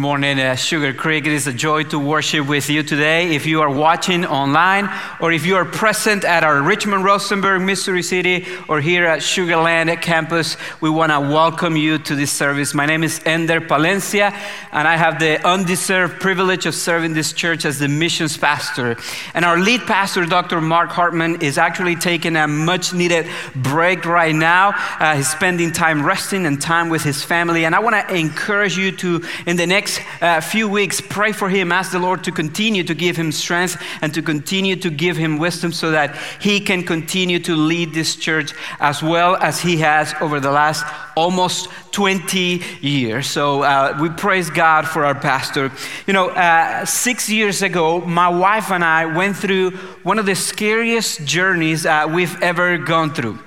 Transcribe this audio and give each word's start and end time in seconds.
Good 0.00 0.06
morning, 0.06 0.40
uh, 0.40 0.54
Sugar 0.56 0.94
Creek. 0.94 1.26
It 1.26 1.34
is 1.34 1.46
a 1.46 1.52
joy 1.52 1.82
to 1.82 1.98
worship 1.98 2.48
with 2.48 2.70
you 2.70 2.82
today. 2.82 3.34
If 3.34 3.44
you 3.44 3.60
are 3.60 3.68
watching 3.68 4.24
online 4.24 4.88
or 5.20 5.30
if 5.30 5.44
you 5.44 5.56
are 5.56 5.66
present 5.66 6.24
at 6.24 6.42
our 6.42 6.62
Richmond, 6.62 7.04
Rosenberg, 7.04 7.60
Missouri 7.60 8.02
City, 8.02 8.46
or 8.66 8.80
here 8.80 9.04
at 9.04 9.18
Sugarland 9.18 10.00
campus, 10.00 10.56
we 10.80 10.88
want 10.88 11.12
to 11.12 11.20
welcome 11.20 11.76
you 11.76 11.98
to 11.98 12.14
this 12.14 12.32
service. 12.32 12.72
My 12.72 12.86
name 12.86 13.04
is 13.04 13.20
Ender 13.26 13.60
Palencia, 13.60 14.32
and 14.72 14.88
I 14.88 14.96
have 14.96 15.18
the 15.18 15.46
undeserved 15.46 16.18
privilege 16.18 16.64
of 16.64 16.74
serving 16.74 17.12
this 17.12 17.34
church 17.34 17.66
as 17.66 17.78
the 17.78 17.88
missions 17.88 18.38
pastor. 18.38 18.96
And 19.34 19.44
our 19.44 19.58
lead 19.58 19.82
pastor, 19.82 20.24
Dr. 20.24 20.62
Mark 20.62 20.88
Hartman, 20.88 21.42
is 21.42 21.58
actually 21.58 21.96
taking 21.96 22.36
a 22.36 22.48
much 22.48 22.94
needed 22.94 23.26
break 23.54 24.06
right 24.06 24.34
now. 24.34 24.72
Uh, 24.98 25.16
he's 25.16 25.28
spending 25.28 25.72
time 25.72 26.06
resting 26.06 26.46
and 26.46 26.58
time 26.58 26.88
with 26.88 27.02
his 27.02 27.22
family. 27.22 27.66
And 27.66 27.74
I 27.74 27.80
want 27.80 28.08
to 28.08 28.14
encourage 28.14 28.78
you 28.78 28.92
to, 28.92 29.22
in 29.44 29.58
the 29.58 29.66
next 29.66 29.89
next 29.90 30.22
uh, 30.22 30.40
few 30.40 30.68
weeks, 30.68 31.00
pray 31.00 31.32
for 31.32 31.48
him. 31.48 31.72
Ask 31.72 31.92
the 31.92 31.98
Lord 31.98 32.22
to 32.24 32.32
continue 32.32 32.84
to 32.84 32.94
give 32.94 33.16
him 33.16 33.32
strength 33.32 33.80
and 34.02 34.12
to 34.14 34.22
continue 34.22 34.76
to 34.76 34.90
give 34.90 35.16
him 35.16 35.38
wisdom 35.38 35.72
so 35.72 35.90
that 35.90 36.16
he 36.40 36.60
can 36.60 36.82
continue 36.82 37.38
to 37.40 37.56
lead 37.56 37.92
this 37.92 38.16
church 38.16 38.52
as 38.78 39.02
well 39.02 39.36
as 39.36 39.60
he 39.60 39.78
has 39.78 40.14
over 40.20 40.40
the 40.40 40.50
last 40.50 40.84
almost 41.16 41.68
20 41.92 42.62
years. 42.80 43.26
So 43.26 43.62
uh, 43.62 43.98
we 44.00 44.10
praise 44.10 44.50
God 44.50 44.86
for 44.86 45.04
our 45.04 45.14
pastor. 45.14 45.72
You 46.06 46.12
know, 46.12 46.28
uh, 46.28 46.84
six 46.84 47.28
years 47.28 47.62
ago, 47.62 48.00
my 48.00 48.28
wife 48.28 48.70
and 48.70 48.84
I 48.84 49.06
went 49.06 49.36
through 49.36 49.72
one 50.04 50.18
of 50.18 50.26
the 50.26 50.34
scariest 50.34 51.24
journeys 51.24 51.84
uh, 51.84 52.06
we've 52.08 52.40
ever 52.42 52.78
gone 52.78 53.12
through. 53.12 53.38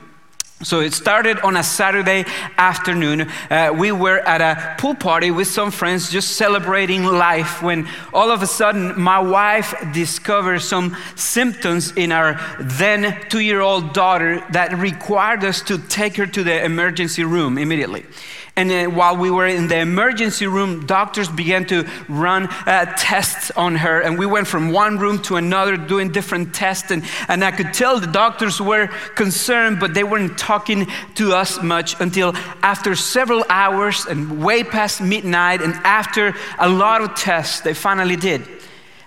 So 0.64 0.80
it 0.80 0.94
started 0.94 1.40
on 1.40 1.58
a 1.58 1.64
Saturday 1.64 2.26
afternoon. 2.58 3.30
Uh, 3.50 3.74
we 3.78 3.92
were 3.92 4.20
at 4.20 4.40
a 4.40 4.76
pool 4.80 4.96
party 4.96 5.30
with 5.30 5.48
some 5.48 5.72
friends 5.72 6.10
just 6.10 6.38
celebrating 6.38 7.04
life 7.04 7.62
when 7.62 7.88
all 8.14 8.32
of 8.32 8.42
a 8.42 8.48
sudden 8.48 9.00
my 9.00 9.20
wife 9.20 9.74
discovered 9.94 10.60
some 10.60 10.96
symptoms 11.16 11.92
in 11.98 12.12
our 12.12 12.40
then 12.60 13.20
two 13.30 13.42
year 13.42 13.60
old 13.60 13.94
daughter 13.94 14.46
that 14.52 14.74
required 14.78 15.44
us 15.44 15.62
to 15.64 15.78
take 15.78 16.16
her 16.16 16.26
to 16.28 16.44
the 16.44 16.64
emergency 16.64 17.24
room 17.24 17.58
immediately. 17.58 18.06
And 18.56 18.70
then 18.70 18.94
while 18.94 19.18
we 19.18 19.32
were 19.32 19.48
in 19.48 19.68
the 19.68 19.80
emergency 19.80 20.46
room, 20.46 20.86
doctors 20.86 21.28
began 21.28 21.66
to 21.66 21.90
run 22.08 22.46
uh, 22.46 22.94
tests 22.98 23.50
on 23.52 23.76
her. 23.78 24.00
And 24.00 24.20
we 24.20 24.28
went 24.28 24.46
from 24.46 24.72
one 24.72 25.00
room 25.00 25.24
to 25.24 25.38
another 25.38 25.76
doing 25.76 26.12
different 26.12 26.54
tests. 26.54 26.92
And, 26.92 27.04
and 27.28 27.44
I 27.44 27.50
could 27.50 27.74
tell 27.74 28.00
the 28.00 28.06
doctors 28.06 28.62
were 28.62 28.88
concerned, 29.16 29.80
but 29.80 29.96
they 29.96 30.04
weren't 30.04 30.38
talking 30.38 30.88
to 31.16 31.34
us 31.34 31.64
much 31.64 32.00
until 32.00 32.34
after 32.62 32.96
several 32.96 33.44
hours 33.50 34.06
and 34.06 34.44
way 34.44 34.64
past 34.64 35.02
midnight, 35.02 35.62
and 35.62 35.74
after 35.84 36.36
a 36.60 36.70
lot 36.70 37.02
of 37.02 37.16
tests, 37.16 37.62
they 37.62 37.74
finally 37.74 38.16
did. 38.16 38.48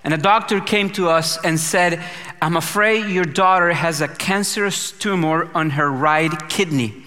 And 0.02 0.12
a 0.12 0.18
doctor 0.18 0.60
came 0.60 0.90
to 0.90 1.08
us 1.08 1.38
and 1.44 1.58
said, 1.58 2.02
I'm 2.42 2.56
afraid 2.56 3.06
your 3.06 3.24
daughter 3.24 3.72
has 3.72 4.00
a 4.00 4.08
cancerous 4.08 4.90
tumor 4.90 5.48
on 5.54 5.70
her 5.70 5.90
right 5.90 6.48
kidney. 6.48 7.05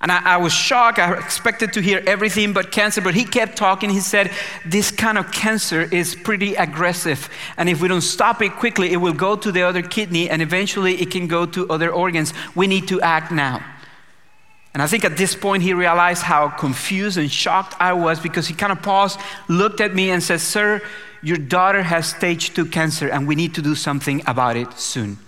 And 0.00 0.12
I, 0.12 0.34
I, 0.34 0.36
was 0.36 0.52
shocked. 0.52 1.00
I 1.00 1.12
expected 1.18 1.72
to 1.72 1.80
hear 1.80 2.02
everything 2.06 2.52
but 2.52 2.70
cancer, 2.70 3.00
but 3.00 3.14
he 3.14 3.24
kept 3.24 3.56
talking. 3.56 3.90
He 3.90 3.98
said, 3.98 4.30
This 4.64 4.92
kind 4.92 5.18
of 5.18 5.32
cancer 5.32 5.82
is 5.82 6.14
pretty 6.14 6.54
aggressive. 6.54 7.28
And 7.56 7.68
if 7.68 7.82
we 7.82 7.88
don't 7.88 8.00
stop 8.00 8.40
it 8.40 8.52
quickly, 8.52 8.92
it 8.92 8.98
will 8.98 9.12
go 9.12 9.34
to 9.34 9.50
the 9.50 9.62
other 9.62 9.82
kidney 9.82 10.30
and 10.30 10.40
eventually 10.40 11.00
it 11.02 11.10
can 11.10 11.26
go 11.26 11.46
to 11.46 11.68
other 11.68 11.90
organs. 11.90 12.32
We 12.54 12.68
need 12.68 12.86
to 12.88 13.00
act 13.00 13.32
now. 13.32 13.64
And 14.72 14.82
I 14.82 14.86
think 14.86 15.04
at 15.04 15.16
this 15.16 15.34
point 15.34 15.64
he 15.64 15.74
realized 15.74 16.22
how 16.22 16.48
confused 16.48 17.18
and 17.18 17.28
shocked 17.28 17.74
I 17.80 17.94
was 17.94 18.20
because 18.20 18.46
he 18.46 18.54
kind 18.54 18.70
of 18.70 18.80
paused, 18.82 19.18
looked 19.48 19.80
at 19.80 19.92
me, 19.92 20.10
and 20.10 20.22
said, 20.22 20.40
Sir, 20.40 20.80
your 21.22 21.38
daughter 21.38 21.82
has 21.82 22.06
stage 22.06 22.54
two 22.54 22.66
cancer 22.66 23.08
and 23.08 23.26
we 23.26 23.34
need 23.34 23.54
to 23.54 23.62
do 23.62 23.74
something 23.74 24.22
about 24.28 24.56
it 24.56 24.72
soon. 24.78 25.18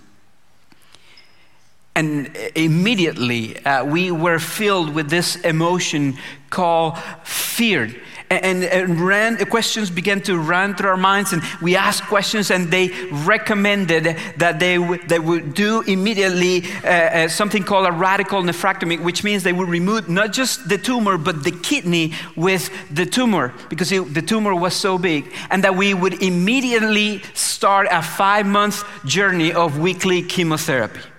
And 2.01 2.35
immediately 2.55 3.63
uh, 3.63 3.85
we 3.85 4.09
were 4.09 4.39
filled 4.39 4.95
with 4.95 5.11
this 5.11 5.35
emotion 5.35 6.17
called 6.49 6.97
fear. 7.23 7.93
And, 8.31 8.63
and 8.63 8.99
ran, 8.99 9.37
questions 9.45 9.91
began 9.91 10.19
to 10.21 10.35
run 10.39 10.73
through 10.75 10.89
our 10.89 10.97
minds, 10.97 11.31
and 11.31 11.43
we 11.61 11.75
asked 11.75 12.03
questions, 12.05 12.49
and 12.49 12.71
they 12.71 12.87
recommended 13.11 14.17
that 14.37 14.59
they, 14.59 14.77
w- 14.77 15.03
they 15.05 15.19
would 15.19 15.53
do 15.53 15.81
immediately 15.81 16.63
uh, 16.83 16.87
uh, 16.87 17.27
something 17.27 17.63
called 17.63 17.85
a 17.85 17.91
radical 17.91 18.41
nephrectomy, 18.41 18.99
which 18.99 19.23
means 19.23 19.43
they 19.43 19.53
would 19.53 19.69
remove 19.69 20.09
not 20.09 20.33
just 20.33 20.67
the 20.67 20.79
tumor, 20.79 21.19
but 21.19 21.43
the 21.43 21.51
kidney 21.51 22.13
with 22.35 22.71
the 22.89 23.05
tumor, 23.05 23.53
because 23.69 23.91
it, 23.91 24.11
the 24.11 24.23
tumor 24.23 24.55
was 24.55 24.73
so 24.73 24.97
big, 24.97 25.31
and 25.51 25.63
that 25.63 25.75
we 25.75 25.93
would 25.93 26.23
immediately 26.23 27.21
start 27.35 27.85
a 27.91 28.01
five 28.01 28.47
month 28.47 28.83
journey 29.05 29.53
of 29.53 29.77
weekly 29.77 30.23
chemotherapy. 30.23 31.10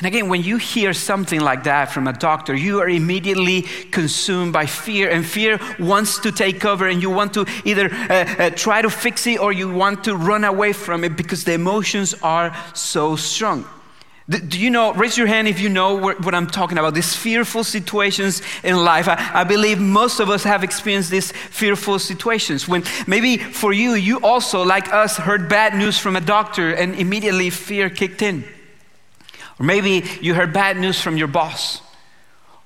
And 0.00 0.06
again, 0.06 0.30
when 0.30 0.42
you 0.42 0.56
hear 0.56 0.94
something 0.94 1.40
like 1.40 1.64
that 1.64 1.92
from 1.92 2.08
a 2.08 2.14
doctor, 2.14 2.54
you 2.54 2.80
are 2.80 2.88
immediately 2.88 3.62
consumed 3.90 4.50
by 4.50 4.64
fear, 4.64 5.10
and 5.10 5.26
fear 5.26 5.60
wants 5.78 6.18
to 6.20 6.32
take 6.32 6.64
over, 6.64 6.88
and 6.88 7.02
you 7.02 7.10
want 7.10 7.34
to 7.34 7.44
either 7.66 7.92
uh, 7.92 8.14
uh, 8.38 8.50
try 8.50 8.80
to 8.80 8.88
fix 8.88 9.26
it 9.26 9.38
or 9.38 9.52
you 9.52 9.70
want 9.70 10.04
to 10.04 10.16
run 10.16 10.44
away 10.44 10.72
from 10.72 11.04
it 11.04 11.18
because 11.18 11.44
the 11.44 11.52
emotions 11.52 12.14
are 12.22 12.56
so 12.72 13.14
strong. 13.14 13.66
Do 14.30 14.58
you 14.58 14.70
know, 14.70 14.94
raise 14.94 15.18
your 15.18 15.26
hand 15.26 15.48
if 15.48 15.60
you 15.60 15.68
know 15.68 15.98
what 15.98 16.34
I'm 16.34 16.46
talking 16.46 16.78
about, 16.78 16.94
these 16.94 17.14
fearful 17.14 17.62
situations 17.62 18.40
in 18.62 18.76
life. 18.76 19.06
I, 19.06 19.30
I, 19.34 19.44
believe 19.44 19.80
most 19.80 20.20
of 20.20 20.30
us 20.30 20.44
have 20.44 20.62
experienced 20.62 21.10
these 21.10 21.32
fearful 21.32 21.98
situations 21.98 22.68
when 22.68 22.84
maybe 23.08 23.38
for 23.38 23.72
you, 23.72 23.94
you 23.94 24.20
also, 24.20 24.64
like 24.64 24.90
us, 24.92 25.16
heard 25.16 25.48
bad 25.48 25.74
news 25.74 25.98
from 25.98 26.14
a 26.14 26.20
doctor 26.20 26.72
and 26.72 26.94
immediately 26.94 27.50
fear 27.50 27.90
kicked 27.90 28.22
in. 28.22 28.44
Or 29.60 29.66
maybe 29.66 30.02
you 30.22 30.34
heard 30.34 30.54
bad 30.54 30.78
news 30.78 31.00
from 31.00 31.18
your 31.18 31.28
boss. 31.28 31.82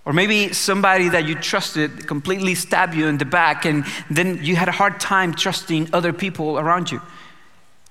Or 0.04 0.12
maybe 0.12 0.52
somebody 0.52 1.08
that 1.08 1.26
you 1.26 1.34
trusted 1.34 2.06
completely 2.06 2.54
stabbed 2.54 2.94
you 2.94 3.08
in 3.08 3.18
the 3.18 3.24
back, 3.24 3.64
and 3.64 3.84
then 4.08 4.38
you 4.42 4.54
had 4.54 4.68
a 4.68 4.72
hard 4.72 5.00
time 5.00 5.34
trusting 5.34 5.88
other 5.92 6.12
people 6.12 6.58
around 6.58 6.92
you. 6.92 7.00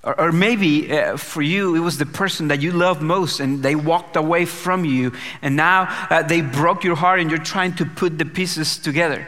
Or, 0.03 0.19
or 0.19 0.31
maybe 0.31 0.91
uh, 0.91 1.17
for 1.17 1.41
you, 1.41 1.75
it 1.75 1.79
was 1.79 1.97
the 1.97 2.05
person 2.05 2.47
that 2.47 2.61
you 2.61 2.71
loved 2.71 3.01
most, 3.01 3.39
and 3.39 3.61
they 3.61 3.75
walked 3.75 4.15
away 4.15 4.45
from 4.45 4.85
you, 4.85 5.11
and 5.41 5.55
now 5.55 5.87
uh, 6.09 6.23
they 6.23 6.41
broke 6.41 6.83
your 6.83 6.95
heart, 6.95 7.19
and 7.19 7.29
you're 7.29 7.39
trying 7.39 7.75
to 7.77 7.85
put 7.85 8.17
the 8.17 8.25
pieces 8.25 8.77
together. 8.77 9.27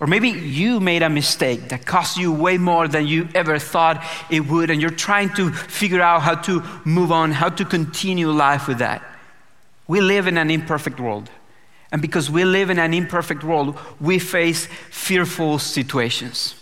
Or 0.00 0.06
maybe 0.06 0.30
you 0.30 0.80
made 0.80 1.02
a 1.02 1.10
mistake 1.10 1.68
that 1.68 1.84
cost 1.84 2.16
you 2.16 2.32
way 2.32 2.56
more 2.56 2.88
than 2.88 3.06
you 3.06 3.28
ever 3.34 3.58
thought 3.58 4.02
it 4.30 4.40
would, 4.40 4.70
and 4.70 4.80
you're 4.80 4.90
trying 4.90 5.28
to 5.34 5.52
figure 5.52 6.00
out 6.00 6.22
how 6.22 6.36
to 6.36 6.62
move 6.86 7.12
on, 7.12 7.32
how 7.32 7.50
to 7.50 7.64
continue 7.66 8.30
life 8.30 8.66
with 8.66 8.78
that. 8.78 9.02
We 9.86 10.00
live 10.00 10.26
in 10.26 10.38
an 10.38 10.50
imperfect 10.50 10.98
world. 10.98 11.28
And 11.92 12.00
because 12.00 12.30
we 12.30 12.44
live 12.44 12.70
in 12.70 12.78
an 12.78 12.94
imperfect 12.94 13.44
world, 13.44 13.78
we 14.00 14.18
face 14.18 14.68
fearful 14.90 15.58
situations. 15.58 16.54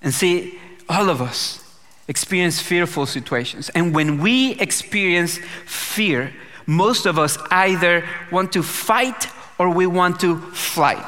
And 0.00 0.14
see, 0.14 0.58
all 0.88 1.10
of 1.10 1.20
us 1.20 1.62
experience 2.08 2.62
fearful 2.62 3.04
situations. 3.04 3.68
And 3.70 3.94
when 3.94 4.22
we 4.22 4.52
experience 4.52 5.38
fear, 5.66 6.32
most 6.64 7.04
of 7.04 7.18
us 7.18 7.36
either 7.50 8.04
want 8.30 8.52
to 8.52 8.62
fight 8.62 9.26
or 9.58 9.68
we 9.68 9.86
want 9.86 10.20
to 10.20 10.40
flight. 10.52 11.04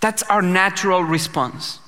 That's 0.00 0.22
our 0.24 0.42
natural 0.42 1.02
response. 1.02 1.80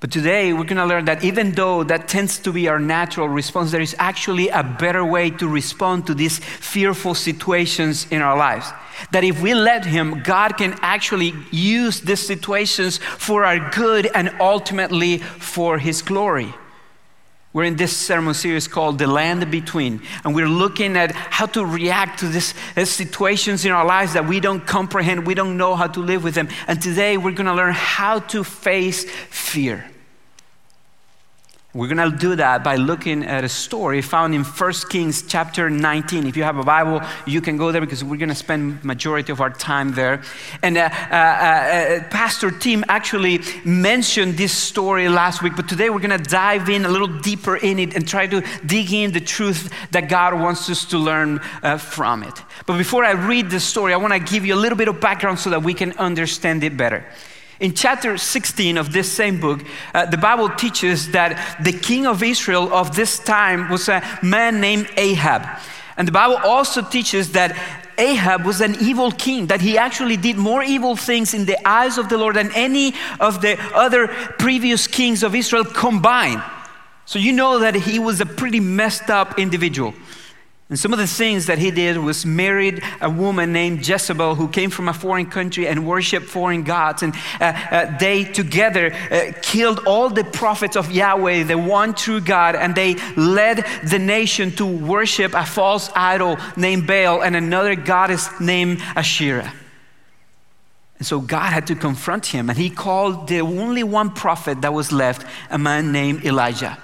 But 0.00 0.12
today 0.12 0.52
we're 0.52 0.64
going 0.64 0.76
to 0.76 0.86
learn 0.86 1.06
that 1.06 1.24
even 1.24 1.52
though 1.52 1.82
that 1.82 2.06
tends 2.06 2.38
to 2.40 2.52
be 2.52 2.68
our 2.68 2.78
natural 2.78 3.28
response, 3.28 3.72
there 3.72 3.80
is 3.80 3.96
actually 3.98 4.48
a 4.48 4.62
better 4.62 5.04
way 5.04 5.30
to 5.30 5.48
respond 5.48 6.06
to 6.06 6.14
these 6.14 6.38
fearful 6.38 7.14
situations 7.14 8.06
in 8.10 8.22
our 8.22 8.36
lives. 8.36 8.70
That 9.10 9.24
if 9.24 9.42
we 9.42 9.54
let 9.54 9.84
Him, 9.84 10.22
God 10.22 10.56
can 10.56 10.78
actually 10.82 11.34
use 11.50 12.00
these 12.00 12.24
situations 12.24 12.98
for 12.98 13.44
our 13.44 13.70
good 13.70 14.08
and 14.14 14.30
ultimately 14.40 15.18
for 15.18 15.78
His 15.78 16.00
glory. 16.00 16.54
We're 17.52 17.64
in 17.64 17.76
this 17.76 17.96
sermon 17.96 18.34
series 18.34 18.68
called 18.68 18.98
The 18.98 19.06
Land 19.06 19.50
Between, 19.50 20.02
and 20.22 20.34
we're 20.34 20.48
looking 20.48 20.96
at 20.96 21.12
how 21.12 21.46
to 21.46 21.64
react 21.64 22.20
to 22.20 22.28
these 22.28 22.54
situations 22.84 23.64
in 23.64 23.72
our 23.72 23.86
lives 23.86 24.12
that 24.12 24.28
we 24.28 24.38
don't 24.38 24.66
comprehend, 24.66 25.26
we 25.26 25.34
don't 25.34 25.56
know 25.56 25.74
how 25.74 25.86
to 25.86 26.00
live 26.00 26.24
with 26.24 26.34
them. 26.34 26.48
And 26.66 26.80
today 26.80 27.16
we're 27.16 27.32
going 27.32 27.46
to 27.46 27.54
learn 27.54 27.72
how 27.72 28.18
to 28.18 28.44
face 28.44 29.10
fear. 29.30 29.84
We're 31.74 31.94
going 31.94 32.10
to 32.10 32.16
do 32.16 32.34
that 32.36 32.64
by 32.64 32.76
looking 32.76 33.22
at 33.22 33.44
a 33.44 33.48
story 33.48 34.00
found 34.00 34.34
in 34.34 34.42
1 34.42 34.72
Kings 34.88 35.20
chapter 35.20 35.68
19. 35.68 36.26
If 36.26 36.34
you 36.34 36.42
have 36.42 36.56
a 36.56 36.62
Bible, 36.62 37.02
you 37.26 37.42
can 37.42 37.58
go 37.58 37.72
there 37.72 37.82
because 37.82 38.02
we're 38.02 38.16
going 38.16 38.30
to 38.30 38.34
spend 38.34 38.82
majority 38.82 39.32
of 39.32 39.42
our 39.42 39.50
time 39.50 39.92
there. 39.92 40.22
And 40.62 40.78
uh, 40.78 40.88
uh, 41.10 41.14
uh, 41.14 42.04
Pastor 42.08 42.50
Tim 42.50 42.86
actually 42.88 43.40
mentioned 43.66 44.38
this 44.38 44.56
story 44.56 45.10
last 45.10 45.42
week, 45.42 45.56
but 45.56 45.68
today 45.68 45.90
we're 45.90 46.00
going 46.00 46.18
to 46.18 46.30
dive 46.30 46.70
in 46.70 46.86
a 46.86 46.88
little 46.88 47.18
deeper 47.20 47.56
in 47.56 47.78
it 47.78 47.94
and 47.94 48.08
try 48.08 48.26
to 48.26 48.42
dig 48.64 48.90
in 48.90 49.12
the 49.12 49.20
truth 49.20 49.70
that 49.90 50.08
God 50.08 50.40
wants 50.40 50.70
us 50.70 50.86
to 50.86 50.96
learn 50.96 51.38
uh, 51.62 51.76
from 51.76 52.22
it. 52.22 52.42
But 52.64 52.78
before 52.78 53.04
I 53.04 53.10
read 53.10 53.50
the 53.50 53.60
story, 53.60 53.92
I 53.92 53.98
want 53.98 54.14
to 54.14 54.20
give 54.20 54.46
you 54.46 54.54
a 54.54 54.56
little 54.56 54.78
bit 54.78 54.88
of 54.88 55.02
background 55.02 55.38
so 55.38 55.50
that 55.50 55.62
we 55.62 55.74
can 55.74 55.92
understand 55.98 56.64
it 56.64 56.78
better. 56.78 57.04
In 57.60 57.74
chapter 57.74 58.16
16 58.16 58.78
of 58.78 58.92
this 58.92 59.10
same 59.10 59.40
book, 59.40 59.64
uh, 59.92 60.06
the 60.06 60.16
Bible 60.16 60.48
teaches 60.48 61.10
that 61.10 61.58
the 61.64 61.72
king 61.72 62.06
of 62.06 62.22
Israel 62.22 62.72
of 62.72 62.94
this 62.94 63.18
time 63.18 63.68
was 63.68 63.88
a 63.88 64.00
man 64.22 64.60
named 64.60 64.88
Ahab. 64.96 65.42
And 65.96 66.06
the 66.06 66.12
Bible 66.12 66.36
also 66.44 66.82
teaches 66.82 67.32
that 67.32 67.58
Ahab 67.98 68.44
was 68.44 68.60
an 68.60 68.76
evil 68.80 69.10
king, 69.10 69.48
that 69.48 69.60
he 69.60 69.76
actually 69.76 70.16
did 70.16 70.36
more 70.36 70.62
evil 70.62 70.94
things 70.94 71.34
in 71.34 71.46
the 71.46 71.58
eyes 71.68 71.98
of 71.98 72.08
the 72.08 72.16
Lord 72.16 72.36
than 72.36 72.52
any 72.54 72.94
of 73.18 73.42
the 73.42 73.58
other 73.74 74.06
previous 74.38 74.86
kings 74.86 75.24
of 75.24 75.34
Israel 75.34 75.64
combined. 75.64 76.40
So 77.06 77.18
you 77.18 77.32
know 77.32 77.58
that 77.58 77.74
he 77.74 77.98
was 77.98 78.20
a 78.20 78.26
pretty 78.26 78.60
messed 78.60 79.10
up 79.10 79.36
individual. 79.36 79.94
And 80.70 80.78
some 80.78 80.92
of 80.92 80.98
the 80.98 81.06
things 81.06 81.46
that 81.46 81.58
he 81.58 81.70
did 81.70 81.96
was 81.96 82.26
married 82.26 82.82
a 83.00 83.08
woman 83.08 83.54
named 83.54 83.88
Jezebel 83.88 84.34
who 84.34 84.48
came 84.48 84.68
from 84.68 84.88
a 84.88 84.92
foreign 84.92 85.24
country 85.24 85.66
and 85.66 85.86
worshiped 85.86 86.26
foreign 86.26 86.62
gods. 86.62 87.02
And 87.02 87.14
uh, 87.40 87.44
uh, 87.70 87.98
they 87.98 88.24
together 88.24 88.92
uh, 89.10 89.32
killed 89.40 89.80
all 89.86 90.10
the 90.10 90.24
prophets 90.24 90.76
of 90.76 90.92
Yahweh, 90.92 91.44
the 91.44 91.56
one 91.56 91.94
true 91.94 92.20
God, 92.20 92.54
and 92.54 92.74
they 92.74 92.96
led 93.16 93.64
the 93.82 93.98
nation 93.98 94.50
to 94.56 94.66
worship 94.66 95.32
a 95.32 95.46
false 95.46 95.90
idol 95.96 96.36
named 96.54 96.86
Baal 96.86 97.22
and 97.22 97.34
another 97.34 97.74
goddess 97.74 98.28
named 98.38 98.80
Asherah. 98.94 99.50
And 100.98 101.06
so 101.06 101.20
God 101.20 101.50
had 101.50 101.66
to 101.68 101.76
confront 101.76 102.26
him, 102.26 102.50
and 102.50 102.58
he 102.58 102.68
called 102.68 103.28
the 103.28 103.40
only 103.40 103.84
one 103.84 104.10
prophet 104.10 104.60
that 104.60 104.74
was 104.74 104.92
left, 104.92 105.24
a 105.48 105.56
man 105.56 105.92
named 105.92 106.26
Elijah. 106.26 106.76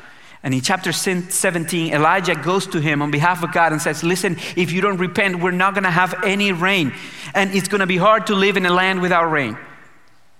And 0.44 0.52
in 0.52 0.60
chapter 0.60 0.92
17, 0.92 1.94
Elijah 1.94 2.34
goes 2.34 2.66
to 2.66 2.80
him 2.80 3.00
on 3.00 3.10
behalf 3.10 3.42
of 3.42 3.50
God 3.50 3.72
and 3.72 3.80
says, 3.80 4.04
Listen, 4.04 4.36
if 4.56 4.72
you 4.72 4.82
don't 4.82 4.98
repent, 4.98 5.40
we're 5.40 5.50
not 5.50 5.72
going 5.72 5.84
to 5.84 5.90
have 5.90 6.22
any 6.22 6.52
rain. 6.52 6.92
And 7.34 7.54
it's 7.54 7.66
going 7.66 7.80
to 7.80 7.86
be 7.86 7.96
hard 7.96 8.26
to 8.26 8.34
live 8.34 8.58
in 8.58 8.66
a 8.66 8.72
land 8.72 9.00
without 9.00 9.24
rain. 9.30 9.56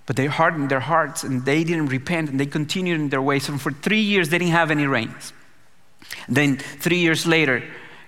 But 0.05 0.15
they 0.15 0.27
hardened 0.27 0.69
their 0.69 0.79
hearts 0.79 1.23
and 1.23 1.43
they 1.43 1.63
didn't 1.63 1.87
repent 1.87 2.29
and 2.29 2.39
they 2.39 2.45
continued 2.45 3.01
in 3.01 3.09
their 3.09 3.21
ways. 3.21 3.49
And 3.49 3.59
for 3.59 3.71
three 3.71 4.01
years, 4.01 4.29
they 4.29 4.37
didn't 4.37 4.51
have 4.51 4.69
any 4.69 4.85
rains. 4.85 5.33
Then, 6.29 6.57
three 6.57 6.99
years 6.99 7.25
later, 7.25 7.63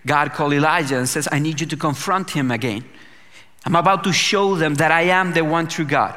God 0.06 0.34
called 0.34 0.54
Elijah 0.54 1.00
and 1.00 1.10
says, 1.10 1.28
I 1.32 1.40
need 1.40 1.60
you 1.60 1.66
to 1.66 1.78
confront 1.78 2.30
him 2.30 2.52
again. 2.52 2.86
I'm 3.66 3.76
about 3.76 4.04
to 4.04 4.14
show 4.14 4.56
them 4.56 4.76
that 4.76 4.92
I 4.92 5.02
am 5.02 5.34
the 5.34 5.44
one 5.44 5.68
true 5.68 5.84
God. 5.84 6.16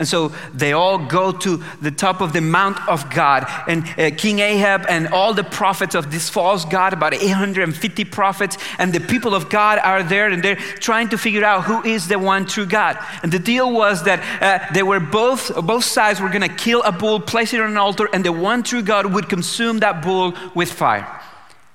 And 0.00 0.08
so 0.08 0.32
they 0.54 0.72
all 0.72 0.96
go 0.96 1.30
to 1.30 1.62
the 1.82 1.90
top 1.90 2.22
of 2.22 2.32
the 2.32 2.40
Mount 2.40 2.88
of 2.88 3.10
God. 3.10 3.44
And 3.68 3.86
uh, 3.98 4.16
King 4.16 4.38
Ahab 4.38 4.86
and 4.88 5.08
all 5.08 5.34
the 5.34 5.44
prophets 5.44 5.94
of 5.94 6.10
this 6.10 6.30
false 6.30 6.64
God, 6.64 6.94
about 6.94 7.12
850 7.12 8.06
prophets, 8.06 8.56
and 8.78 8.94
the 8.94 9.00
people 9.00 9.34
of 9.34 9.50
God 9.50 9.78
are 9.78 10.02
there 10.02 10.30
and 10.30 10.42
they're 10.42 10.56
trying 10.56 11.10
to 11.10 11.18
figure 11.18 11.44
out 11.44 11.64
who 11.64 11.84
is 11.84 12.08
the 12.08 12.18
one 12.18 12.46
true 12.46 12.64
God. 12.64 12.98
And 13.22 13.30
the 13.30 13.38
deal 13.38 13.70
was 13.70 14.04
that 14.04 14.20
uh, 14.42 14.72
they 14.72 14.82
were 14.82 15.00
both, 15.00 15.54
both 15.66 15.84
sides 15.84 16.18
were 16.18 16.30
going 16.30 16.48
to 16.48 16.48
kill 16.48 16.82
a 16.82 16.92
bull, 16.92 17.20
place 17.20 17.52
it 17.52 17.60
on 17.60 17.70
an 17.70 17.76
altar, 17.76 18.08
and 18.14 18.24
the 18.24 18.32
one 18.32 18.62
true 18.62 18.82
God 18.82 19.12
would 19.12 19.28
consume 19.28 19.80
that 19.80 20.02
bull 20.02 20.32
with 20.54 20.72
fire. 20.72 21.20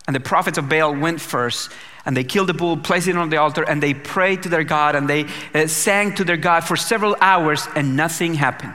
And 0.08 0.16
the 0.16 0.20
prophets 0.20 0.58
of 0.58 0.68
Baal 0.68 0.96
went 0.96 1.22
first 1.22 1.72
and 2.06 2.16
they 2.16 2.24
killed 2.24 2.48
the 2.48 2.54
bull, 2.54 2.78
placed 2.78 3.08
it 3.08 3.18
on 3.18 3.30
the 3.30 3.38
altar, 3.38 3.64
and 3.64 3.82
they 3.82 3.94
prayed 3.94 4.44
to 4.44 4.50
their 4.50 4.64
God 4.64 4.96
and 4.96 5.10
they 5.10 5.26
uh, 5.54 5.68
sang 5.68 6.14
to 6.16 6.24
their 6.24 6.38
God 6.38 6.62
for 6.64 6.76
several 6.76 7.16
hours, 7.20 7.68
and 7.76 7.96
nothing 7.96 8.36
happened. 8.36 8.74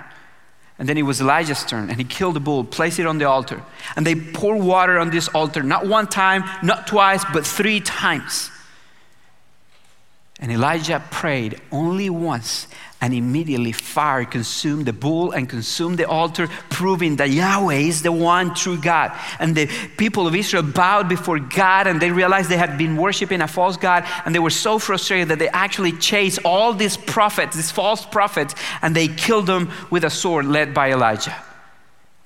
And 0.79 0.89
then 0.89 0.97
it 0.97 1.03
was 1.03 1.21
Elijah's 1.21 1.65
turn, 1.65 1.91
and 1.91 1.99
he 1.99 2.05
killed 2.05 2.35
the 2.35 2.41
bull, 2.41 2.65
placed 2.65 2.99
it 2.99 3.07
on 3.07 3.19
the 3.19 3.27
altar, 3.27 3.63
and 3.97 4.07
they 4.07 4.15
poured 4.15 4.63
water 4.63 4.99
on 4.99 5.11
this 5.11 5.29
altar, 5.29 5.63
not 5.63 5.87
one 5.87 6.07
time, 6.07 6.45
not 6.63 6.87
twice, 6.87 7.25
but 7.33 7.47
three 7.47 7.81
times. 7.81 8.51
And 10.41 10.51
Elijah 10.51 11.05
prayed 11.11 11.61
only 11.71 12.09
once, 12.09 12.67
and 13.01 13.15
immediately 13.15 13.73
fire 13.73 14.25
consumed 14.25 14.87
the 14.87 14.93
bull 14.93 15.33
and 15.33 15.49
consumed 15.49 15.99
the 15.99 16.09
altar, 16.09 16.49
proving 16.69 17.17
that 17.17 17.31
Yahweh 17.31 17.75
is 17.75 18.03
the 18.03 18.13
one 18.13 18.55
true 18.55 18.77
God. 18.77 19.13
And 19.39 19.55
the 19.55 19.67
people 19.97 20.27
of 20.27 20.35
Israel 20.35 20.63
bowed 20.63 21.09
before 21.09 21.39
God 21.39 21.87
and 21.87 22.01
they 22.01 22.11
realized 22.11 22.51
they 22.51 22.57
had 22.57 22.77
been 22.77 22.97
worshiping 22.97 23.41
a 23.41 23.49
false 23.49 23.77
God 23.77 24.05
and 24.25 24.35
they 24.35 24.39
were 24.39 24.51
so 24.51 24.79
frustrated 24.79 25.29
that 25.29 25.39
they 25.39 25.49
actually 25.49 25.93
chased 25.93 26.41
all 26.45 26.75
these 26.75 26.97
prophets, 26.97 27.57
these 27.57 27.71
false 27.71 28.05
prophets, 28.05 28.55
and 28.83 28.95
they 28.95 29.09
killed 29.09 29.47
them 29.47 29.71
with 29.91 30.05
a 30.05 30.11
sword 30.11 30.45
led 30.47 30.75
by 30.75 30.93
Elijah. 30.93 31.35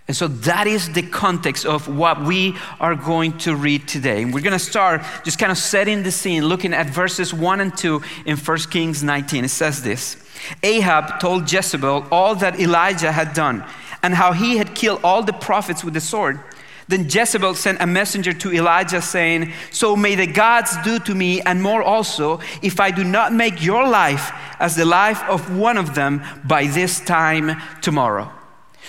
And 0.06 0.16
so 0.16 0.28
that 0.28 0.66
is 0.66 0.92
the 0.92 1.02
context 1.02 1.64
of 1.64 1.88
what 1.88 2.22
we 2.22 2.56
are 2.78 2.94
going 2.94 3.38
to 3.38 3.56
read 3.56 3.88
today. 3.88 4.22
And 4.22 4.34
we're 4.34 4.42
going 4.42 4.52
to 4.52 4.58
start 4.58 5.02
just 5.24 5.38
kind 5.38 5.50
of 5.50 5.56
setting 5.56 6.02
the 6.02 6.10
scene, 6.10 6.44
looking 6.44 6.74
at 6.74 6.90
verses 6.90 7.32
1 7.32 7.60
and 7.60 7.76
2 7.76 8.02
in 8.26 8.36
1 8.36 8.58
Kings 8.70 9.02
19. 9.02 9.46
It 9.46 9.48
says 9.48 9.82
this 9.82 10.16
Ahab 10.62 11.20
told 11.20 11.50
Jezebel 11.50 12.06
all 12.10 12.34
that 12.36 12.60
Elijah 12.60 13.12
had 13.12 13.32
done 13.32 13.64
and 14.02 14.14
how 14.14 14.32
he 14.32 14.58
had 14.58 14.74
killed 14.74 15.00
all 15.02 15.22
the 15.22 15.32
prophets 15.32 15.82
with 15.82 15.94
the 15.94 16.00
sword. 16.00 16.38
Then 16.86 17.08
Jezebel 17.08 17.54
sent 17.54 17.80
a 17.80 17.86
messenger 17.86 18.34
to 18.34 18.52
Elijah 18.52 19.00
saying, 19.00 19.54
So 19.70 19.96
may 19.96 20.16
the 20.16 20.26
gods 20.26 20.76
do 20.84 20.98
to 20.98 21.14
me 21.14 21.40
and 21.40 21.62
more 21.62 21.82
also 21.82 22.40
if 22.60 22.78
I 22.78 22.90
do 22.90 23.04
not 23.04 23.32
make 23.32 23.62
your 23.62 23.88
life 23.88 24.32
as 24.60 24.76
the 24.76 24.84
life 24.84 25.22
of 25.30 25.56
one 25.56 25.78
of 25.78 25.94
them 25.94 26.22
by 26.44 26.66
this 26.66 27.00
time 27.00 27.58
tomorrow. 27.80 28.30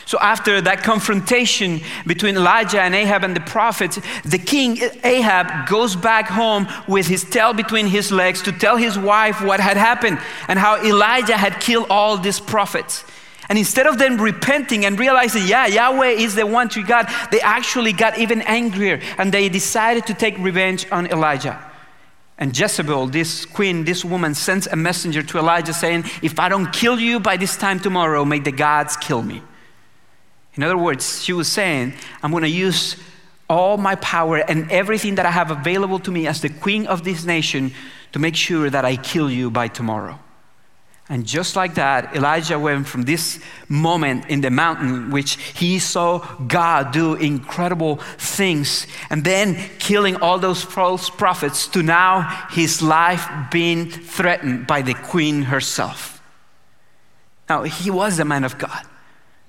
So, 0.05 0.19
after 0.19 0.61
that 0.61 0.83
confrontation 0.83 1.81
between 2.05 2.35
Elijah 2.35 2.81
and 2.81 2.93
Ahab 2.93 3.23
and 3.23 3.35
the 3.35 3.41
prophets, 3.41 3.99
the 4.23 4.37
king 4.37 4.77
Ahab 5.03 5.67
goes 5.67 5.95
back 5.95 6.27
home 6.27 6.67
with 6.87 7.07
his 7.07 7.23
tail 7.23 7.53
between 7.53 7.87
his 7.87 8.11
legs 8.11 8.41
to 8.43 8.51
tell 8.51 8.77
his 8.77 8.99
wife 8.99 9.41
what 9.41 9.59
had 9.59 9.77
happened 9.77 10.19
and 10.47 10.59
how 10.59 10.83
Elijah 10.83 11.37
had 11.37 11.59
killed 11.59 11.87
all 11.89 12.17
these 12.17 12.39
prophets. 12.39 13.03
And 13.49 13.57
instead 13.57 13.87
of 13.87 13.97
them 13.97 14.19
repenting 14.19 14.85
and 14.85 14.99
realizing, 14.99 15.47
yeah, 15.47 15.67
Yahweh 15.67 16.09
is 16.09 16.35
the 16.35 16.45
one 16.45 16.69
true 16.69 16.83
God, 16.83 17.07
they 17.31 17.41
actually 17.41 17.93
got 17.93 18.17
even 18.17 18.41
angrier 18.41 18.99
and 19.17 19.31
they 19.31 19.49
decided 19.49 20.07
to 20.07 20.13
take 20.13 20.37
revenge 20.39 20.87
on 20.91 21.07
Elijah. 21.07 21.63
And 22.37 22.57
Jezebel, 22.57 23.07
this 23.07 23.45
queen, 23.45 23.85
this 23.85 24.03
woman, 24.03 24.33
sends 24.35 24.67
a 24.67 24.75
messenger 24.75 25.23
to 25.23 25.37
Elijah 25.37 25.73
saying, 25.73 26.03
If 26.21 26.39
I 26.39 26.49
don't 26.49 26.71
kill 26.73 26.99
you 26.99 27.19
by 27.19 27.37
this 27.37 27.55
time 27.55 27.79
tomorrow, 27.79 28.25
may 28.25 28.39
the 28.39 28.51
gods 28.51 28.97
kill 28.97 29.21
me. 29.21 29.41
In 30.55 30.63
other 30.63 30.77
words, 30.77 31.23
she 31.23 31.33
was 31.33 31.47
saying, 31.47 31.93
I'm 32.23 32.31
going 32.31 32.43
to 32.43 32.49
use 32.49 32.95
all 33.49 33.77
my 33.77 33.95
power 33.95 34.37
and 34.37 34.71
everything 34.71 35.15
that 35.15 35.25
I 35.25 35.31
have 35.31 35.51
available 35.51 35.99
to 35.99 36.11
me 36.11 36.27
as 36.27 36.41
the 36.41 36.49
queen 36.49 36.87
of 36.87 37.03
this 37.03 37.25
nation 37.25 37.71
to 38.13 38.19
make 38.19 38.35
sure 38.35 38.69
that 38.69 38.85
I 38.85 38.95
kill 38.95 39.29
you 39.29 39.51
by 39.51 39.67
tomorrow. 39.67 40.19
And 41.07 41.23
just 41.23 41.55
like 41.55 41.75
that, 41.75 42.15
Elijah 42.15 42.57
went 42.57 42.87
from 42.87 43.03
this 43.03 43.39
moment 43.69 44.25
in 44.27 44.41
the 44.41 44.49
mountain, 44.49 45.11
which 45.11 45.35
he 45.35 45.77
saw 45.77 46.17
God 46.47 46.91
do 46.91 47.13
incredible 47.13 47.97
things, 48.17 48.87
and 49.11 49.23
then 49.23 49.69
killing 49.77 50.15
all 50.15 50.39
those 50.39 50.63
false 50.63 51.11
prophets, 51.11 51.67
to 51.67 51.83
now 51.83 52.47
his 52.49 52.81
life 52.81 53.27
being 53.51 53.91
threatened 53.91 54.65
by 54.65 54.81
the 54.81 54.95
queen 54.95 55.43
herself. 55.43 56.23
Now, 57.47 57.61
he 57.61 57.91
was 57.91 58.17
a 58.17 58.25
man 58.25 58.43
of 58.43 58.57
God. 58.57 58.83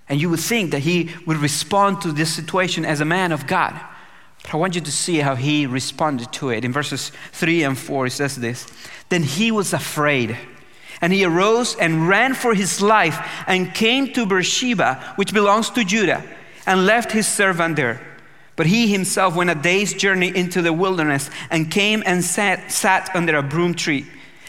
And 0.08 0.20
you 0.20 0.30
would 0.30 0.40
think 0.40 0.70
that 0.70 0.80
he 0.80 1.10
would 1.26 1.38
respond 1.38 2.00
to 2.02 2.12
this 2.12 2.32
situation 2.32 2.84
as 2.84 3.00
a 3.00 3.04
man 3.04 3.32
of 3.32 3.46
God. 3.46 3.78
But 4.42 4.54
I 4.54 4.56
want 4.58 4.74
you 4.74 4.80
to 4.80 4.92
see 4.92 5.18
how 5.18 5.34
he 5.34 5.66
responded 5.66 6.32
to 6.34 6.50
it. 6.50 6.64
In 6.64 6.72
verses 6.72 7.10
3 7.32 7.64
and 7.64 7.78
4, 7.78 8.06
it 8.06 8.10
says 8.10 8.36
this 8.36 8.66
Then 9.08 9.24
he 9.24 9.50
was 9.50 9.72
afraid, 9.72 10.36
and 11.00 11.12
he 11.12 11.24
arose 11.24 11.74
and 11.76 12.08
ran 12.08 12.34
for 12.34 12.54
his 12.54 12.80
life 12.80 13.18
and 13.48 13.74
came 13.74 14.12
to 14.12 14.24
Beersheba, 14.24 15.14
which 15.16 15.34
belongs 15.34 15.70
to 15.70 15.84
Judah, 15.84 16.22
and 16.66 16.86
left 16.86 17.10
his 17.10 17.26
servant 17.26 17.74
there. 17.76 18.00
But 18.54 18.66
he 18.66 18.90
himself 18.90 19.36
went 19.36 19.50
a 19.50 19.54
day's 19.54 19.92
journey 19.92 20.34
into 20.34 20.62
the 20.62 20.72
wilderness 20.72 21.28
and 21.50 21.70
came 21.70 22.02
and 22.06 22.24
sat, 22.24 22.72
sat 22.72 23.14
under 23.14 23.36
a 23.36 23.42
broom 23.42 23.74
tree. 23.74 24.06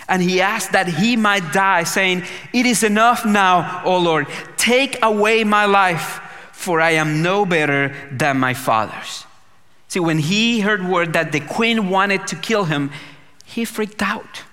And 0.07 0.21
he 0.21 0.41
asked 0.41 0.71
that 0.71 0.87
he 0.87 1.15
might 1.17 1.51
die, 1.51 1.83
saying, 1.83 2.23
It 2.53 2.65
is 2.65 2.83
enough 2.83 3.25
now, 3.25 3.81
O 3.83 3.97
Lord. 3.97 4.27
Take 4.55 4.97
away 5.03 5.43
my 5.43 5.65
life, 5.65 6.21
for 6.53 6.79
I 6.79 6.91
am 6.91 7.21
no 7.21 7.45
better 7.45 7.93
than 8.11 8.39
my 8.39 8.53
fathers. 8.53 9.25
See, 9.89 9.99
when 9.99 10.19
he 10.19 10.61
heard 10.61 10.87
word 10.87 11.13
that 11.13 11.31
the 11.31 11.39
queen 11.39 11.89
wanted 11.89 12.27
to 12.27 12.35
kill 12.35 12.65
him, 12.65 12.91
he 13.45 13.65
freaked 13.65 14.01
out. 14.01 14.43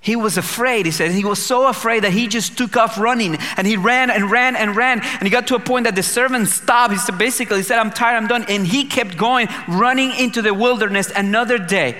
He 0.00 0.16
was 0.16 0.38
afraid. 0.38 0.86
He 0.86 0.92
said 0.92 1.10
he 1.10 1.24
was 1.24 1.44
so 1.44 1.66
afraid 1.66 2.04
that 2.04 2.12
he 2.12 2.28
just 2.28 2.56
took 2.56 2.76
off 2.76 2.98
running 2.98 3.36
and 3.56 3.66
he 3.66 3.76
ran 3.76 4.10
and 4.10 4.30
ran 4.30 4.54
and 4.54 4.76
ran. 4.76 5.00
And 5.00 5.22
he 5.22 5.30
got 5.30 5.48
to 5.48 5.54
a 5.54 5.60
point 5.60 5.84
that 5.84 5.96
the 5.96 6.02
servant 6.02 6.48
stopped. 6.48 6.92
He 6.92 6.98
said, 6.98 7.18
basically, 7.18 7.58
he 7.58 7.62
said, 7.62 7.78
I'm 7.78 7.90
tired, 7.90 8.16
I'm 8.16 8.28
done. 8.28 8.44
And 8.48 8.66
he 8.66 8.84
kept 8.84 9.16
going, 9.16 9.48
running 9.66 10.12
into 10.12 10.40
the 10.40 10.54
wilderness 10.54 11.10
another 11.14 11.58
day 11.58 11.96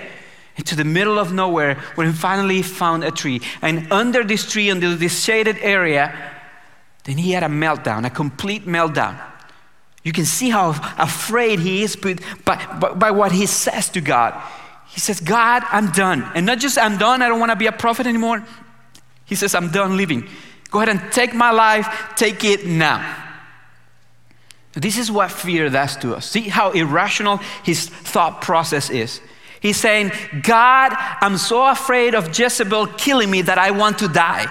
into 0.58 0.76
the 0.76 0.84
middle 0.84 1.18
of 1.18 1.32
nowhere 1.32 1.76
where 1.94 2.06
he 2.06 2.12
finally 2.12 2.62
found 2.62 3.04
a 3.04 3.10
tree. 3.10 3.40
And 3.62 3.90
under 3.92 4.24
this 4.24 4.50
tree, 4.50 4.70
under 4.70 4.94
this 4.94 5.24
shaded 5.24 5.56
area, 5.58 6.14
then 7.04 7.16
he 7.16 7.30
had 7.30 7.42
a 7.42 7.46
meltdown, 7.46 8.04
a 8.04 8.10
complete 8.10 8.66
meltdown. 8.66 9.18
You 10.02 10.12
can 10.12 10.24
see 10.24 10.50
how 10.50 10.70
afraid 10.98 11.60
he 11.60 11.82
is 11.82 11.96
by, 11.96 12.14
by, 12.44 12.94
by 12.94 13.10
what 13.10 13.32
he 13.32 13.46
says 13.46 13.88
to 13.90 14.00
God. 14.00 14.40
He 14.88 15.00
says, 15.00 15.20
God, 15.20 15.62
I'm 15.70 15.92
done. 15.92 16.30
And 16.34 16.46
not 16.46 16.58
just 16.58 16.78
I'm 16.78 16.98
done, 16.98 17.22
I 17.22 17.28
don't 17.28 17.40
want 17.40 17.52
to 17.52 17.56
be 17.56 17.66
a 17.66 17.72
prophet 17.72 18.06
anymore. 18.06 18.44
He 19.24 19.34
says, 19.34 19.54
I'm 19.54 19.70
done 19.70 19.96
living. 19.96 20.28
Go 20.70 20.80
ahead 20.80 20.88
and 20.88 21.12
take 21.12 21.34
my 21.34 21.50
life, 21.50 22.12
take 22.16 22.44
it 22.44 22.66
now. 22.66 23.24
This 24.72 24.98
is 24.98 25.10
what 25.10 25.30
fear 25.30 25.68
does 25.70 25.96
to 25.98 26.14
us. 26.14 26.30
See 26.30 26.42
how 26.42 26.70
irrational 26.72 27.38
his 27.64 27.88
thought 27.88 28.42
process 28.42 28.90
is. 28.90 29.20
He's 29.60 29.76
saying, 29.76 30.12
God, 30.42 30.94
I'm 31.20 31.36
so 31.36 31.66
afraid 31.66 32.14
of 32.14 32.38
Jezebel 32.38 32.86
killing 32.98 33.30
me 33.30 33.42
that 33.42 33.58
I 33.58 33.70
want 33.72 33.98
to 33.98 34.08
die. 34.08 34.46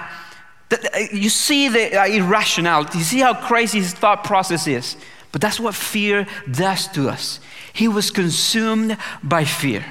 Uh, 0.70 0.76
you 1.12 1.30
see 1.30 1.68
the 1.68 1.96
uh, 1.96 2.06
irrationality, 2.06 2.98
you 2.98 3.04
see 3.04 3.20
how 3.20 3.34
crazy 3.34 3.78
his 3.78 3.94
thought 3.94 4.24
process 4.24 4.66
is. 4.66 4.96
But 5.32 5.40
that's 5.40 5.60
what 5.60 5.74
fear 5.74 6.26
does 6.50 6.88
to 6.88 7.08
us. 7.08 7.40
He 7.72 7.88
was 7.88 8.10
consumed 8.10 8.96
by 9.22 9.44
fear. 9.44 9.84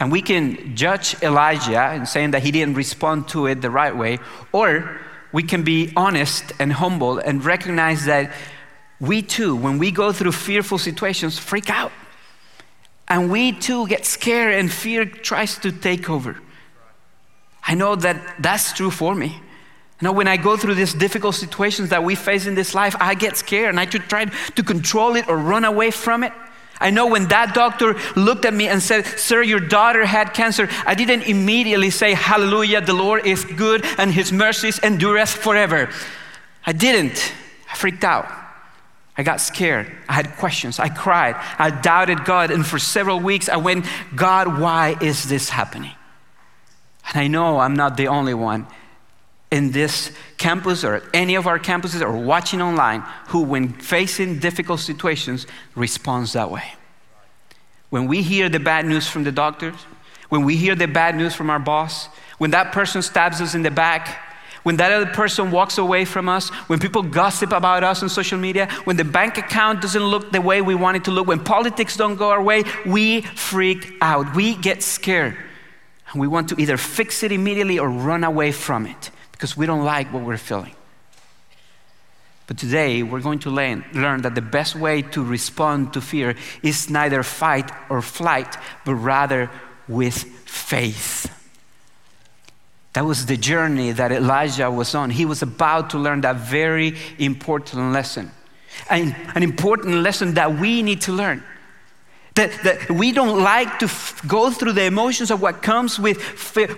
And 0.00 0.12
we 0.12 0.22
can 0.22 0.76
judge 0.76 1.20
Elijah 1.22 1.80
and 1.80 2.08
saying 2.08 2.30
that 2.30 2.42
he 2.42 2.52
didn't 2.52 2.74
respond 2.74 3.28
to 3.28 3.46
it 3.46 3.60
the 3.60 3.70
right 3.70 3.96
way, 3.96 4.18
or 4.52 5.00
we 5.32 5.42
can 5.42 5.62
be 5.64 5.92
honest 5.96 6.52
and 6.58 6.72
humble 6.72 7.18
and 7.18 7.44
recognize 7.44 8.04
that 8.04 8.32
we 9.00 9.22
too, 9.22 9.54
when 9.54 9.78
we 9.78 9.90
go 9.90 10.12
through 10.12 10.32
fearful 10.32 10.78
situations, 10.78 11.38
freak 11.38 11.68
out. 11.70 11.92
And 13.08 13.30
we 13.30 13.52
too 13.52 13.86
get 13.88 14.04
scared 14.04 14.54
and 14.54 14.70
fear 14.70 15.04
tries 15.04 15.58
to 15.58 15.72
take 15.72 16.10
over. 16.10 16.36
I 17.62 17.74
know 17.74 17.96
that 17.96 18.42
that's 18.42 18.72
true 18.72 18.90
for 18.90 19.14
me. 19.14 19.28
You 20.00 20.04
know, 20.06 20.12
when 20.12 20.28
I 20.28 20.36
go 20.36 20.56
through 20.56 20.74
these 20.74 20.94
difficult 20.94 21.34
situations 21.34 21.88
that 21.88 22.04
we 22.04 22.14
face 22.14 22.46
in 22.46 22.54
this 22.54 22.74
life, 22.74 22.94
I 23.00 23.14
get 23.14 23.36
scared 23.36 23.70
and 23.70 23.80
I 23.80 23.86
try 23.86 24.26
to 24.26 24.62
control 24.62 25.16
it 25.16 25.28
or 25.28 25.36
run 25.36 25.64
away 25.64 25.90
from 25.90 26.22
it. 26.22 26.32
I 26.80 26.90
know 26.90 27.08
when 27.08 27.26
that 27.28 27.54
doctor 27.54 27.96
looked 28.14 28.44
at 28.44 28.54
me 28.54 28.68
and 28.68 28.80
said, 28.80 29.04
Sir, 29.04 29.42
your 29.42 29.58
daughter 29.58 30.04
had 30.04 30.32
cancer, 30.32 30.68
I 30.86 30.94
didn't 30.94 31.22
immediately 31.22 31.90
say, 31.90 32.14
Hallelujah, 32.14 32.80
the 32.80 32.92
Lord 32.92 33.26
is 33.26 33.44
good 33.44 33.84
and 33.98 34.12
his 34.12 34.30
mercies 34.30 34.78
endureth 34.78 35.30
forever. 35.30 35.90
I 36.64 36.72
didn't. 36.72 37.32
I 37.70 37.74
freaked 37.74 38.04
out. 38.04 38.30
I 39.18 39.24
got 39.24 39.40
scared. 39.40 39.90
I 40.08 40.12
had 40.12 40.36
questions. 40.36 40.78
I 40.78 40.88
cried. 40.88 41.34
I 41.58 41.70
doubted 41.70 42.24
God. 42.24 42.52
And 42.52 42.64
for 42.64 42.78
several 42.78 43.18
weeks, 43.18 43.48
I 43.48 43.56
went, 43.56 43.84
God, 44.14 44.60
why 44.60 44.96
is 45.00 45.28
this 45.28 45.48
happening? 45.48 45.90
And 47.08 47.20
I 47.20 47.26
know 47.26 47.58
I'm 47.58 47.74
not 47.74 47.96
the 47.96 48.06
only 48.06 48.34
one 48.34 48.68
in 49.50 49.72
this 49.72 50.12
campus 50.36 50.84
or 50.84 51.02
any 51.12 51.34
of 51.34 51.48
our 51.48 51.58
campuses 51.58 52.00
or 52.00 52.12
watching 52.12 52.62
online 52.62 53.00
who, 53.28 53.42
when 53.42 53.72
facing 53.72 54.38
difficult 54.38 54.78
situations, 54.78 55.48
responds 55.74 56.34
that 56.34 56.50
way. 56.50 56.74
When 57.90 58.06
we 58.06 58.22
hear 58.22 58.48
the 58.48 58.60
bad 58.60 58.84
news 58.86 59.08
from 59.08 59.24
the 59.24 59.32
doctors, 59.32 59.74
when 60.28 60.44
we 60.44 60.56
hear 60.56 60.76
the 60.76 60.86
bad 60.86 61.16
news 61.16 61.34
from 61.34 61.50
our 61.50 61.58
boss, 61.58 62.06
when 62.36 62.52
that 62.52 62.72
person 62.72 63.02
stabs 63.02 63.40
us 63.40 63.54
in 63.54 63.62
the 63.62 63.70
back, 63.70 64.27
when 64.62 64.76
that 64.76 64.92
other 64.92 65.06
person 65.06 65.50
walks 65.50 65.78
away 65.78 66.04
from 66.04 66.28
us, 66.28 66.48
when 66.68 66.78
people 66.78 67.02
gossip 67.02 67.52
about 67.52 67.84
us 67.84 68.02
on 68.02 68.08
social 68.08 68.38
media, 68.38 68.68
when 68.84 68.96
the 68.96 69.04
bank 69.04 69.38
account 69.38 69.80
doesn't 69.80 70.02
look 70.02 70.32
the 70.32 70.40
way 70.40 70.62
we 70.62 70.74
want 70.74 70.96
it 70.96 71.04
to 71.04 71.10
look, 71.10 71.26
when 71.26 71.42
politics 71.42 71.96
don't 71.96 72.16
go 72.16 72.30
our 72.30 72.42
way, 72.42 72.64
we 72.86 73.22
freak 73.22 73.92
out. 74.00 74.34
We 74.34 74.54
get 74.54 74.82
scared. 74.82 75.36
And 76.12 76.20
we 76.20 76.26
want 76.26 76.48
to 76.50 76.60
either 76.60 76.76
fix 76.76 77.22
it 77.22 77.32
immediately 77.32 77.78
or 77.78 77.88
run 77.88 78.24
away 78.24 78.52
from 78.52 78.86
it 78.86 79.10
because 79.32 79.56
we 79.56 79.66
don't 79.66 79.84
like 79.84 80.12
what 80.12 80.22
we're 80.22 80.36
feeling. 80.38 80.74
But 82.46 82.56
today, 82.56 83.02
we're 83.02 83.20
going 83.20 83.40
to 83.40 83.50
learn, 83.50 83.84
learn, 83.92 84.22
that 84.22 84.34
the 84.34 84.40
best 84.40 84.74
way 84.74 85.02
to 85.02 85.22
respond 85.22 85.92
to 85.92 86.00
fear 86.00 86.34
is 86.62 86.88
neither 86.88 87.22
fight 87.22 87.70
or 87.90 88.00
flight, 88.00 88.56
but 88.86 88.94
rather 88.94 89.50
with 89.86 90.16
faith. 90.46 91.37
That 92.98 93.04
was 93.04 93.26
the 93.26 93.36
journey 93.36 93.92
that 93.92 94.10
Elijah 94.10 94.68
was 94.68 94.92
on. 94.92 95.10
He 95.10 95.24
was 95.24 95.40
about 95.40 95.90
to 95.90 95.98
learn 95.98 96.22
that 96.22 96.34
very 96.34 96.96
important 97.20 97.92
lesson. 97.92 98.32
And 98.90 99.14
an 99.36 99.44
important 99.44 100.02
lesson 100.02 100.34
that 100.34 100.58
we 100.58 100.82
need 100.82 101.02
to 101.02 101.12
learn. 101.12 101.44
That, 102.34 102.50
that 102.64 102.90
we 102.90 103.12
don't 103.12 103.40
like 103.40 103.78
to 103.78 103.84
f- 103.84 104.20
go 104.26 104.50
through 104.50 104.72
the 104.72 104.82
emotions 104.82 105.30
of 105.30 105.40
what 105.40 105.62
comes 105.62 106.00
with, 106.00 106.18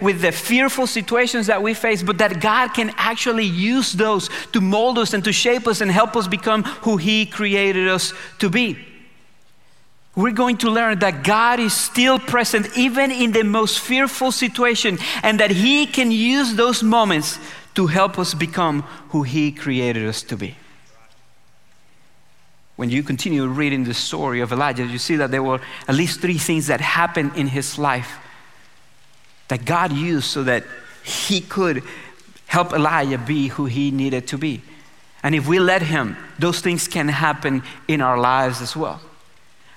with 0.03 0.21
the 0.21 0.31
fearful 0.31 0.87
situations 0.87 1.47
that 1.47 1.63
we 1.63 1.73
face, 1.73 2.03
but 2.03 2.19
that 2.19 2.39
God 2.39 2.75
can 2.75 2.93
actually 2.99 3.47
use 3.47 3.95
those 3.95 4.29
to 4.53 4.61
mold 4.61 4.99
us 4.99 5.15
and 5.15 5.25
to 5.25 5.33
shape 5.33 5.67
us 5.67 5.81
and 5.81 5.91
help 5.91 6.17
us 6.17 6.29
become 6.29 6.65
who 6.85 6.99
He 6.99 7.25
created 7.25 7.89
us 7.89 8.13
to 8.41 8.51
be 8.51 8.90
we're 10.23 10.33
going 10.33 10.57
to 10.59 10.71
learn 10.71 10.99
that 11.01 11.25
God 11.25 11.61
is 11.61 11.73
still 11.73 12.19
present 12.19 12.77
even 12.77 13.11
in 13.11 13.33
the 13.33 13.45
most 13.45 13.81
fearful 13.81 14.33
situation 14.33 14.99
and 15.23 15.41
that 15.41 15.51
He 15.51 15.87
can 15.87 16.11
use 16.11 16.55
those 16.55 16.83
moments 16.83 17.39
to 17.75 17.87
help 17.87 18.19
us 18.19 18.35
become 18.35 18.83
who 19.11 19.23
He 19.23 19.53
created 19.53 20.07
us 20.07 20.23
to 20.25 20.37
be. 20.37 20.57
When 22.77 22.91
you 22.91 23.03
continue 23.03 23.47
reading 23.47 23.85
the 23.85 23.95
story 23.95 24.41
of 24.41 24.53
Elijah, 24.53 24.87
you 24.87 24.99
see 24.99 25.17
that 25.17 25.31
there 25.31 25.43
were 25.43 25.61
at 25.87 25.95
least 25.95 26.21
three 26.21 26.39
things 26.39 26.69
that 26.69 26.81
happened 26.81 27.33
in 27.37 27.47
his 27.47 27.79
life 27.79 28.19
that 29.49 29.65
God 29.65 29.93
used 29.93 30.27
so 30.27 30.45
that 30.45 30.65
He 31.03 31.41
could 31.41 31.83
help 32.47 32.73
Elijah 32.73 33.19
be 33.19 33.49
who 33.49 33.67
he 33.67 33.91
needed 33.91 34.27
to 34.29 34.39
be. 34.39 34.63
And 35.23 35.35
if 35.35 35.47
we 35.47 35.59
let 35.59 35.83
Him, 35.83 36.17
those 36.39 36.61
things 36.61 36.89
can 36.89 37.09
happen 37.09 37.63
in 37.87 38.01
our 38.01 38.19
lives 38.19 38.63
as 38.63 38.75
well. 38.75 39.01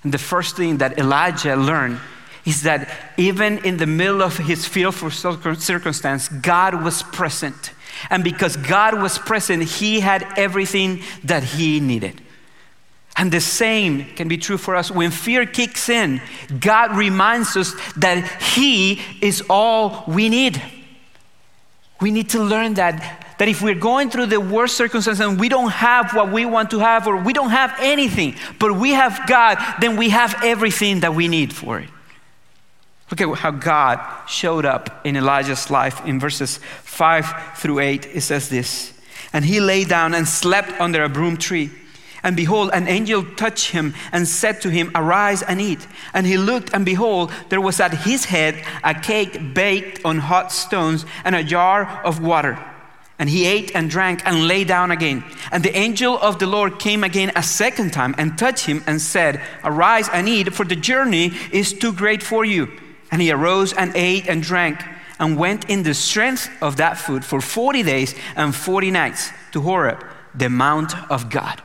And 0.03 0.13
the 0.13 0.17
first 0.17 0.55
thing 0.55 0.77
that 0.77 0.99
Elijah 0.99 1.55
learned 1.55 1.99
is 2.45 2.63
that 2.63 2.89
even 3.17 3.59
in 3.59 3.77
the 3.77 3.87
middle 3.87 4.21
of 4.21 4.37
his 4.37 4.65
fearful 4.65 5.09
circumstance, 5.09 6.27
God 6.27 6.83
was 6.83 7.03
present. 7.03 7.71
And 8.09 8.23
because 8.23 8.57
God 8.57 9.01
was 9.01 9.17
present, 9.17 9.63
he 9.63 10.01
had 10.01 10.27
everything 10.35 11.01
that 11.23 11.43
he 11.43 11.79
needed. 11.79 12.21
And 13.15 13.31
the 13.31 13.41
same 13.41 14.05
can 14.15 14.27
be 14.27 14.37
true 14.37 14.57
for 14.57 14.75
us. 14.75 14.89
When 14.89 15.11
fear 15.11 15.45
kicks 15.45 15.87
in, 15.87 16.21
God 16.59 16.95
reminds 16.97 17.55
us 17.55 17.75
that 17.95 18.41
He 18.41 19.01
is 19.21 19.43
all 19.49 20.03
we 20.07 20.29
need. 20.29 20.61
We 22.01 22.09
need 22.09 22.29
to 22.29 22.43
learn 22.43 22.73
that 22.75 23.22
that 23.37 23.47
if 23.47 23.61
we're 23.61 23.75
going 23.75 24.09
through 24.09 24.27
the 24.27 24.39
worst 24.39 24.75
circumstances 24.75 25.25
and 25.25 25.39
we 25.39 25.49
don't 25.49 25.71
have 25.71 26.13
what 26.13 26.31
we 26.31 26.45
want 26.45 26.71
to 26.71 26.79
have 26.79 27.07
or 27.07 27.17
we 27.17 27.33
don't 27.33 27.49
have 27.49 27.75
anything, 27.79 28.35
but 28.59 28.75
we 28.75 28.91
have 28.91 29.27
God, 29.27 29.57
then 29.79 29.97
we 29.97 30.09
have 30.09 30.35
everything 30.43 31.01
that 31.01 31.15
we 31.15 31.27
need 31.27 31.53
for 31.53 31.79
it. 31.79 31.89
Look 33.11 33.21
at 33.21 33.37
how 33.39 33.51
God 33.51 33.99
showed 34.27 34.65
up 34.65 35.05
in 35.05 35.15
Elijah's 35.15 35.69
life 35.69 36.03
in 36.05 36.19
verses 36.19 36.57
5 36.57 37.57
through 37.57 37.79
8. 37.79 38.07
It 38.07 38.21
says 38.21 38.49
this 38.49 38.93
And 39.31 39.45
he 39.45 39.59
lay 39.59 39.83
down 39.83 40.13
and 40.13 40.27
slept 40.27 40.71
under 40.79 41.03
a 41.03 41.09
broom 41.09 41.37
tree. 41.37 41.69
And 42.23 42.37
behold, 42.37 42.71
an 42.73 42.87
angel 42.87 43.23
touched 43.35 43.71
him 43.71 43.93
and 44.13 44.25
said 44.27 44.61
to 44.61 44.69
him, 44.69 44.91
Arise 44.95 45.43
and 45.43 45.59
eat. 45.59 45.85
And 46.13 46.25
he 46.25 46.37
looked, 46.37 46.73
and 46.73 46.85
behold, 46.85 47.33
there 47.49 47.59
was 47.59 47.81
at 47.81 47.93
his 47.93 48.25
head 48.25 48.63
a 48.81 48.93
cake 48.93 49.53
baked 49.53 50.03
on 50.05 50.19
hot 50.19 50.51
stones 50.51 51.05
and 51.25 51.35
a 51.35 51.43
jar 51.43 52.01
of 52.05 52.21
water. 52.21 52.57
And 53.19 53.29
he 53.29 53.45
ate 53.45 53.75
and 53.75 53.89
drank 53.89 54.25
and 54.25 54.47
lay 54.47 54.63
down 54.63 54.91
again. 54.91 55.23
And 55.51 55.63
the 55.63 55.75
angel 55.77 56.17
of 56.17 56.39
the 56.39 56.47
Lord 56.47 56.79
came 56.79 57.03
again 57.03 57.31
a 57.35 57.43
second 57.43 57.93
time 57.93 58.15
and 58.17 58.37
touched 58.37 58.65
him 58.65 58.83
and 58.87 58.99
said, 58.99 59.41
Arise 59.63 60.09
and 60.11 60.27
eat, 60.27 60.53
for 60.53 60.65
the 60.65 60.75
journey 60.75 61.31
is 61.51 61.73
too 61.73 61.93
great 61.93 62.23
for 62.23 62.43
you. 62.43 62.71
And 63.11 63.21
he 63.21 63.31
arose 63.31 63.71
and 63.73 63.95
ate 63.95 64.27
and 64.27 64.41
drank 64.41 64.83
and 65.19 65.37
went 65.37 65.69
in 65.69 65.83
the 65.83 65.93
strength 65.93 66.49
of 66.61 66.77
that 66.77 66.97
food 66.97 67.23
for 67.23 67.39
40 67.39 67.83
days 67.83 68.15
and 68.35 68.53
40 68.53 68.91
nights 68.91 69.31
to 69.51 69.61
Horeb, 69.61 70.03
the 70.33 70.49
mount 70.49 70.93
of 71.11 71.29
God. 71.29 71.61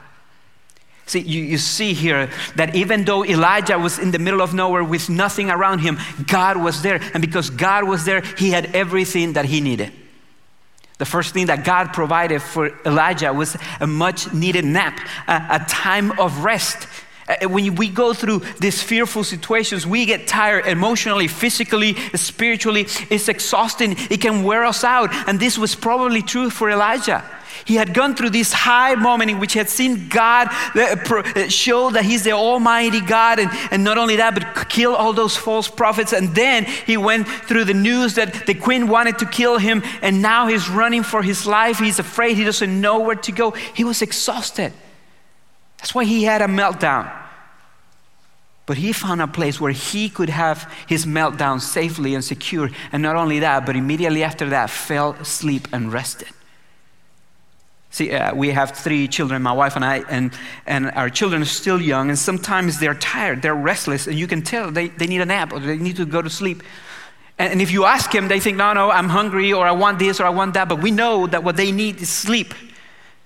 See, 1.06 1.20
you, 1.20 1.42
you 1.42 1.56
see 1.56 1.94
here 1.94 2.28
that 2.56 2.74
even 2.74 3.06
though 3.06 3.24
Elijah 3.24 3.78
was 3.78 3.98
in 3.98 4.10
the 4.10 4.18
middle 4.18 4.42
of 4.42 4.52
nowhere 4.52 4.84
with 4.84 5.08
nothing 5.08 5.50
around 5.50 5.78
him, 5.78 5.98
God 6.26 6.58
was 6.58 6.82
there. 6.82 7.00
And 7.14 7.22
because 7.22 7.48
God 7.48 7.84
was 7.84 8.04
there, 8.04 8.20
he 8.36 8.50
had 8.50 8.66
everything 8.74 9.32
that 9.32 9.46
he 9.46 9.62
needed. 9.62 9.90
The 10.98 11.04
first 11.04 11.32
thing 11.32 11.46
that 11.46 11.64
God 11.64 11.92
provided 11.92 12.42
for 12.42 12.70
Elijah 12.84 13.32
was 13.32 13.56
a 13.80 13.86
much 13.86 14.32
needed 14.32 14.64
nap, 14.64 14.98
a, 15.28 15.46
a 15.50 15.64
time 15.68 16.18
of 16.18 16.44
rest. 16.44 16.88
Uh, 17.28 17.48
when 17.48 17.76
we 17.76 17.88
go 17.88 18.12
through 18.12 18.40
these 18.58 18.82
fearful 18.82 19.22
situations, 19.22 19.86
we 19.86 20.06
get 20.06 20.26
tired 20.26 20.66
emotionally, 20.66 21.28
physically, 21.28 21.94
spiritually. 22.14 22.86
It's 23.10 23.28
exhausting. 23.28 23.96
It 24.10 24.20
can 24.20 24.42
wear 24.42 24.64
us 24.64 24.82
out. 24.82 25.14
And 25.28 25.38
this 25.38 25.56
was 25.56 25.76
probably 25.76 26.22
true 26.22 26.50
for 26.50 26.68
Elijah. 26.68 27.24
He 27.64 27.74
had 27.74 27.94
gone 27.94 28.14
through 28.14 28.30
this 28.30 28.52
high 28.52 28.94
moment 28.94 29.30
in 29.30 29.38
which 29.38 29.52
he 29.52 29.58
had 29.58 29.68
seen 29.68 30.08
God 30.08 30.48
uh, 30.74 30.96
uh, 31.08 31.48
show 31.48 31.90
that 31.90 32.04
he's 32.04 32.24
the 32.24 32.32
Almighty 32.32 33.00
God, 33.00 33.38
and, 33.38 33.50
and 33.70 33.84
not 33.84 33.98
only 33.98 34.16
that, 34.16 34.34
but 34.34 34.68
kill 34.68 34.94
all 34.94 35.12
those 35.12 35.36
false 35.36 35.68
prophets. 35.68 36.12
And 36.12 36.34
then 36.34 36.64
he 36.64 36.96
went 36.96 37.28
through 37.28 37.64
the 37.64 37.74
news 37.74 38.14
that 38.14 38.46
the 38.46 38.54
queen 38.54 38.88
wanted 38.88 39.18
to 39.18 39.26
kill 39.26 39.58
him, 39.58 39.82
and 40.02 40.22
now 40.22 40.46
he's 40.46 40.68
running 40.68 41.02
for 41.02 41.22
his 41.22 41.46
life. 41.46 41.78
He's 41.78 41.98
afraid, 41.98 42.36
he 42.36 42.44
doesn't 42.44 42.80
know 42.80 43.00
where 43.00 43.16
to 43.16 43.32
go. 43.32 43.50
He 43.50 43.84
was 43.84 44.02
exhausted. 44.02 44.72
That's 45.78 45.94
why 45.94 46.04
he 46.04 46.24
had 46.24 46.42
a 46.42 46.46
meltdown. 46.46 47.12
But 48.66 48.76
he 48.76 48.92
found 48.92 49.22
a 49.22 49.26
place 49.26 49.58
where 49.58 49.72
he 49.72 50.10
could 50.10 50.28
have 50.28 50.70
his 50.86 51.06
meltdown 51.06 51.60
safely 51.60 52.14
and 52.14 52.22
secure. 52.22 52.68
And 52.92 53.02
not 53.02 53.16
only 53.16 53.38
that, 53.38 53.64
but 53.64 53.76
immediately 53.76 54.22
after 54.22 54.50
that, 54.50 54.68
fell 54.68 55.12
asleep 55.12 55.68
and 55.72 55.90
rested. 55.90 56.28
See, 57.90 58.12
uh, 58.12 58.34
we 58.34 58.50
have 58.50 58.72
three 58.72 59.08
children, 59.08 59.42
my 59.42 59.52
wife 59.52 59.74
and 59.74 59.84
I, 59.84 60.04
and, 60.10 60.32
and 60.66 60.90
our 60.90 61.08
children 61.08 61.40
are 61.40 61.46
still 61.46 61.80
young, 61.80 62.10
and 62.10 62.18
sometimes 62.18 62.78
they're 62.78 62.94
tired, 62.94 63.40
they're 63.40 63.54
restless, 63.54 64.06
and 64.06 64.18
you 64.18 64.26
can 64.26 64.42
tell 64.42 64.70
they, 64.70 64.88
they 64.88 65.06
need 65.06 65.22
a 65.22 65.26
nap 65.26 65.52
or 65.52 65.60
they 65.60 65.78
need 65.78 65.96
to 65.96 66.04
go 66.04 66.20
to 66.20 66.28
sleep. 66.28 66.62
And, 67.38 67.52
and 67.52 67.62
if 67.62 67.70
you 67.70 67.86
ask 67.86 68.10
them, 68.10 68.28
they 68.28 68.40
think, 68.40 68.58
no, 68.58 68.74
no, 68.74 68.90
I'm 68.90 69.08
hungry, 69.08 69.52
or 69.54 69.66
I 69.66 69.72
want 69.72 69.98
this, 69.98 70.20
or 70.20 70.26
I 70.26 70.30
want 70.30 70.54
that, 70.54 70.68
but 70.68 70.82
we 70.82 70.90
know 70.90 71.26
that 71.28 71.42
what 71.42 71.56
they 71.56 71.72
need 71.72 72.00
is 72.02 72.10
sleep. 72.10 72.54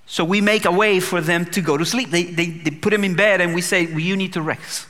So 0.07 0.25
we 0.25 0.40
make 0.40 0.64
a 0.64 0.73
way 0.73 1.00
for 1.00 1.21
them 1.21 1.45
to 1.47 1.61
go 1.61 1.76
to 1.76 1.85
sleep. 1.85 2.11
They, 2.11 2.25
they, 2.25 2.47
they 2.47 2.71
put 2.71 2.90
them 2.90 3.02
in 3.02 3.16
bed, 3.16 3.40
and 3.40 3.54
we 3.54 3.62
say, 3.62 3.87
well, 3.87 4.00
you 4.00 4.16
need 4.16 4.35
to 4.35 4.42
rest. 4.42 4.87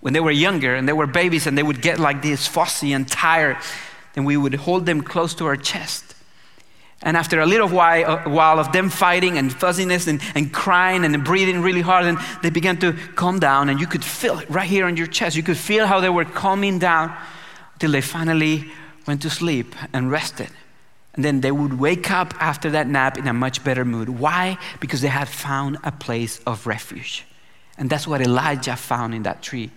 When 0.00 0.12
they 0.12 0.20
were 0.20 0.30
younger 0.30 0.74
and 0.74 0.86
they 0.86 0.92
were 0.92 1.06
babies, 1.06 1.46
and 1.46 1.56
they 1.56 1.62
would 1.62 1.80
get 1.80 1.98
like 1.98 2.20
this, 2.20 2.46
fussy 2.46 2.92
and 2.92 3.08
tired, 3.08 3.56
then 4.12 4.24
we 4.24 4.36
would 4.36 4.54
hold 4.54 4.84
them 4.84 5.00
close 5.00 5.34
to 5.36 5.46
our 5.46 5.56
chest 5.56 6.13
and 7.04 7.16
after 7.16 7.40
a 7.40 7.46
little 7.46 7.68
while, 7.68 8.22
a 8.24 8.28
while 8.28 8.58
of 8.58 8.72
them 8.72 8.88
fighting 8.88 9.38
and 9.38 9.52
fuzziness 9.52 10.06
and, 10.06 10.20
and 10.34 10.52
crying 10.52 11.04
and 11.04 11.22
breathing 11.22 11.60
really 11.60 11.82
hard, 11.82 12.06
and 12.06 12.18
they 12.42 12.50
began 12.50 12.78
to 12.78 12.94
calm 13.14 13.38
down, 13.38 13.68
and 13.68 13.78
you 13.78 13.86
could 13.86 14.02
feel 14.02 14.38
it 14.38 14.48
right 14.48 14.68
here 14.68 14.86
on 14.86 14.96
your 14.96 15.06
chest. 15.06 15.36
You 15.36 15.42
could 15.42 15.58
feel 15.58 15.86
how 15.86 16.00
they 16.00 16.08
were 16.08 16.24
calming 16.24 16.78
down 16.78 17.14
until 17.74 17.92
they 17.92 18.00
finally 18.00 18.70
went 19.06 19.20
to 19.22 19.30
sleep 19.30 19.74
and 19.92 20.10
rested. 20.10 20.48
And 21.14 21.24
then 21.24 21.42
they 21.42 21.52
would 21.52 21.78
wake 21.78 22.10
up 22.10 22.34
after 22.40 22.70
that 22.70 22.88
nap 22.88 23.18
in 23.18 23.28
a 23.28 23.32
much 23.32 23.62
better 23.62 23.84
mood. 23.84 24.08
Why? 24.08 24.58
Because 24.80 25.00
they 25.00 25.08
had 25.08 25.28
found 25.28 25.78
a 25.84 25.92
place 25.92 26.40
of 26.46 26.66
refuge. 26.66 27.24
And 27.78 27.90
that's 27.90 28.06
what 28.06 28.20
Elijah 28.20 28.76
found 28.76 29.14
in 29.14 29.24
that 29.24 29.42
tree. 29.42 29.70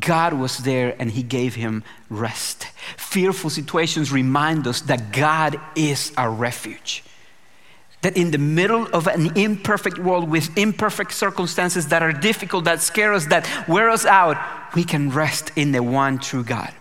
God 0.00 0.32
was 0.32 0.58
there 0.58 0.96
and 0.98 1.10
he 1.10 1.22
gave 1.22 1.54
him 1.54 1.84
rest. 2.08 2.66
Fearful 2.96 3.50
situations 3.50 4.10
remind 4.10 4.66
us 4.66 4.80
that 4.82 5.12
God 5.12 5.60
is 5.76 6.12
our 6.16 6.30
refuge. 6.30 7.04
That 8.02 8.16
in 8.16 8.30
the 8.30 8.38
middle 8.38 8.88
of 8.94 9.06
an 9.06 9.36
imperfect 9.36 9.98
world 9.98 10.30
with 10.30 10.56
imperfect 10.56 11.12
circumstances 11.12 11.88
that 11.88 12.02
are 12.02 12.12
difficult, 12.12 12.64
that 12.64 12.80
scare 12.80 13.12
us, 13.12 13.26
that 13.26 13.46
wear 13.68 13.90
us 13.90 14.06
out, 14.06 14.38
we 14.74 14.84
can 14.84 15.10
rest 15.10 15.52
in 15.54 15.72
the 15.72 15.82
one 15.82 16.18
true 16.18 16.42
God. 16.42 16.72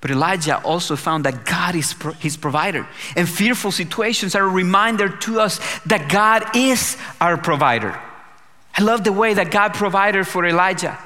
But 0.00 0.10
Elijah 0.10 0.62
also 0.62 0.96
found 0.96 1.24
that 1.24 1.44
God 1.44 1.74
is 1.74 1.94
his 2.20 2.36
provider. 2.36 2.86
And 3.16 3.28
fearful 3.28 3.72
situations 3.72 4.34
are 4.34 4.44
a 4.44 4.48
reminder 4.48 5.08
to 5.08 5.40
us 5.40 5.58
that 5.86 6.08
God 6.10 6.56
is 6.56 6.96
our 7.20 7.36
provider. 7.36 8.00
I 8.74 8.82
love 8.82 9.04
the 9.04 9.12
way 9.12 9.34
that 9.34 9.50
God 9.50 9.74
provided 9.74 10.26
for 10.26 10.46
Elijah. 10.46 10.98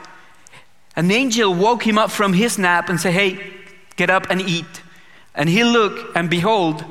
An 0.97 1.11
angel 1.11 1.55
woke 1.55 1.87
him 1.87 1.99
up 1.99 2.11
from 2.11 2.33
his 2.33 2.59
nap 2.59 2.89
and 2.89 3.01
said, 3.01 3.13
Hey, 3.13 3.39
get 3.97 4.11
up 4.11 4.29
and 4.31 4.41
eat. 4.41 4.83
And 5.35 5.49
he 5.49 5.63
looked, 5.63 6.17
and 6.17 6.29
behold, 6.29 6.85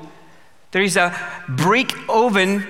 there 0.71 0.81
is 0.81 0.95
a 0.95 1.15
brick 1.47 1.93
oven 2.07 2.65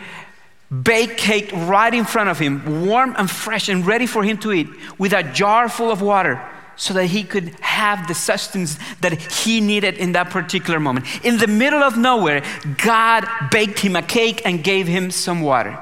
baked 0.83 1.17
cake 1.17 1.51
right 1.53 1.93
in 1.93 2.05
front 2.05 2.29
of 2.29 2.39
him, 2.39 2.85
warm 2.85 3.15
and 3.17 3.29
fresh 3.29 3.69
and 3.69 3.85
ready 3.85 4.05
for 4.05 4.23
him 4.23 4.37
to 4.37 4.53
eat, 4.53 4.67
with 4.97 5.13
a 5.13 5.23
jar 5.23 5.69
full 5.69 5.91
of 5.91 6.01
water 6.01 6.41
so 6.75 6.93
that 6.93 7.07
he 7.07 7.23
could 7.23 7.49
have 7.59 8.07
the 8.07 8.13
sustenance 8.13 8.79
that 9.01 9.21
he 9.21 9.59
needed 9.59 9.97
in 9.97 10.13
that 10.13 10.29
particular 10.29 10.79
moment. 10.79 11.05
In 11.25 11.37
the 11.37 11.47
middle 11.47 11.83
of 11.83 11.97
nowhere, 11.97 12.41
God 12.81 13.27
baked 13.51 13.79
him 13.79 13.97
a 13.97 14.01
cake 14.01 14.41
and 14.45 14.63
gave 14.63 14.87
him 14.87 15.11
some 15.11 15.41
water. 15.41 15.77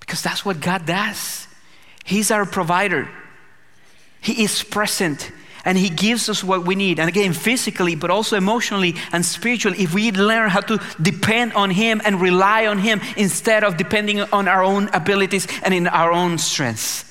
Because 0.00 0.20
that's 0.20 0.44
what 0.44 0.60
God 0.60 0.84
does. 0.84 1.46
He's 2.04 2.32
our 2.32 2.44
provider. 2.44 3.08
He 4.22 4.44
is 4.44 4.62
present 4.62 5.30
and 5.64 5.76
He 5.76 5.90
gives 5.90 6.28
us 6.28 6.42
what 6.42 6.64
we 6.64 6.74
need. 6.74 6.98
And 6.98 7.08
again, 7.08 7.32
physically, 7.32 7.94
but 7.94 8.10
also 8.10 8.36
emotionally 8.36 8.94
and 9.12 9.24
spiritually, 9.24 9.82
if 9.82 9.92
we 9.92 10.10
learn 10.12 10.48
how 10.48 10.60
to 10.60 10.80
depend 11.00 11.52
on 11.52 11.70
Him 11.70 12.00
and 12.04 12.20
rely 12.20 12.66
on 12.66 12.78
Him 12.78 13.00
instead 13.16 13.64
of 13.64 13.76
depending 13.76 14.20
on 14.20 14.48
our 14.48 14.64
own 14.64 14.88
abilities 14.94 15.46
and 15.62 15.74
in 15.74 15.86
our 15.88 16.10
own 16.10 16.38
strengths. 16.38 17.04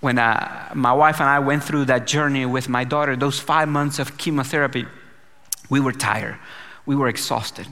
When 0.00 0.18
uh, 0.18 0.70
my 0.74 0.92
wife 0.92 1.20
and 1.20 1.28
I 1.28 1.40
went 1.40 1.64
through 1.64 1.86
that 1.86 2.06
journey 2.06 2.46
with 2.46 2.68
my 2.68 2.84
daughter, 2.84 3.16
those 3.16 3.40
five 3.40 3.68
months 3.68 3.98
of 3.98 4.16
chemotherapy, 4.16 4.86
we 5.68 5.80
were 5.80 5.92
tired, 5.92 6.38
we 6.84 6.94
were 6.94 7.08
exhausted 7.08 7.66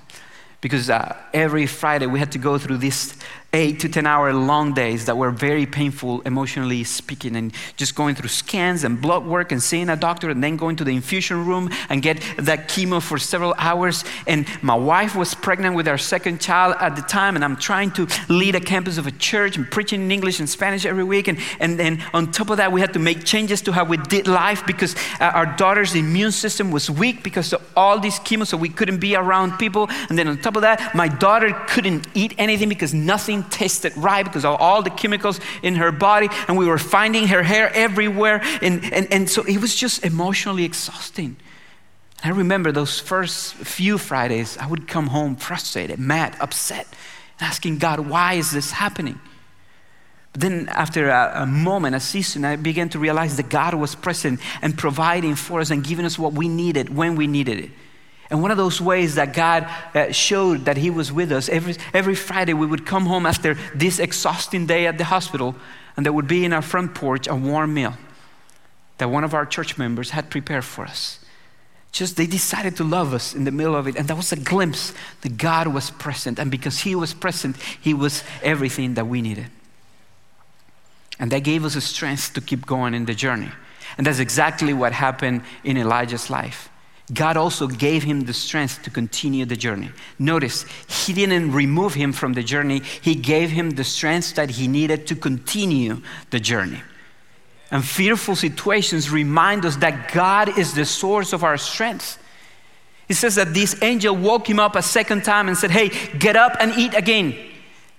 because 0.65 0.89
uh, 0.89 1.15
every 1.35 1.67
Friday 1.67 2.07
we 2.07 2.19
had 2.19 2.33
to 2.33 2.39
go 2.39 2.57
through 2.57 2.79
these 2.79 3.15
eight 3.55 3.79
to 3.81 3.89
10 3.89 4.05
hour 4.05 4.35
long 4.35 4.75
days 4.75 5.07
that 5.07 5.17
were 5.17 5.31
very 5.31 5.65
painful, 5.65 6.21
emotionally 6.23 6.83
speaking, 6.83 7.37
and 7.37 7.55
just 7.77 7.95
going 7.95 8.15
through 8.17 8.29
scans 8.29 8.83
and 8.83 9.01
blood 9.01 9.25
work 9.25 9.53
and 9.53 9.63
seeing 9.63 9.89
a 9.89 9.97
doctor 9.97 10.29
and 10.29 10.43
then 10.43 10.57
going 10.57 10.75
to 10.77 10.85
the 10.85 10.91
infusion 10.91 11.47
room 11.47 11.71
and 11.89 12.03
get 12.03 12.21
that 12.37 12.69
chemo 12.69 13.01
for 13.01 13.17
several 13.17 13.55
hours. 13.57 14.05
And 14.27 14.47
my 14.61 14.75
wife 14.75 15.15
was 15.15 15.35
pregnant 15.35 15.77
with 15.77 15.87
our 15.87 15.97
second 15.97 16.41
child 16.41 16.75
at 16.81 16.97
the 16.97 17.03
time, 17.03 17.37
and 17.37 17.45
I'm 17.45 17.57
trying 17.57 17.93
to 17.93 18.09
lead 18.29 18.57
a 18.57 18.61
campus 18.61 18.99
of 18.99 19.07
a 19.07 19.13
church 19.13 19.57
and 19.57 19.71
preaching 19.71 20.03
in 20.03 20.11
English 20.11 20.41
and 20.41 20.49
Spanish 20.49 20.85
every 20.85 21.05
week. 21.05 21.29
And, 21.29 21.39
and 21.61 21.79
then 21.79 22.03
on 22.13 22.33
top 22.33 22.51
of 22.51 22.57
that, 22.57 22.73
we 22.73 22.81
had 22.81 22.93
to 22.95 22.99
make 22.99 23.25
changes 23.25 23.63
to 23.63 23.73
how 23.73 23.85
we 23.85 23.99
did 23.99 24.27
life 24.27 24.67
because 24.67 24.97
uh, 25.21 25.31
our 25.33 25.47
daughter's 25.47 25.95
immune 25.95 26.33
system 26.33 26.73
was 26.73 26.91
weak 26.91 27.23
because 27.23 27.53
of 27.53 27.63
all 27.77 28.01
these 28.01 28.19
chemo, 28.19 28.45
so 28.45 28.57
we 28.57 28.69
couldn't 28.69 28.99
be 28.99 29.15
around 29.15 29.59
people. 29.59 29.89
And 30.09 30.19
then 30.19 30.27
on 30.27 30.39
top 30.39 30.57
of 30.57 30.63
that, 30.63 30.93
my 30.95 31.07
daughter 31.07 31.53
couldn't 31.69 32.09
eat 32.15 32.35
anything 32.37 32.69
because 32.69 32.93
nothing 32.93 33.44
tasted 33.51 33.97
right 33.97 34.25
because 34.25 34.45
of 34.45 34.61
all 34.61 34.83
the 34.83 34.91
chemicals 34.91 35.41
in 35.63 35.77
her 35.77 35.93
body. 35.93 36.29
And 36.49 36.57
we 36.57 36.67
were 36.67 36.79
finding 36.79 37.29
her 37.29 37.43
hair 37.43 37.71
everywhere. 37.75 38.41
And, 38.63 38.85
and, 38.93 39.13
and 39.13 39.31
so 39.31 39.45
it 39.45 39.61
was 39.61 39.75
just 39.75 40.05
emotionally 40.05 40.65
exhausting. 40.65 41.37
I 42.23 42.31
remember 42.31 42.73
those 42.73 42.99
first 42.99 43.55
few 43.55 43.99
Fridays, 43.99 44.57
I 44.57 44.67
would 44.67 44.89
come 44.89 45.09
home 45.09 45.37
frustrated, 45.37 45.99
mad, 45.99 46.35
upset, 46.41 46.87
asking 47.39 47.79
God, 47.79 48.01
why 48.01 48.35
is 48.35 48.51
this 48.51 48.71
happening? 48.71 49.21
But 50.33 50.41
then, 50.41 50.69
after 50.71 51.11
a, 51.11 51.43
a, 51.43 51.47
moment, 51.47 51.95
a 51.95 52.01
season, 52.01 52.45
I 52.45 52.57
began 52.57 52.89
to 52.89 52.99
realize 52.99 53.37
that 53.37 53.51
God 53.51 53.75
was 53.75 53.95
present 53.95 54.41
and 54.63 54.77
providing 54.77 55.37
for 55.37 55.61
us 55.61 55.71
and 55.71 55.85
giving 55.85 56.05
us 56.05 56.19
what 56.19 56.33
we 56.33 56.49
needed 56.49 56.95
when 56.95 57.15
we 57.15 57.27
needed 57.27 57.59
it. 57.61 57.71
And 58.35 58.43
one 58.43 58.51
of 58.51 58.57
those 58.57 58.81
ways 58.81 59.15
that 59.15 59.33
God 59.33 59.71
uh, 59.95 60.11
showed 60.11 60.65
that 60.65 60.77
He 60.77 60.91
was 60.91 61.13
with 61.13 61.31
us, 61.31 61.49
every, 61.49 61.77
every 61.93 62.17
Friday 62.17 62.53
we 62.53 62.67
would 62.67 62.85
come 62.85 63.07
home 63.07 63.27
after 63.27 63.55
this 63.77 64.01
exhausting 64.01 64.67
day 64.67 64.89
at 64.89 64.99
the 64.99 65.05
hospital, 65.05 65.55
and 65.97 66.05
there 66.05 66.13
would 66.13 66.27
be 66.27 66.45
in 66.45 66.53
our 66.53 66.61
front 66.61 66.97
porch 66.97 67.29
a 67.29 67.37
warm 67.37 67.75
meal 67.75 67.95
that 68.99 69.09
one 69.09 69.23
of 69.23 69.35
our 69.35 69.47
church 69.47 69.79
members 69.79 70.11
had 70.11 70.31
prepared 70.31 70.65
for 70.65 70.85
us. 70.85 71.21
Just 71.93 72.17
they 72.17 72.27
decided 72.27 72.77
to 72.79 72.83
love 72.83 73.15
us 73.15 73.37
in 73.37 73.45
the 73.45 73.53
middle 73.53 73.77
of 73.77 73.87
it, 73.87 73.95
and 73.95 74.09
that 74.09 74.17
was 74.17 74.33
a 74.33 74.37
glimpse 74.37 74.93
that 75.21 75.37
God 75.37 75.69
was 75.69 75.93
present. 75.93 76.41
And 76.41 76.51
because 76.51 76.81
He 76.81 76.97
was 76.97 77.15
present, 77.15 77.55
He 77.81 77.95
was 77.95 78.25
everything 78.43 78.95
that 78.95 79.07
we 79.07 79.23
needed. 79.23 79.47
And 81.21 81.31
that 81.31 81.45
gave 81.45 81.65
us 81.65 81.77
a 81.77 81.81
strength 81.81 82.35
to 82.35 82.41
keep 82.41 82.67
going 82.67 82.95
in 82.95 83.05
the 83.05 83.15
journey. 83.15 83.53
And 83.97 84.05
that's 84.05 84.19
exactly 84.19 84.73
what 84.73 84.93
happened 84.93 85.43
in 85.63 85.77
Elijah's 85.77 86.31
life. 86.31 86.69
God 87.13 87.37
also 87.37 87.67
gave 87.67 88.03
him 88.03 88.23
the 88.23 88.33
strength 88.33 88.83
to 88.85 88.91
continue 88.91 89.45
the 89.45 89.57
journey. 89.57 89.91
Notice, 90.19 90.65
he 90.89 91.13
didn't 91.13 91.53
remove 91.53 91.93
him 91.95 92.13
from 92.13 92.33
the 92.33 92.43
journey, 92.43 92.81
he 93.03 93.15
gave 93.15 93.51
him 93.51 93.71
the 93.71 93.85
strength 93.85 94.35
that 94.37 94.51
he 94.51 94.69
needed 94.69 95.07
to 95.09 95.17
continue 95.17 96.01
the 96.31 96.41
journey. 96.41 96.81
And 97.71 97.85
fearful 97.85 98.37
situations 98.37 99.11
remind 99.11 99.67
us 99.67 99.77
that 99.77 100.13
God 100.13 100.59
is 100.59 100.75
the 100.75 100.85
source 100.85 101.33
of 101.33 101.45
our 101.45 101.59
strength. 101.59 102.19
He 103.09 103.15
says 103.15 103.35
that 103.35 103.53
this 103.53 103.83
angel 103.83 104.17
woke 104.17 104.49
him 104.49 104.59
up 104.59 104.77
a 104.77 104.83
second 104.83 105.25
time 105.25 105.49
and 105.49 105.59
said, 105.59 105.71
Hey, 105.71 105.91
get 106.19 106.37
up 106.37 106.57
and 106.59 106.73
eat 106.79 106.95
again. 106.95 107.37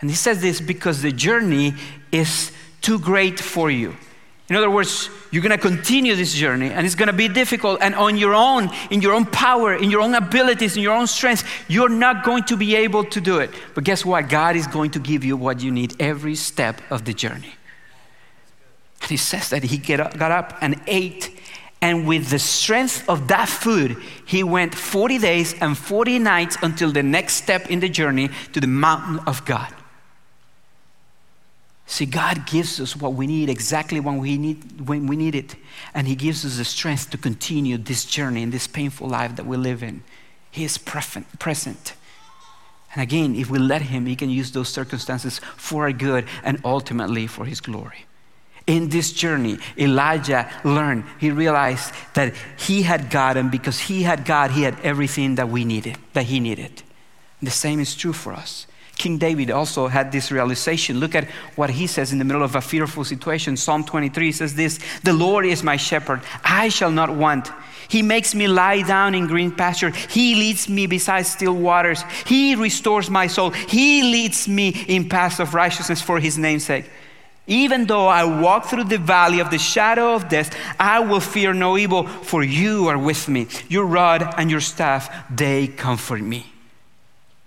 And 0.01 0.09
he 0.09 0.15
says 0.15 0.41
this 0.41 0.59
because 0.59 1.01
the 1.01 1.11
journey 1.11 1.73
is 2.11 2.51
too 2.81 2.99
great 2.99 3.39
for 3.39 3.69
you. 3.69 3.95
In 4.47 4.55
other 4.55 4.69
words, 4.69 5.09
you're 5.31 5.41
going 5.41 5.57
to 5.57 5.57
continue 5.57 6.15
this 6.15 6.33
journey 6.33 6.69
and 6.69 6.85
it's 6.85 6.93
going 6.93 7.07
to 7.07 7.13
be 7.13 7.27
difficult. 7.27 7.79
And 7.81 7.95
on 7.95 8.15
your 8.15 8.35
own, 8.35 8.69
in 8.91 9.01
your 9.01 9.13
own 9.13 9.25
power, 9.25 9.73
in 9.73 9.89
your 9.89 10.01
own 10.01 10.13
abilities, 10.13 10.77
in 10.77 10.83
your 10.83 10.93
own 10.93 11.07
strength, 11.07 11.43
you're 11.67 11.89
not 11.89 12.23
going 12.23 12.43
to 12.43 12.57
be 12.57 12.75
able 12.75 13.05
to 13.05 13.19
do 13.19 13.39
it. 13.39 13.49
But 13.73 13.85
guess 13.85 14.05
what? 14.05 14.29
God 14.29 14.55
is 14.55 14.67
going 14.67 14.91
to 14.91 14.99
give 14.99 15.23
you 15.23 15.35
what 15.35 15.61
you 15.61 15.71
need 15.71 15.99
every 15.99 16.35
step 16.35 16.79
of 16.91 17.05
the 17.05 17.13
journey. 17.13 17.55
And 19.01 19.09
he 19.09 19.17
says 19.17 19.49
that 19.49 19.63
he 19.63 19.93
up, 19.95 20.15
got 20.17 20.31
up 20.31 20.57
and 20.61 20.79
ate. 20.85 21.31
And 21.81 22.07
with 22.07 22.29
the 22.29 22.39
strength 22.39 23.07
of 23.09 23.27
that 23.29 23.49
food, 23.49 23.97
he 24.25 24.43
went 24.43 24.75
40 24.75 25.17
days 25.17 25.55
and 25.59 25.75
40 25.75 26.19
nights 26.19 26.57
until 26.61 26.91
the 26.91 27.03
next 27.03 27.35
step 27.35 27.69
in 27.71 27.79
the 27.79 27.89
journey 27.89 28.29
to 28.53 28.61
the 28.61 28.67
mountain 28.67 29.19
of 29.27 29.43
God. 29.45 29.73
See, 31.87 32.05
God 32.05 32.47
gives 32.47 32.79
us 32.79 32.95
what 32.95 33.13
we 33.13 33.27
need 33.27 33.47
exactly 33.47 33.99
when 33.99 34.17
we 34.17 34.37
need, 34.37 34.87
when 34.87 35.05
we 35.05 35.15
need 35.15 35.35
it. 35.35 35.55
And 35.93 36.07
He 36.07 36.15
gives 36.15 36.43
us 36.43 36.57
the 36.57 36.65
strength 36.65 37.11
to 37.11 37.17
continue 37.17 37.77
this 37.77 38.05
journey 38.05 38.41
in 38.41 38.49
this 38.49 38.67
painful 38.67 39.07
life 39.07 39.35
that 39.35 39.45
we 39.45 39.55
live 39.55 39.83
in. 39.83 40.03
He 40.49 40.63
is 40.63 40.77
present. 40.77 41.93
And 42.93 43.03
again, 43.03 43.35
if 43.35 43.49
we 43.49 43.59
let 43.59 43.83
Him, 43.83 44.07
He 44.07 44.15
can 44.15 44.29
use 44.29 44.51
those 44.51 44.69
circumstances 44.69 45.39
for 45.57 45.83
our 45.83 45.91
good 45.91 46.25
and 46.43 46.59
ultimately 46.65 47.27
for 47.27 47.45
His 47.45 47.61
glory. 47.61 48.05
In 48.67 48.89
this 48.89 49.13
journey, 49.13 49.59
Elijah 49.77 50.49
learned, 50.63 51.03
he 51.19 51.29
realized 51.29 51.93
that 52.15 52.33
he 52.57 52.81
had 52.81 53.11
God, 53.11 53.37
and 53.37 53.51
because 53.51 53.77
he 53.77 54.01
had 54.01 54.25
God, 54.25 54.49
he 54.49 54.63
had 54.63 54.79
everything 54.81 55.35
that 55.35 55.49
we 55.49 55.65
needed, 55.65 55.99
that 56.13 56.23
he 56.23 56.39
needed. 56.39 56.81
The 57.43 57.51
same 57.51 57.79
is 57.79 57.93
true 57.93 58.13
for 58.13 58.33
us. 58.33 58.65
King 58.97 59.17
David 59.17 59.51
also 59.51 59.87
had 59.87 60.11
this 60.11 60.31
realization. 60.31 60.99
Look 60.99 61.15
at 61.15 61.25
what 61.55 61.69
he 61.69 61.85
says 61.85 62.13
in 62.13 62.17
the 62.17 62.25
middle 62.25 62.43
of 62.43 62.55
a 62.55 62.61
fearful 62.61 63.03
situation. 63.03 63.57
Psalm 63.57 63.83
23 63.83 64.31
says 64.31 64.55
this 64.55 64.79
The 65.03 65.13
Lord 65.13 65.45
is 65.45 65.63
my 65.63 65.77
shepherd, 65.77 66.21
I 66.43 66.69
shall 66.69 66.91
not 66.91 67.13
want. 67.13 67.49
He 67.87 68.01
makes 68.01 68.33
me 68.33 68.47
lie 68.47 68.81
down 68.81 69.13
in 69.13 69.27
green 69.27 69.51
pasture. 69.51 69.91
He 69.91 70.35
leads 70.35 70.67
me 70.67 70.87
beside 70.87 71.23
still 71.23 71.53
waters. 71.53 72.03
He 72.25 72.55
restores 72.55 73.09
my 73.09 73.27
soul. 73.27 73.51
He 73.51 74.01
leads 74.01 74.47
me 74.47 74.69
in 74.87 75.07
paths 75.07 75.39
of 75.39 75.53
righteousness 75.53 76.01
for 76.01 76.19
his 76.19 76.37
name's 76.37 76.65
sake. 76.65 76.89
Even 77.47 77.85
though 77.85 78.07
I 78.07 78.23
walk 78.23 78.65
through 78.65 78.85
the 78.85 78.97
valley 78.97 79.39
of 79.39 79.51
the 79.51 79.59
shadow 79.59 80.15
of 80.15 80.29
death, 80.29 80.57
I 80.79 81.01
will 81.01 81.19
fear 81.19 81.53
no 81.53 81.77
evil, 81.77 82.07
for 82.07 82.43
you 82.43 82.87
are 82.87 82.97
with 82.97 83.27
me. 83.27 83.47
Your 83.69 83.85
rod 83.85 84.33
and 84.37 84.49
your 84.49 84.61
staff, 84.61 85.13
they 85.29 85.67
comfort 85.67 86.21
me. 86.21 86.51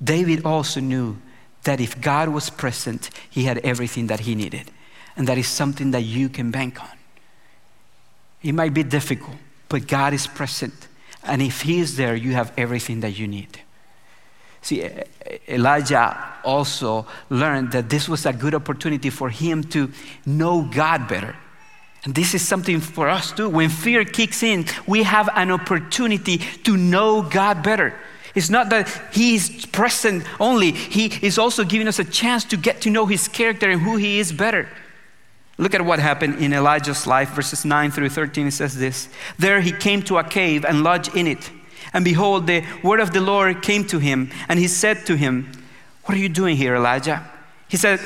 David 0.03 0.45
also 0.45 0.79
knew 0.79 1.17
that 1.65 1.81
if 1.81 2.01
God 2.01 2.29
was 2.29 2.51
present, 2.51 3.11
he 3.29 3.45
had 3.45 3.59
everything 3.59 4.07
that 4.09 4.21
he 4.21 4.35
needed. 4.35 4.71
And 5.17 5.27
that 5.27 5.39
is 5.39 5.49
something 5.49 5.91
that 5.91 6.03
you 6.03 6.29
can 6.29 6.51
bank 6.51 6.81
on. 6.81 6.97
It 8.43 8.53
might 8.53 8.73
be 8.73 8.85
difficult, 8.85 9.37
but 9.69 9.87
God 9.87 10.15
is 10.15 10.27
present. 10.27 10.87
And 11.25 11.43
if 11.43 11.63
he 11.63 11.81
is 11.81 11.97
there, 11.97 12.15
you 12.15 12.33
have 12.33 12.53
everything 12.57 13.01
that 13.01 13.19
you 13.19 13.27
need. 13.27 13.61
See, 14.63 14.89
Elijah 15.49 16.17
also 16.45 17.07
learned 17.31 17.73
that 17.73 17.91
this 17.91 18.09
was 18.09 18.27
a 18.27 18.33
good 18.33 18.55
opportunity 18.55 19.11
for 19.11 19.31
him 19.31 19.65
to 19.65 19.91
know 20.25 20.63
God 20.63 21.09
better. 21.09 21.37
And 22.05 22.15
this 22.15 22.35
is 22.35 22.47
something 22.47 22.81
for 22.81 23.09
us 23.09 23.33
too. 23.33 23.49
When 23.49 23.69
fear 23.69 24.05
kicks 24.05 24.43
in, 24.43 24.67
we 24.87 25.03
have 25.03 25.29
an 25.35 25.51
opportunity 25.51 26.39
to 26.65 26.77
know 26.77 27.23
God 27.23 27.63
better. 27.63 27.95
It's 28.39 28.51
not 28.51 28.71
that 28.71 28.89
He 29.13 29.35
is 29.35 29.67
present 29.67 30.25
only, 30.39 30.71
He 30.71 31.07
is 31.27 31.39
also 31.39 31.65
giving 31.65 31.89
us 31.89 31.99
a 31.99 32.05
chance 32.05 32.45
to 32.45 32.57
get 32.57 32.81
to 32.83 32.91
know 32.91 33.07
His 33.07 33.27
character 33.27 33.69
and 33.69 33.83
who 33.83 33.97
He 33.97 34.21
is 34.21 34.31
better. 34.33 34.69
Look 35.59 35.75
at 35.75 35.85
what 35.85 35.99
happened 35.99 36.39
in 36.39 36.53
Elijah's 36.53 37.05
life, 37.05 37.31
verses 37.31 37.65
9 37.65 37.91
through 37.91 38.11
13. 38.11 38.47
It 38.47 38.53
says 38.53 38.79
this 38.79 39.09
There 39.41 39.61
he 39.61 39.73
came 39.73 40.03
to 40.03 40.19
a 40.19 40.25
cave 40.25 40.65
and 40.65 40.85
lodged 40.85 41.17
in 41.17 41.27
it. 41.27 41.51
And 41.93 42.05
behold, 42.05 42.47
the 42.47 42.65
word 42.85 43.01
of 43.01 43.13
the 43.13 43.21
Lord 43.21 43.61
came 43.61 43.85
to 43.89 43.99
him, 43.99 44.31
and 44.49 44.61
he 44.61 44.69
said 44.69 45.05
to 45.07 45.17
him, 45.17 45.51
What 46.05 46.17
are 46.17 46.21
you 46.21 46.29
doing 46.29 46.57
here, 46.57 46.77
Elijah? 46.77 47.29
He 47.67 47.77
said, 47.77 47.99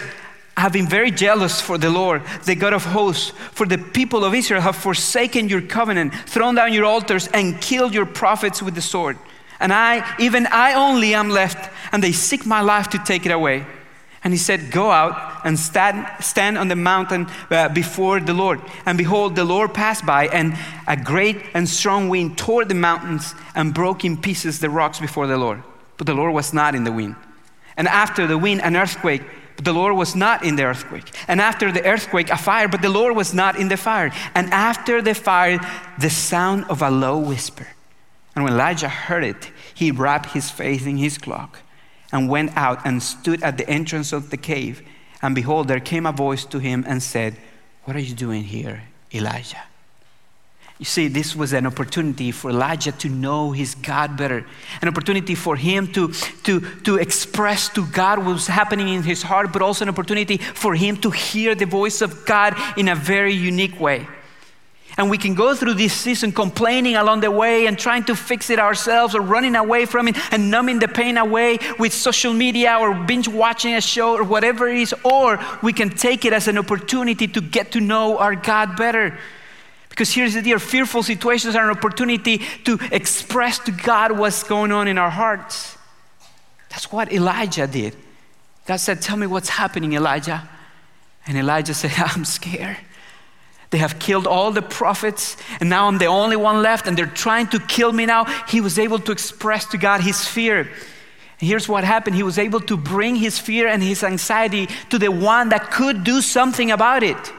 I 0.57 0.63
have 0.63 0.73
been 0.73 0.89
very 0.89 1.11
jealous 1.11 1.61
for 1.61 1.77
the 1.77 1.91
Lord, 1.91 2.23
the 2.47 2.55
God 2.55 2.73
of 2.73 2.87
hosts, 2.87 3.33
for 3.53 3.67
the 3.67 3.77
people 3.77 4.25
of 4.25 4.35
Israel 4.35 4.63
have 4.63 4.77
forsaken 4.77 5.51
your 5.51 5.61
covenant, 5.61 6.15
thrown 6.15 6.55
down 6.55 6.73
your 6.73 6.87
altars, 6.87 7.29
and 7.29 7.61
killed 7.61 7.93
your 7.93 8.07
prophets 8.07 8.63
with 8.63 8.75
the 8.75 8.83
sword. 8.83 9.19
And 9.63 9.73
I, 9.73 10.17
even 10.19 10.49
I 10.49 10.75
only 10.75 11.15
am 11.15 11.31
left, 11.31 11.71
and 11.93 12.03
they 12.03 12.11
seek 12.11 12.45
my 12.45 12.61
life 12.61 12.91
to 12.91 12.99
take 12.99 13.25
it 13.27 13.31
away. 13.31 13.65
And 14.25 14.35
he 14.35 14.39
said, 14.39 14.73
Go 14.73 14.91
out 14.91 15.43
and 15.45 15.57
stand, 15.57 16.05
stand 16.23 16.59
on 16.59 16.67
the 16.67 16.75
mountain 16.75 17.29
uh, 17.49 17.69
before 17.69 18.19
the 18.19 18.35
Lord. 18.35 18.61
And 18.85 18.99
behold, 18.99 19.37
the 19.37 19.45
Lord 19.45 19.73
passed 19.73 20.05
by, 20.05 20.27
and 20.27 20.59
a 20.89 20.97
great 20.97 21.37
and 21.55 21.69
strong 21.69 22.09
wind 22.09 22.37
tore 22.37 22.65
the 22.65 22.75
mountains 22.75 23.37
and 23.55 23.73
broke 23.73 24.05
in 24.05 24.17
pieces 24.17 24.59
the 24.59 24.69
rocks 24.69 24.99
before 24.99 25.29
the 25.29 25.39
Lord. 25.39 25.63
But 25.97 26.09
the 26.09 26.15
Lord 26.15 26.35
was 26.35 26.53
not 26.53 26.75
in 26.75 26.83
the 26.83 26.93
wind. 26.93 27.15
And 27.77 27.87
after 27.87 28.27
the 28.27 28.37
wind, 28.37 28.63
an 28.63 28.77
earthquake. 28.77 29.23
But 29.55 29.65
the 29.65 29.73
Lord 29.73 29.95
was 29.95 30.17
not 30.17 30.45
in 30.45 30.57
the 30.57 30.65
earthquake. 30.65 31.09
And 31.29 31.41
after 31.41 31.71
the 31.71 31.85
earthquake, 31.85 32.31
a 32.31 32.37
fire. 32.37 32.67
But 32.67 32.83
the 32.83 32.89
Lord 32.89 33.15
was 33.15 33.33
not 33.33 33.57
in 33.57 33.69
the 33.69 33.77
fire. 33.77 34.11
And 34.35 34.53
after 34.53 35.01
the 35.01 35.15
fire, 35.15 35.61
the 36.01 36.11
sound 36.11 36.65
of 36.69 36.83
a 36.83 36.91
low 36.91 37.19
whisper. 37.19 37.69
And 38.35 38.45
when 38.45 38.55
Elijah 38.55 38.89
heard 38.89 39.25
it, 39.25 39.51
he 39.75 39.91
wrapped 39.91 40.31
his 40.31 40.51
face 40.51 40.87
in 40.87 40.97
his 40.97 41.19
cloak 41.19 41.61
and 42.13 42.29
went 42.29 42.57
out 42.57 42.85
and 42.85 43.03
stood 43.03 43.43
at 43.43 43.59
the 43.59 43.69
entrance 43.69 44.13
of 44.13 44.31
the 44.31 44.37
cave. 44.37 44.83
And 45.21 45.35
behold, 45.35 45.69
there 45.69 45.81
came 45.81 46.07
a 46.07 46.13
voice 46.13 46.45
to 46.47 46.59
him 46.59 46.85
and 46.87 47.03
said, 47.03 47.37
What 47.85 47.97
are 47.97 48.01
you 48.01 48.15
doing 48.15 48.45
here, 48.45 48.85
Elijah? 49.13 49.63
You 50.79 50.87
see, 50.87 51.07
this 51.07 51.37
was 51.37 51.53
an 51.53 51.65
opportunity 51.67 52.33
for 52.33 52.51
Elijah 52.51 52.91
to 52.91 53.09
know 53.09 53.53
his 53.53 53.77
God 53.77 54.17
better, 54.17 54.45
an 54.81 54.89
opportunity 54.89 55.37
for 55.37 55.55
him 55.55 55.93
to, 55.93 56.13
to, 56.43 56.61
to 56.81 56.97
express 56.97 57.69
to 57.69 57.87
God 57.87 58.19
what 58.19 58.33
was 58.33 58.49
happening 58.49 58.89
in 58.89 59.05
his 59.05 59.23
heart, 59.23 59.53
but 59.53 59.63
also 59.63 59.85
an 59.85 59.91
opportunity 59.91 60.39
for 60.39 60.75
him 60.75 60.97
to 60.97 61.11
hear 61.11 61.55
the 61.55 61.67
voice 61.67 62.01
of 62.01 62.27
God 62.27 62.57
in 62.77 62.89
a 62.89 62.97
very 62.97 63.33
unique 63.33 63.79
way. 63.79 64.09
And 64.99 65.09
we 65.09 65.17
can 65.17 65.35
go 65.35 65.55
through 65.55 65.75
this 65.75 65.95
season 65.95 66.33
complaining 66.33 66.97
along 66.97 67.21
the 67.21 67.31
way 67.31 67.67
and 67.67 67.79
trying 67.79 68.05
to 68.05 68.15
fix 68.15 68.51
it 68.51 68.59
ourselves 68.59 69.15
or 69.15 69.23
running 69.23 69.57
away 69.57 69.87
from 69.87 70.09
it 70.09 70.17
and 70.33 70.51
numbing 70.51 70.81
the 70.81 70.89
pain 70.89 71.17
away 71.17 71.59
with 71.79 71.95
social 71.95 72.35
media 72.35 72.77
or 72.79 72.95
binge 72.95 73.27
watching 73.27 73.75
a 73.75 73.81
show 73.81 74.15
or 74.15 74.23
whatever 74.23 74.69
it 74.69 74.77
is. 74.77 74.95
Or 75.03 75.41
we 75.63 75.73
can 75.73 75.91
take 75.91 76.25
it 76.25 76.33
as 76.33 76.47
an 76.47 76.59
opportunity 76.59 77.27
to 77.27 77.41
get 77.41 77.73
to 77.73 77.81
know 77.81 78.19
our 78.19 78.35
God 78.35 78.77
better. 78.77 79.19
Because 79.89 80.13
here's 80.13 80.35
the 80.35 80.43
deal 80.43 80.59
fearful 80.59 81.03
situations 81.03 81.55
are 81.55 81.71
an 81.71 81.77
opportunity 81.77 82.39
to 82.65 82.79
express 82.91 83.59
to 83.61 83.71
God 83.71 84.13
what's 84.13 84.43
going 84.43 84.73
on 84.73 84.89
in 84.89 84.99
our 84.99 85.11
hearts. 85.11 85.77
That's 86.71 86.91
what 86.91 87.13
Elijah 87.13 87.67
did. 87.67 87.95
God 88.67 88.77
said, 88.77 89.03
Tell 89.03 89.17
me 89.17 89.27
what's 89.27 89.51
happening, 89.51 89.93
Elijah. 89.93 90.49
And 91.27 91.37
Elijah 91.37 91.75
said, 91.75 91.93
I'm 91.97 92.25
scared. 92.25 92.79
They 93.73 93.79
have 93.79 93.99
killed 93.99 94.27
all 94.27 94.53
the 94.53 94.61
prophets, 94.61 95.39
and 95.59 95.71
now 95.71 95.89
I'm 95.89 95.97
the 95.97 96.05
only 96.05 96.37
one 96.37 96.61
left, 96.61 96.87
and 96.87 96.97
they're 96.97 97.07
trying 97.07 97.47
to 97.49 97.59
kill 97.59 97.91
me 97.91 98.05
now. 98.05 98.27
He 98.47 98.61
was 98.61 98.79
able 98.79 98.99
to 98.99 99.13
express 99.13 99.65
to 99.69 99.79
God 99.79 100.03
his 100.03 100.27
fear. 100.27 100.59
And 100.61 101.49
here's 101.49 101.71
what 101.71 101.83
happened 101.83 102.15
he 102.15 102.23
was 102.23 102.39
able 102.39 102.61
to 102.61 102.77
bring 102.77 103.17
his 103.17 103.39
fear 103.39 103.67
and 103.67 103.83
his 103.83 104.05
anxiety 104.05 104.69
to 104.91 104.99
the 104.99 105.11
one 105.11 105.49
that 105.49 105.71
could 105.71 106.05
do 106.05 106.21
something 106.21 106.71
about 106.71 107.03
it. 107.03 107.33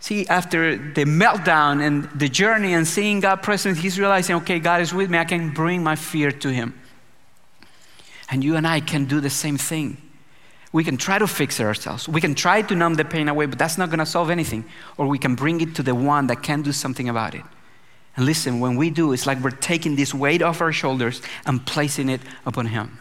See, 0.00 0.26
after 0.28 0.74
the 0.78 1.04
meltdown 1.04 1.86
and 1.86 2.04
the 2.18 2.30
journey 2.30 2.72
and 2.72 2.88
seeing 2.88 3.20
God 3.20 3.42
present, 3.42 3.76
he's 3.76 4.00
realizing, 4.00 4.36
okay, 4.36 4.60
God 4.60 4.80
is 4.80 4.94
with 4.94 5.10
me. 5.10 5.18
I 5.18 5.24
can 5.24 5.50
bring 5.50 5.82
my 5.82 5.94
fear 5.94 6.32
to 6.32 6.48
him. 6.48 6.72
And 8.30 8.42
you 8.42 8.56
and 8.56 8.66
I 8.66 8.80
can 8.80 9.04
do 9.04 9.20
the 9.20 9.28
same 9.28 9.58
thing. 9.58 9.98
We 10.72 10.84
can 10.84 10.96
try 10.96 11.18
to 11.18 11.26
fix 11.26 11.60
it 11.60 11.64
ourselves. 11.64 12.08
We 12.08 12.20
can 12.20 12.34
try 12.34 12.62
to 12.62 12.74
numb 12.74 12.94
the 12.94 13.04
pain 13.04 13.28
away, 13.28 13.46
but 13.46 13.58
that's 13.58 13.78
not 13.78 13.88
going 13.88 14.00
to 14.00 14.06
solve 14.06 14.28
anything. 14.28 14.64
Or 14.98 15.06
we 15.06 15.18
can 15.18 15.34
bring 15.34 15.60
it 15.60 15.74
to 15.76 15.82
the 15.82 15.94
one 15.94 16.26
that 16.26 16.42
can 16.42 16.62
do 16.62 16.72
something 16.72 17.08
about 17.08 17.34
it. 17.34 17.42
And 18.16 18.26
listen, 18.26 18.60
when 18.60 18.76
we 18.76 18.90
do, 18.90 19.12
it's 19.12 19.26
like 19.26 19.40
we're 19.40 19.50
taking 19.50 19.96
this 19.96 20.12
weight 20.12 20.42
off 20.42 20.60
our 20.60 20.72
shoulders 20.72 21.22
and 21.46 21.64
placing 21.64 22.08
it 22.08 22.20
upon 22.44 22.66
Him. 22.66 23.00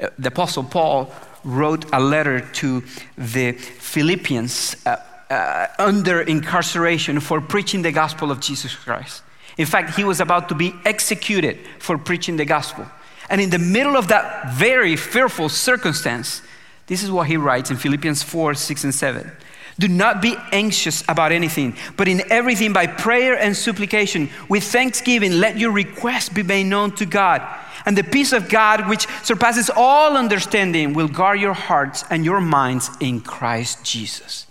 Uh, 0.00 0.08
the 0.18 0.28
Apostle 0.28 0.64
Paul 0.64 1.12
wrote 1.44 1.84
a 1.92 2.00
letter 2.00 2.40
to 2.40 2.80
the 3.16 3.52
Philippians 3.52 4.84
uh, 4.86 4.96
uh, 5.30 5.66
under 5.78 6.22
incarceration 6.22 7.20
for 7.20 7.40
preaching 7.40 7.82
the 7.82 7.92
gospel 7.92 8.30
of 8.30 8.40
Jesus 8.40 8.74
Christ. 8.74 9.22
In 9.58 9.66
fact, 9.66 9.96
he 9.96 10.04
was 10.04 10.20
about 10.20 10.48
to 10.48 10.54
be 10.54 10.72
executed 10.84 11.58
for 11.78 11.98
preaching 11.98 12.36
the 12.36 12.44
gospel. 12.44 12.86
And 13.30 13.40
in 13.40 13.50
the 13.50 13.58
middle 13.58 13.96
of 13.96 14.08
that 14.08 14.54
very 14.54 14.96
fearful 14.96 15.48
circumstance, 15.48 16.42
this 16.86 17.02
is 17.02 17.10
what 17.10 17.26
he 17.26 17.36
writes 17.36 17.70
in 17.70 17.76
Philippians 17.76 18.22
4 18.22 18.54
6 18.54 18.84
and 18.84 18.94
7. 18.94 19.30
Do 19.78 19.86
not 19.86 20.20
be 20.20 20.34
anxious 20.50 21.04
about 21.08 21.30
anything, 21.30 21.76
but 21.96 22.08
in 22.08 22.22
everything 22.32 22.72
by 22.72 22.88
prayer 22.88 23.38
and 23.38 23.56
supplication, 23.56 24.28
with 24.48 24.64
thanksgiving, 24.64 25.38
let 25.38 25.56
your 25.56 25.70
requests 25.70 26.28
be 26.30 26.42
made 26.42 26.64
known 26.64 26.90
to 26.96 27.06
God. 27.06 27.46
And 27.86 27.96
the 27.96 28.02
peace 28.02 28.32
of 28.32 28.48
God, 28.48 28.88
which 28.88 29.06
surpasses 29.22 29.70
all 29.74 30.16
understanding, 30.16 30.94
will 30.94 31.06
guard 31.06 31.40
your 31.40 31.54
hearts 31.54 32.04
and 32.10 32.24
your 32.24 32.40
minds 32.40 32.90
in 32.98 33.20
Christ 33.20 33.84
Jesus. 33.84 34.46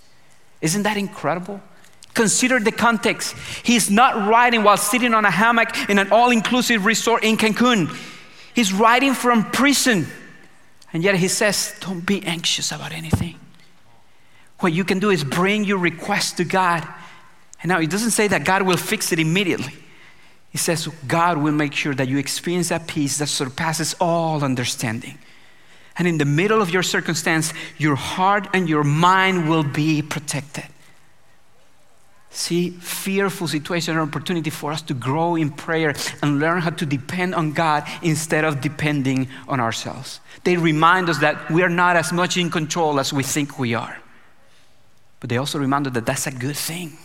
Isn't 0.62 0.84
that 0.84 0.96
incredible? 0.96 1.62
Consider 2.14 2.60
the 2.60 2.72
context. 2.72 3.36
He's 3.64 3.92
not 3.92 4.30
writing 4.30 4.64
while 4.64 4.78
sitting 4.78 5.14
on 5.14 5.26
a 5.26 5.30
hammock 5.30 5.90
in 5.90 6.00
an 6.00 6.12
all 6.12 6.32
inclusive 6.32 6.86
resort 6.86 7.24
in 7.24 7.36
Cancun. 7.36 7.96
He's 8.58 8.74
writing 8.74 9.14
from 9.14 9.52
prison. 9.52 10.08
And 10.92 11.04
yet 11.04 11.14
he 11.14 11.28
says, 11.28 11.76
Don't 11.80 12.04
be 12.04 12.26
anxious 12.26 12.72
about 12.72 12.92
anything. 12.92 13.36
What 14.62 14.74
you 14.74 14.84
can 14.84 14.98
do 14.98 15.12
is 15.12 15.24
bring 15.24 15.64
your 15.64 15.78
request 15.78 16.38
to 16.38 16.44
God. 16.44 16.84
And 17.62 17.70
now, 17.70 17.80
it 17.80 17.92
doesn't 17.92 18.12
say 18.12 18.28
that 18.28 18.46
God 18.46 18.64
will 18.64 18.76
fix 18.78 19.12
it 19.12 19.20
immediately. 19.20 19.76
He 20.50 20.58
says, 20.58 20.88
God 21.08 21.38
will 21.38 21.52
make 21.52 21.74
sure 21.74 21.94
that 21.94 22.08
you 22.08 22.18
experience 22.18 22.70
that 22.70 22.88
peace 22.88 23.20
that 23.20 23.28
surpasses 23.28 23.96
all 24.02 24.44
understanding. 24.44 25.20
And 26.00 26.08
in 26.08 26.18
the 26.18 26.26
middle 26.26 26.60
of 26.60 26.72
your 26.72 26.82
circumstance, 26.82 27.54
your 27.78 27.96
heart 27.96 28.48
and 28.56 28.68
your 28.68 28.84
mind 28.84 29.48
will 29.48 29.64
be 29.64 30.02
protected. 30.02 30.66
See, 32.38 32.70
fearful 32.70 33.48
situations 33.48 33.96
are 33.96 34.00
an 34.00 34.10
opportunity 34.10 34.52
for 34.52 34.72
us 34.72 34.84
to 34.84 34.94
grow 34.94 35.36
in 35.36 35.50
prayer 35.50 35.96
and 36.22 36.38
learn 36.38 36.62
how 36.62 36.70
to 36.70 36.86
depend 36.86 37.34
on 37.34 37.52
God 37.52 37.84
instead 38.04 38.46
of 38.46 38.62
depending 38.62 39.28
on 39.48 39.60
ourselves. 39.60 40.20
They 40.44 40.56
remind 40.56 41.10
us 41.10 41.18
that 41.18 41.50
we 41.50 41.64
are 41.64 41.70
not 41.70 41.96
as 41.96 42.14
much 42.14 42.38
in 42.38 42.52
control 42.52 43.00
as 43.00 43.12
we 43.12 43.24
think 43.24 43.58
we 43.58 43.74
are. 43.74 43.98
But 45.20 45.32
they 45.32 45.38
also 45.38 45.58
remind 45.58 45.88
us 45.88 45.94
that 45.94 46.06
that's 46.06 46.28
a 46.28 46.32
good 46.32 46.56
thing. 46.56 47.00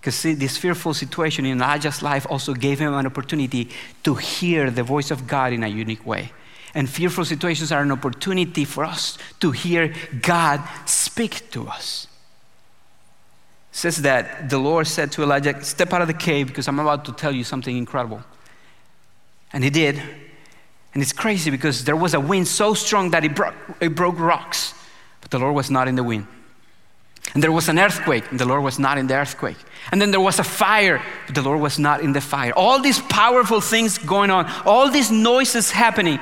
Because 0.00 0.16
see, 0.16 0.34
this 0.34 0.58
fearful 0.58 0.92
situation 0.92 1.46
in 1.46 1.58
Elijah's 1.58 2.02
life 2.02 2.26
also 2.28 2.54
gave 2.54 2.80
him 2.80 2.92
an 2.92 3.06
opportunity 3.06 3.70
to 4.02 4.16
hear 4.16 4.72
the 4.72 4.82
voice 4.82 5.12
of 5.12 5.28
God 5.28 5.52
in 5.52 5.62
a 5.62 5.68
unique 5.68 6.04
way. 6.04 6.32
And 6.74 6.90
fearful 6.90 7.24
situations 7.24 7.70
are 7.70 7.82
an 7.82 7.92
opportunity 7.92 8.64
for 8.64 8.84
us 8.84 9.18
to 9.38 9.52
hear 9.52 9.94
God 10.20 10.60
speak 10.84 11.48
to 11.52 11.68
us. 11.68 12.08
Says 13.72 14.02
that 14.02 14.50
the 14.50 14.58
Lord 14.58 14.86
said 14.86 15.10
to 15.12 15.22
Elijah, 15.22 15.62
Step 15.64 15.92
out 15.92 16.02
of 16.02 16.08
the 16.08 16.14
cave 16.14 16.46
because 16.46 16.68
I'm 16.68 16.78
about 16.78 17.06
to 17.06 17.12
tell 17.12 17.32
you 17.32 17.42
something 17.42 17.76
incredible. 17.76 18.22
And 19.52 19.64
he 19.64 19.70
did. 19.70 20.00
And 20.94 21.02
it's 21.02 21.12
crazy 21.12 21.50
because 21.50 21.84
there 21.84 21.96
was 21.96 22.14
a 22.14 22.20
wind 22.20 22.46
so 22.48 22.74
strong 22.74 23.10
that 23.10 23.24
it 23.24 23.34
broke, 23.34 23.54
it 23.80 23.94
broke 23.94 24.18
rocks, 24.18 24.74
but 25.22 25.30
the 25.30 25.38
Lord 25.38 25.54
was 25.54 25.70
not 25.70 25.88
in 25.88 25.94
the 25.96 26.04
wind. 26.04 26.26
And 27.34 27.42
there 27.42 27.52
was 27.52 27.68
an 27.68 27.78
earthquake, 27.78 28.30
and 28.30 28.38
the 28.38 28.44
Lord 28.44 28.62
was 28.62 28.78
not 28.78 28.98
in 28.98 29.06
the 29.06 29.14
earthquake. 29.14 29.56
And 29.90 30.00
then 30.02 30.10
there 30.10 30.20
was 30.20 30.38
a 30.38 30.44
fire, 30.44 31.02
but 31.26 31.34
the 31.34 31.40
Lord 31.40 31.60
was 31.60 31.78
not 31.78 32.02
in 32.02 32.12
the 32.12 32.20
fire. 32.20 32.52
All 32.54 32.80
these 32.80 33.00
powerful 33.00 33.60
things 33.60 33.96
going 33.96 34.30
on, 34.30 34.50
all 34.66 34.90
these 34.90 35.10
noises 35.10 35.70
happening, 35.70 36.20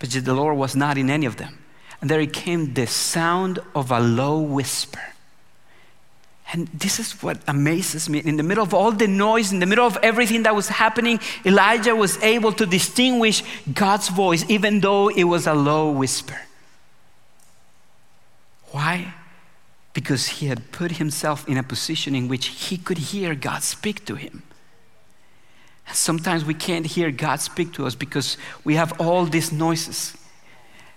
but 0.00 0.10
the 0.10 0.34
Lord 0.34 0.56
was 0.56 0.74
not 0.74 0.98
in 0.98 1.08
any 1.08 1.26
of 1.26 1.36
them. 1.36 1.58
And 2.00 2.10
there 2.10 2.26
came 2.26 2.74
the 2.74 2.86
sound 2.86 3.60
of 3.74 3.92
a 3.92 4.00
low 4.00 4.40
whisper. 4.40 5.00
And 6.52 6.66
this 6.68 6.98
is 6.98 7.12
what 7.22 7.38
amazes 7.46 8.08
me. 8.08 8.18
In 8.18 8.36
the 8.36 8.42
middle 8.42 8.64
of 8.64 8.74
all 8.74 8.90
the 8.90 9.06
noise, 9.06 9.52
in 9.52 9.60
the 9.60 9.66
middle 9.66 9.86
of 9.86 9.96
everything 10.02 10.42
that 10.42 10.54
was 10.54 10.68
happening, 10.68 11.20
Elijah 11.44 11.94
was 11.94 12.20
able 12.22 12.52
to 12.52 12.66
distinguish 12.66 13.44
God's 13.72 14.08
voice, 14.08 14.44
even 14.48 14.80
though 14.80 15.08
it 15.08 15.24
was 15.24 15.46
a 15.46 15.54
low 15.54 15.90
whisper. 15.92 16.40
Why? 18.72 19.14
Because 19.92 20.26
he 20.26 20.46
had 20.46 20.72
put 20.72 20.92
himself 20.92 21.48
in 21.48 21.56
a 21.56 21.62
position 21.62 22.16
in 22.16 22.26
which 22.26 22.46
he 22.46 22.76
could 22.76 22.98
hear 22.98 23.34
God 23.36 23.62
speak 23.62 24.04
to 24.06 24.16
him. 24.16 24.42
Sometimes 25.92 26.44
we 26.44 26.54
can't 26.54 26.86
hear 26.86 27.10
God 27.10 27.40
speak 27.40 27.72
to 27.74 27.86
us 27.86 27.94
because 27.94 28.36
we 28.64 28.74
have 28.74 29.00
all 29.00 29.24
these 29.24 29.52
noises. 29.52 30.16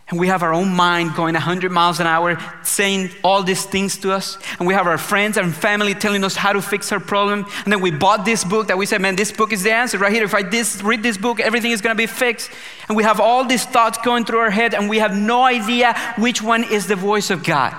And 0.10 0.20
we 0.20 0.28
have 0.28 0.44
our 0.44 0.54
own 0.54 0.74
mind 0.74 1.16
going 1.16 1.34
100 1.34 1.72
miles 1.72 2.00
an 2.00 2.08
hour, 2.08 2.38
saying 2.64 3.10
all 3.24 3.42
these 3.42 3.66
things 3.66 3.98
to 4.00 4.12
us. 4.12 4.38
And 4.60 4.68
we 4.68 4.74
have 4.74 4.86
our 4.86 4.98
friends 4.98 5.38
and 5.38 5.56
family 5.56 5.94
telling 5.94 6.24
us 6.26 6.36
how 6.36 6.52
to 6.52 6.62
fix 6.62 6.92
our 6.92 7.00
problem. 7.00 7.46
And 7.64 7.72
then 7.72 7.80
we 7.80 7.90
bought 7.90 8.26
this 8.26 8.44
book 8.44 8.68
that 8.68 8.78
we 8.78 8.86
said, 8.86 9.02
man, 9.02 9.16
this 9.16 9.32
book 9.32 9.54
is 9.54 9.64
the 9.64 9.72
answer 9.72 9.98
right 9.98 10.12
here. 10.12 10.26
If 10.26 10.34
I 10.34 10.44
this, 10.44 10.84
read 10.84 11.04
this 11.04 11.18
book, 11.18 11.40
everything 11.40 11.72
is 11.72 11.82
going 11.82 11.96
to 11.96 11.98
be 11.98 12.06
fixed. 12.06 12.52
And 12.90 12.98
we 12.98 13.04
have 13.04 13.22
all 13.22 13.46
these 13.46 13.66
thoughts 13.66 13.98
going 14.00 14.26
through 14.26 14.40
our 14.40 14.50
head, 14.50 14.74
and 14.74 14.90
we 14.90 15.00
have 15.00 15.16
no 15.16 15.44
idea 15.44 15.98
which 16.18 16.42
one 16.42 16.66
is 16.66 16.88
the 16.88 16.98
voice 16.98 17.30
of 17.30 17.44
God. 17.44 17.74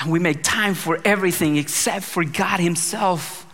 And 0.00 0.10
we 0.10 0.18
make 0.18 0.42
time 0.42 0.74
for 0.74 0.98
everything 1.04 1.56
except 1.56 2.04
for 2.04 2.24
God 2.24 2.58
Himself. 2.58 3.46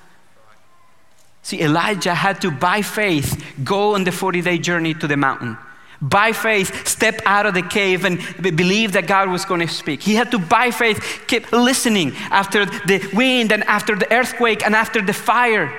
See, 1.42 1.60
Elijah 1.60 2.14
had 2.14 2.40
to, 2.40 2.50
by 2.50 2.80
faith, 2.80 3.44
go 3.62 3.94
on 3.94 4.04
the 4.04 4.12
40 4.12 4.40
day 4.40 4.56
journey 4.58 4.94
to 4.94 5.06
the 5.06 5.16
mountain 5.16 5.58
by 6.00 6.32
faith, 6.32 6.86
step 6.86 7.20
out 7.26 7.46
of 7.46 7.54
the 7.54 7.62
cave 7.62 8.04
and 8.04 8.20
believe 8.40 8.92
that 8.92 9.06
God 9.06 9.30
was 9.30 9.44
going 9.44 9.60
to 9.60 9.68
speak. 9.68 10.02
He 10.02 10.14
had 10.14 10.30
to, 10.30 10.38
by 10.38 10.70
faith, 10.70 11.24
keep 11.26 11.50
listening 11.52 12.12
after 12.30 12.64
the 12.66 13.10
wind 13.14 13.52
and 13.52 13.64
after 13.64 13.96
the 13.96 14.12
earthquake 14.12 14.64
and 14.64 14.74
after 14.76 15.02
the 15.02 15.12
fire. 15.12 15.76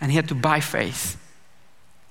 And 0.00 0.10
he 0.10 0.16
had 0.16 0.28
to, 0.28 0.34
by 0.34 0.60
faith, 0.60 1.20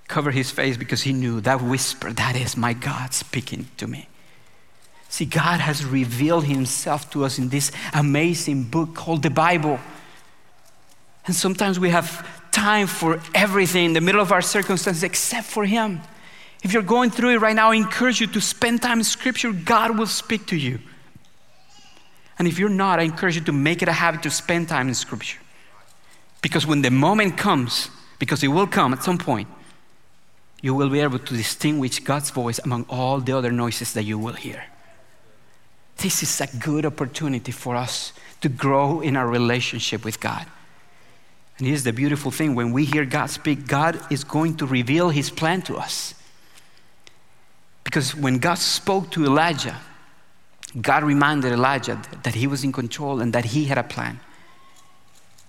cover 0.07 0.31
his 0.31 0.51
face 0.51 0.75
because 0.75 1.03
he 1.03 1.13
knew 1.13 1.39
that 1.41 1.61
whisper, 1.61 2.11
that 2.11 2.35
is 2.35 2.57
my 2.57 2.73
God 2.73 3.13
speaking 3.13 3.69
to 3.77 3.87
me. 3.87 4.09
See, 5.07 5.25
God 5.25 5.59
has 5.59 5.85
revealed 5.85 6.45
himself 6.45 7.09
to 7.11 7.23
us 7.23 7.37
in 7.37 7.49
this 7.49 7.71
amazing 7.93 8.63
book 8.63 8.95
called 8.95 9.21
the 9.21 9.29
Bible. 9.29 9.79
And 11.25 11.35
sometimes 11.35 11.79
we 11.79 11.91
have 11.91 12.27
time 12.51 12.87
for 12.87 13.21
everything 13.33 13.85
in 13.85 13.93
the 13.93 14.01
middle 14.01 14.21
of 14.21 14.31
our 14.31 14.41
circumstances 14.41 15.03
except 15.03 15.47
for 15.47 15.65
him. 15.65 16.01
If 16.63 16.71
you're 16.71 16.81
going 16.81 17.11
through 17.11 17.31
it 17.31 17.41
right 17.41 17.55
now, 17.55 17.71
I 17.71 17.75
encourage 17.75 18.21
you 18.21 18.27
to 18.27 18.41
spend 18.41 18.81
time 18.81 18.99
in 18.99 19.03
Scripture. 19.03 19.51
God 19.51 19.97
will 19.97 20.07
speak 20.07 20.47
to 20.47 20.55
you. 20.55 20.79
And 22.39 22.47
if 22.47 22.57
you're 22.57 22.69
not, 22.69 22.99
I 22.99 23.03
encourage 23.03 23.35
you 23.35 23.43
to 23.43 23.51
make 23.51 23.81
it 23.81 23.89
a 23.89 23.93
habit 23.93 24.23
to 24.23 24.31
spend 24.31 24.69
time 24.69 24.87
in 24.87 24.95
Scripture. 24.95 25.39
Because 26.41 26.65
when 26.65 26.81
the 26.81 26.89
moment 26.89 27.37
comes, 27.37 27.89
because 28.17 28.43
it 28.43 28.47
will 28.47 28.67
come 28.67 28.93
at 28.93 29.03
some 29.03 29.17
point, 29.17 29.47
you 30.61 30.73
will 30.73 30.89
be 30.89 31.01
able 31.01 31.19
to 31.19 31.35
distinguish 31.35 31.99
God's 31.99 32.29
voice 32.29 32.59
among 32.59 32.85
all 32.89 33.19
the 33.19 33.37
other 33.37 33.51
noises 33.51 33.93
that 33.93 34.03
you 34.03 34.17
will 34.17 34.33
hear. 34.33 34.63
This 35.97 36.23
is 36.23 36.41
a 36.41 36.47
good 36.57 36.85
opportunity 36.85 37.51
for 37.51 37.75
us 37.75 38.13
to 38.41 38.49
grow 38.49 39.01
in 39.01 39.17
our 39.17 39.27
relationship 39.27 40.05
with 40.05 40.21
God. 40.21 40.45
And 41.57 41.67
here's 41.67 41.83
the 41.83 41.93
beautiful 41.93 42.31
thing 42.31 42.55
when 42.55 42.71
we 42.71 42.85
hear 42.85 43.05
God 43.05 43.29
speak, 43.29 43.67
God 43.67 43.99
is 44.09 44.23
going 44.23 44.55
to 44.57 44.65
reveal 44.65 45.09
His 45.09 45.29
plan 45.29 45.61
to 45.63 45.77
us. 45.77 46.15
Because 47.83 48.15
when 48.15 48.39
God 48.39 48.57
spoke 48.57 49.11
to 49.11 49.25
Elijah, 49.25 49.77
God 50.81 51.03
reminded 51.03 51.51
Elijah 51.51 52.01
that 52.23 52.35
he 52.35 52.47
was 52.47 52.63
in 52.63 52.71
control 52.71 53.21
and 53.21 53.33
that 53.33 53.45
he 53.45 53.65
had 53.65 53.77
a 53.77 53.83
plan. 53.83 54.19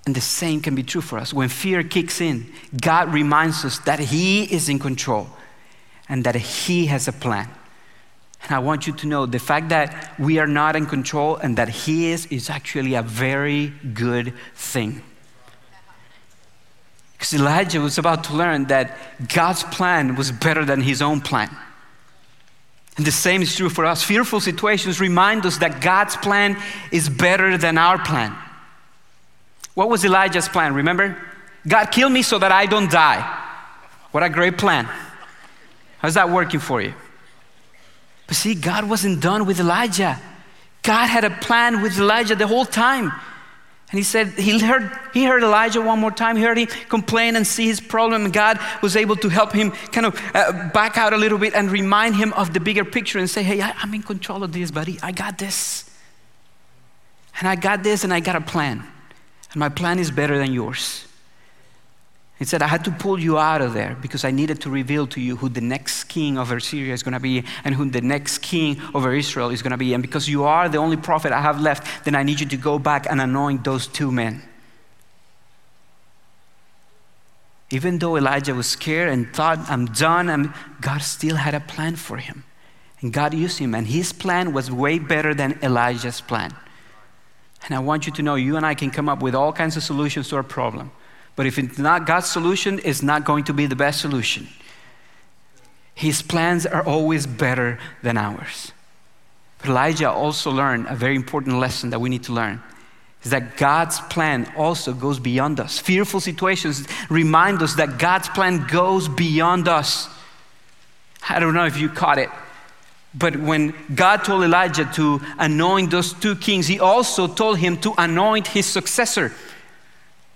And 0.07 0.14
the 0.14 0.20
same 0.20 0.61
can 0.61 0.75
be 0.75 0.83
true 0.83 1.01
for 1.01 1.18
us. 1.18 1.33
When 1.33 1.49
fear 1.49 1.83
kicks 1.83 2.20
in, 2.20 2.53
God 2.79 3.12
reminds 3.12 3.64
us 3.64 3.79
that 3.81 3.99
he 3.99 4.44
is 4.44 4.68
in 4.68 4.79
control 4.79 5.29
and 6.09 6.25
that 6.25 6.35
he 6.35 6.87
has 6.87 7.09
a 7.09 7.12
plan. 7.12 7.49
And 8.42 8.53
I 8.53 8.59
want 8.59 8.87
you 8.87 8.92
to 8.92 9.07
know 9.07 9.25
the 9.25 9.38
fact 9.38 9.70
that 9.70 10.18
we 10.18 10.38
are 10.38 10.47
not 10.47 10.77
in 10.77 10.85
control 10.85 11.37
and 11.37 11.57
that 11.57 11.70
he 11.70 12.11
is 12.11 12.27
is 12.27 12.51
actually 12.51 12.94
a 12.94 13.03
very 13.03 13.68
good 13.94 14.35
thing. 14.55 15.03
Because 17.14 17.33
Elijah 17.33 17.81
was 17.81 17.97
about 17.97 18.25
to 18.25 18.35
learn 18.35 18.66
that 18.66 18.99
God's 19.33 19.62
plan 19.62 20.16
was 20.16 20.31
better 20.31 20.66
than 20.66 20.83
his 20.83 21.01
own 21.01 21.23
plan. 21.23 21.49
And 22.97 23.05
the 23.05 23.13
same 23.13 23.43
is 23.43 23.57
true 23.57 23.69
for 23.69 23.85
us. 23.85 24.03
Fearful 24.03 24.41
situations 24.41 25.01
remind 25.01 25.45
us 25.47 25.59
that 25.59 25.81
God's 25.81 26.17
plan 26.17 26.57
is 26.93 27.09
better 27.09 27.59
than 27.59 27.77
our 27.77 27.99
plan. 27.99 28.37
What 29.75 29.89
was 29.89 30.05
Elijah's 30.05 30.49
plan? 30.49 30.75
Remember? 30.75 31.17
God, 31.67 31.87
kill 31.87 32.09
me 32.09 32.23
so 32.23 32.39
that 32.39 32.53
I 32.53 32.67
don't 32.67 32.91
die. 32.91 33.41
What 34.13 34.23
a 34.23 34.29
great 34.29 34.59
plan. 34.59 34.89
How's 35.99 36.15
that 36.15 36.31
working 36.31 36.61
for 36.61 36.81
you? 36.81 36.95
But 38.27 38.37
see, 38.37 38.55
God 38.55 38.89
wasn't 38.89 39.21
done 39.21 39.47
with 39.47 39.59
Elijah. 39.59 40.21
God 40.83 41.07
had 41.07 41.25
a 41.25 41.31
plan 41.31 41.83
with 41.83 41.99
Elijah 41.99 42.37
the 42.37 42.47
whole 42.47 42.67
time. 42.67 43.11
And 43.90 43.99
he 43.99 44.03
said 44.03 44.29
he 44.31 44.59
heard, 44.59 44.90
he 45.12 45.25
heard 45.25 45.42
Elijah 45.42 45.81
one 45.81 46.01
more 46.01 46.11
time. 46.11 46.37
He 46.37 46.42
heard 46.42 46.59
him 46.59 46.68
complain 46.88 47.37
and 47.37 47.47
see 47.47 47.66
his 47.66 47.81
problem. 47.81 48.25
And 48.25 48.33
God 48.33 48.59
was 48.83 48.97
able 48.97 49.16
to 49.16 49.29
help 49.29 49.53
him 49.53 49.70
kind 49.70 50.07
of 50.07 50.20
uh, 50.35 50.70
back 50.70 50.97
out 50.97 51.12
a 51.12 51.16
little 51.16 51.38
bit 51.38 51.55
and 51.55 51.70
remind 51.70 52.16
him 52.16 52.33
of 52.33 52.53
the 52.53 52.61
bigger 52.61 52.85
picture 52.85 53.18
and 53.18 53.31
say, 53.31 53.42
Hey, 53.42 53.61
I, 53.61 53.73
I'm 53.77 53.94
in 53.94 54.03
control 54.03 54.42
of 54.42 54.53
this, 54.53 54.70
buddy. 54.70 54.99
I 55.03 55.12
got 55.12 55.38
this. 55.38 55.90
And 57.38 57.49
I 57.49 57.57
got 57.57 57.83
this 57.83 58.05
and 58.05 58.12
I 58.12 58.20
got 58.20 58.37
a 58.37 58.40
plan. 58.40 58.85
And 59.53 59.61
my 59.61 59.68
plan 59.68 59.99
is 59.99 60.11
better 60.11 60.38
than 60.38 60.53
yours. 60.53 61.07
He 62.38 62.44
said, 62.44 62.62
I 62.62 62.66
had 62.66 62.85
to 62.85 62.90
pull 62.90 63.18
you 63.20 63.38
out 63.38 63.62
of 63.62 63.75
there 63.75 63.97
because 64.03 64.25
I 64.25 64.33
needed 64.33 64.61
to 64.62 64.70
reveal 64.70 65.07
to 65.09 65.20
you 65.20 65.37
who 65.37 65.49
the 65.49 65.61
next 65.61 66.05
king 66.05 66.37
of 66.37 66.51
Assyria 66.51 66.92
is 66.92 67.03
going 67.03 67.14
to 67.14 67.20
be 67.20 67.44
and 67.62 67.75
who 67.75 67.88
the 67.88 68.01
next 68.01 68.38
king 68.38 68.81
over 68.92 69.14
Israel 69.14 69.51
is 69.51 69.62
going 69.62 69.70
to 69.70 69.77
be. 69.77 69.94
And 69.94 70.03
because 70.03 70.29
you 70.29 70.42
are 70.44 70.68
the 70.68 70.79
only 70.79 70.97
prophet 70.97 71.33
I 71.33 71.40
have 71.40 71.61
left, 71.61 72.05
then 72.05 72.16
I 72.16 72.25
need 72.25 72.40
you 72.40 72.47
to 72.47 72.57
go 72.57 72.79
back 72.79 73.07
and 73.09 73.20
anoint 73.20 73.62
those 73.62 73.87
two 73.87 74.11
men. 74.11 74.42
Even 77.70 77.99
though 77.99 78.16
Elijah 78.16 78.55
was 78.55 78.66
scared 78.66 79.11
and 79.11 79.33
thought, 79.33 79.59
I'm 79.70 79.87
done, 79.87 80.29
I'm, 80.29 80.55
God 80.81 81.03
still 81.03 81.37
had 81.37 81.55
a 81.55 81.61
plan 81.61 81.97
for 81.97 82.18
him. 82.18 82.44
And 83.01 83.12
God 83.12 83.35
used 83.35 83.59
him, 83.59 83.75
and 83.75 83.87
his 83.87 84.12
plan 84.12 84.53
was 84.53 84.70
way 84.70 84.99
better 84.99 85.35
than 85.35 85.59
Elijah's 85.62 86.20
plan. 86.20 86.55
And 87.64 87.75
I 87.75 87.79
want 87.79 88.07
you 88.07 88.12
to 88.12 88.23
know, 88.23 88.35
you 88.35 88.57
and 88.57 88.66
I 88.66 88.75
can 88.75 88.90
come 88.90 89.09
up 89.09 89.23
with 89.23 89.35
all 89.35 89.53
kinds 89.53 89.77
of 89.77 89.83
solutions 89.83 90.29
to 90.29 90.37
our 90.37 90.42
problem. 90.42 90.90
But 91.37 91.47
if 91.47 91.59
it's 91.59 91.79
not 91.79 92.07
God's 92.07 92.31
solution, 92.31 92.81
it's 92.85 93.03
not 93.03 93.25
going 93.25 93.44
to 93.44 93.53
be 93.53 93.66
the 93.66 93.77
best 93.77 94.01
solution. 94.01 94.49
His 95.94 96.23
plans 96.23 96.66
are 96.66 96.85
always 96.85 97.27
better 97.27 97.79
than 98.03 98.16
ours. 98.16 98.73
But 99.59 99.70
Elijah 99.70 100.11
also 100.11 100.51
learned 100.51 100.87
a 100.88 100.94
very 100.94 101.16
important 101.16 101.59
lesson 101.59 101.90
that 101.90 102.01
we 102.01 102.09
need 102.09 102.25
to 102.25 102.33
learn 102.33 102.62
is 103.23 103.31
that 103.31 103.57
God's 103.57 104.01
plan 104.01 104.53
also 104.55 104.92
goes 104.92 105.18
beyond 105.18 105.59
us. 105.59 105.79
Fearful 105.79 106.20
situations 106.20 106.87
remind 107.09 107.62
us 107.62 107.75
that 107.77 107.99
God's 107.99 108.29
plan 108.29 108.66
goes 108.66 109.09
beyond 109.09 109.66
us. 109.66 110.09
I 111.29 111.40
don't 111.40 111.55
know 111.55 111.64
if 111.64 111.79
you 111.79 111.88
caught 111.88 112.18
it, 112.18 112.29
but 113.14 113.37
when 113.37 113.75
God 113.94 114.25
told 114.25 114.44
Elijah 114.44 114.85
to 114.94 115.20
anoint 115.38 115.90
those 115.90 116.12
two 116.12 116.37
kings, 116.37 116.66
he 116.66 116.81
also 116.81 117.27
told 117.27 117.59
him 117.59 117.79
to 117.79 117.94
anoint 117.97 118.49
his 118.49 118.66
successor. 118.66 119.33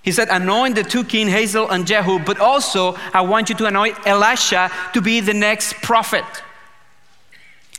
He 0.09 0.13
said, 0.13 0.29
Anoint 0.31 0.75
the 0.75 0.85
two 0.85 1.05
kings, 1.05 1.31
Hazael 1.31 1.69
and 1.69 1.87
Jehu, 1.87 2.19
but 2.19 2.41
also 2.41 2.95
I 3.13 3.21
want 3.21 3.51
you 3.51 3.55
to 3.57 3.67
anoint 3.67 3.95
Elisha 4.07 4.71
to 4.95 5.03
be 5.03 5.21
the 5.21 5.35
next 5.35 5.75
prophet. 5.83 6.25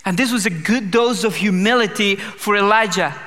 And 0.06 0.16
this 0.16 0.32
was 0.32 0.46
a 0.46 0.52
good 0.52 0.92
dose 0.92 1.24
of 1.24 1.34
humility 1.34 2.18
for 2.18 2.56
Elijah 2.56 3.20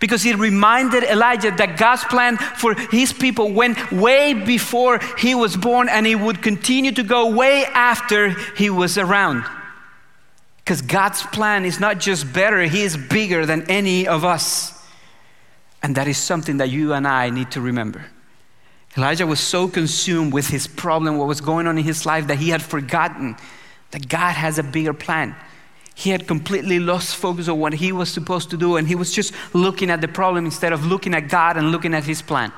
because 0.00 0.22
he 0.22 0.34
reminded 0.34 1.02
Elijah 1.02 1.50
that 1.52 1.78
God's 1.78 2.04
plan 2.04 2.36
for 2.36 2.74
his 2.74 3.10
people 3.10 3.50
went 3.54 3.90
way 3.90 4.34
before 4.34 5.00
he 5.16 5.34
was 5.34 5.56
born 5.56 5.88
and 5.88 6.04
he 6.04 6.14
would 6.14 6.42
continue 6.42 6.92
to 6.92 7.02
go 7.02 7.30
way 7.30 7.64
after 7.64 8.36
he 8.54 8.68
was 8.68 8.98
around. 8.98 9.46
Because 10.58 10.82
God's 10.82 11.22
plan 11.22 11.64
is 11.64 11.80
not 11.80 12.00
just 12.00 12.30
better, 12.30 12.60
he 12.64 12.82
is 12.82 12.98
bigger 12.98 13.46
than 13.46 13.62
any 13.70 14.06
of 14.06 14.26
us. 14.26 14.78
And 15.82 15.94
that 15.96 16.06
is 16.06 16.18
something 16.18 16.58
that 16.58 16.68
you 16.68 16.92
and 16.92 17.08
I 17.08 17.30
need 17.30 17.50
to 17.52 17.62
remember. 17.62 18.04
Elijah 18.96 19.26
was 19.26 19.40
so 19.40 19.68
consumed 19.68 20.32
with 20.32 20.48
his 20.48 20.66
problem, 20.66 21.16
what 21.16 21.26
was 21.26 21.40
going 21.40 21.66
on 21.66 21.78
in 21.78 21.84
his 21.84 22.04
life, 22.04 22.26
that 22.26 22.38
he 22.38 22.50
had 22.50 22.62
forgotten 22.62 23.36
that 23.90 24.08
God 24.08 24.32
has 24.32 24.58
a 24.58 24.62
bigger 24.62 24.92
plan. 24.92 25.34
He 25.94 26.10
had 26.10 26.26
completely 26.26 26.78
lost 26.78 27.16
focus 27.16 27.48
on 27.48 27.58
what 27.58 27.74
he 27.74 27.92
was 27.92 28.10
supposed 28.10 28.50
to 28.50 28.56
do, 28.56 28.76
and 28.76 28.88
he 28.88 28.94
was 28.94 29.12
just 29.12 29.32
looking 29.54 29.90
at 29.90 30.00
the 30.00 30.08
problem 30.08 30.44
instead 30.44 30.72
of 30.72 30.84
looking 30.86 31.14
at 31.14 31.28
God 31.28 31.56
and 31.56 31.70
looking 31.70 31.94
at 31.94 32.04
his 32.04 32.20
plan. 32.20 32.52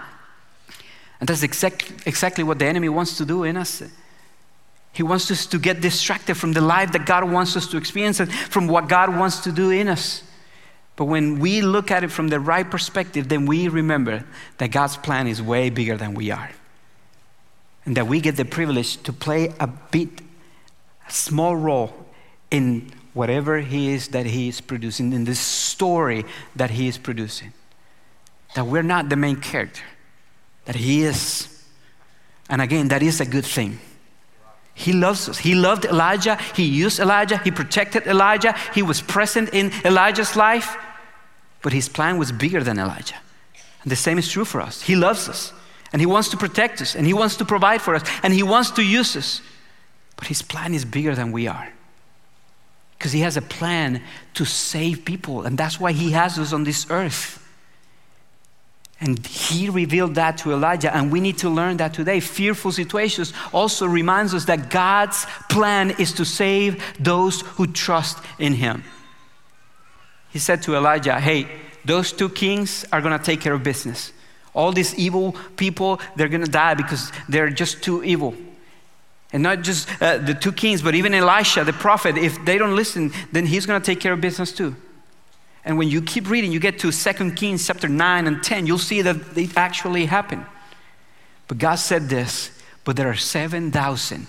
And 1.21 1.29
that's 1.29 1.43
exact, 1.43 1.93
exactly 2.07 2.45
what 2.45 2.59
the 2.59 2.67
enemy 2.67 2.89
wants 2.89 3.17
to 3.19 3.25
do 3.25 3.45
in 3.45 3.57
us. 3.57 3.83
He 4.93 5.03
wants 5.03 5.31
us 5.31 5.47
to 5.47 5.59
get 5.59 5.81
distracted 5.81 6.37
from 6.37 6.53
the 6.53 6.61
life 6.61 6.93
that 6.93 7.07
God 7.07 7.31
wants 7.31 7.57
us 7.57 7.67
to 7.69 7.77
experience 7.77 8.21
and 8.21 8.33
from 8.33 8.69
what 8.69 8.89
God 8.89 9.17
wants 9.17 9.39
to 9.41 9.53
do 9.53 9.71
in 9.71 9.89
us. 9.89 10.23
But 10.97 11.07
when 11.07 11.41
we 11.41 11.61
look 11.61 11.91
at 11.91 12.05
it 12.05 12.13
from 12.13 12.29
the 12.29 12.39
right 12.39 12.69
perspective, 12.69 13.29
then 13.29 13.47
we 13.47 13.69
remember 13.69 14.25
that 14.59 14.69
God's 14.69 14.97
plan 14.97 15.27
is 15.27 15.43
way 15.43 15.71
bigger 15.71 15.97
than 15.97 16.15
we 16.15 16.31
are. 16.31 16.51
And 17.85 17.97
that 17.97 18.07
we 18.07 18.21
get 18.21 18.37
the 18.37 18.45
privilege 18.45 19.03
to 19.03 19.13
play 19.13 19.53
a 19.59 19.67
bit, 19.67 20.21
a 21.07 21.13
small 21.13 21.57
role 21.57 21.93
in 22.51 22.93
whatever 23.13 23.59
He 23.61 23.93
is 23.93 24.09
that 24.09 24.27
He 24.27 24.49
is 24.49 24.61
producing, 24.61 25.13
in 25.13 25.25
this 25.25 25.41
story 25.41 26.25
that 26.55 26.71
He 26.71 26.87
is 26.87 26.97
producing. 26.97 27.53
That 28.55 28.67
we're 28.67 28.83
not 28.83 29.09
the 29.09 29.17
main 29.17 29.37
character, 29.37 29.83
that 30.65 30.77
He 30.77 31.03
is. 31.03 31.49
And 32.49 32.63
again, 32.63 32.89
that 32.89 33.03
is 33.03 33.21
a 33.21 33.27
good 33.27 33.45
thing. 33.45 33.81
He 34.75 34.93
loves 34.93 35.29
us. 35.29 35.39
He 35.39 35.55
loved 35.55 35.85
Elijah. 35.85 36.37
He 36.55 36.65
used 36.65 36.99
Elijah. 36.99 37.39
He 37.39 37.51
protected 37.51 38.07
Elijah. 38.07 38.55
He 38.75 38.83
was 38.83 39.01
present 39.01 39.51
in 39.53 39.73
Elijah's 39.85 40.35
life. 40.35 40.77
But 41.65 41.73
his 41.73 41.89
plan 41.89 42.19
was 42.19 42.31
bigger 42.31 42.63
than 42.63 42.79
Elijah. 42.79 43.17
And 43.83 43.91
the 43.91 43.97
same 43.97 44.19
is 44.19 44.31
true 44.31 44.45
for 44.45 44.61
us. 44.61 44.83
He 44.83 44.97
loves 44.97 45.31
us. 45.31 45.55
And 45.93 46.01
he 46.01 46.05
wants 46.07 46.29
to 46.29 46.37
protect 46.37 46.83
us. 46.83 46.95
And 46.95 47.07
he 47.07 47.15
wants 47.15 47.37
to 47.37 47.47
provide 47.47 47.81
for 47.81 47.95
us. 47.95 48.03
And 48.23 48.35
he 48.35 48.43
wants 48.43 48.71
to 48.73 48.83
use 48.83 49.17
us. 49.17 49.41
But 50.17 50.27
his 50.27 50.43
plan 50.43 50.75
is 50.75 50.85
bigger 50.85 51.15
than 51.15 51.33
we 51.33 51.49
are. 51.49 51.73
Because 52.99 53.13
he 53.13 53.21
has 53.21 53.39
a 53.39 53.43
plan 53.43 54.03
to 54.35 54.45
save 54.45 55.07
people. 55.07 55.45
And 55.45 55.57
that's 55.57 55.81
why 55.81 55.93
he 55.93 56.11
has 56.11 56.39
us 56.39 56.53
on 56.53 56.65
this 56.65 56.87
earth. 56.91 57.41
And 59.01 59.27
he 59.27 59.71
revealed 59.71 60.17
that 60.17 60.39
to 60.39 60.53
Elijah, 60.53 60.95
and 60.95 61.11
we 61.11 61.21
need 61.21 61.39
to 61.39 61.49
learn 61.51 61.79
that 61.79 61.95
today. 61.95 62.21
Fearful 62.21 62.73
situations 62.73 63.33
also 63.53 63.87
reminds 63.87 64.35
us 64.35 64.45
that 64.45 64.71
God's 64.71 65.27
plan 65.49 65.93
is 65.99 66.13
to 66.13 66.25
save 66.25 66.83
those 67.01 67.41
who 67.41 67.67
trust 67.67 68.19
in 68.39 68.53
him. 68.53 68.85
He 70.35 70.41
said 70.41 70.63
to 70.63 70.75
Elijah, 70.75 71.21
Hey, 71.21 71.47
those 71.85 72.11
two 72.11 72.29
kings 72.29 72.85
are 72.93 73.01
going 73.01 73.17
to 73.17 73.25
take 73.25 73.41
care 73.41 73.55
of 73.55 73.63
business. 73.63 74.13
All 74.53 74.73
these 74.73 74.93
evil 74.97 75.37
people, 75.57 76.01
they're 76.17 76.29
going 76.29 76.45
to 76.45 76.51
die 76.51 76.75
because 76.75 77.13
they're 77.29 77.51
just 77.51 77.85
too 77.85 78.03
evil. 78.03 78.35
And 79.33 79.45
not 79.45 79.63
just 79.63 79.89
uh, 80.03 80.19
the 80.19 80.35
two 80.35 80.51
kings, 80.51 80.83
but 80.83 80.97
even 80.97 81.15
Elisha, 81.15 81.63
the 81.63 81.73
prophet, 81.73 82.19
if 82.19 82.45
they 82.45 82.59
don't 82.59 82.75
listen, 82.75 83.13
then 83.31 83.47
he's 83.47 83.65
going 83.65 83.81
to 83.81 83.87
take 83.87 84.01
care 84.01 84.13
of 84.13 84.21
business 84.21 84.51
too. 84.51 84.75
And 85.65 85.79
when 85.79 85.89
you 85.89 86.03
keep 86.03 86.29
reading, 86.29 86.51
you 86.51 86.59
get 86.59 86.81
to 86.81 86.91
2 86.91 87.31
Kings 87.33 87.65
chapter 87.65 87.89
9 87.89 88.27
and 88.27 88.43
10, 88.43 88.67
you'll 88.67 88.79
see 88.79 89.03
that 89.03 89.39
it 89.39 89.57
actually 89.57 90.07
happened. 90.07 90.45
But 91.47 91.59
God 91.59 91.77
said 91.77 92.09
this, 92.09 92.51
but 92.83 92.97
there 92.97 93.09
are 93.09 93.15
7,000 93.15 94.27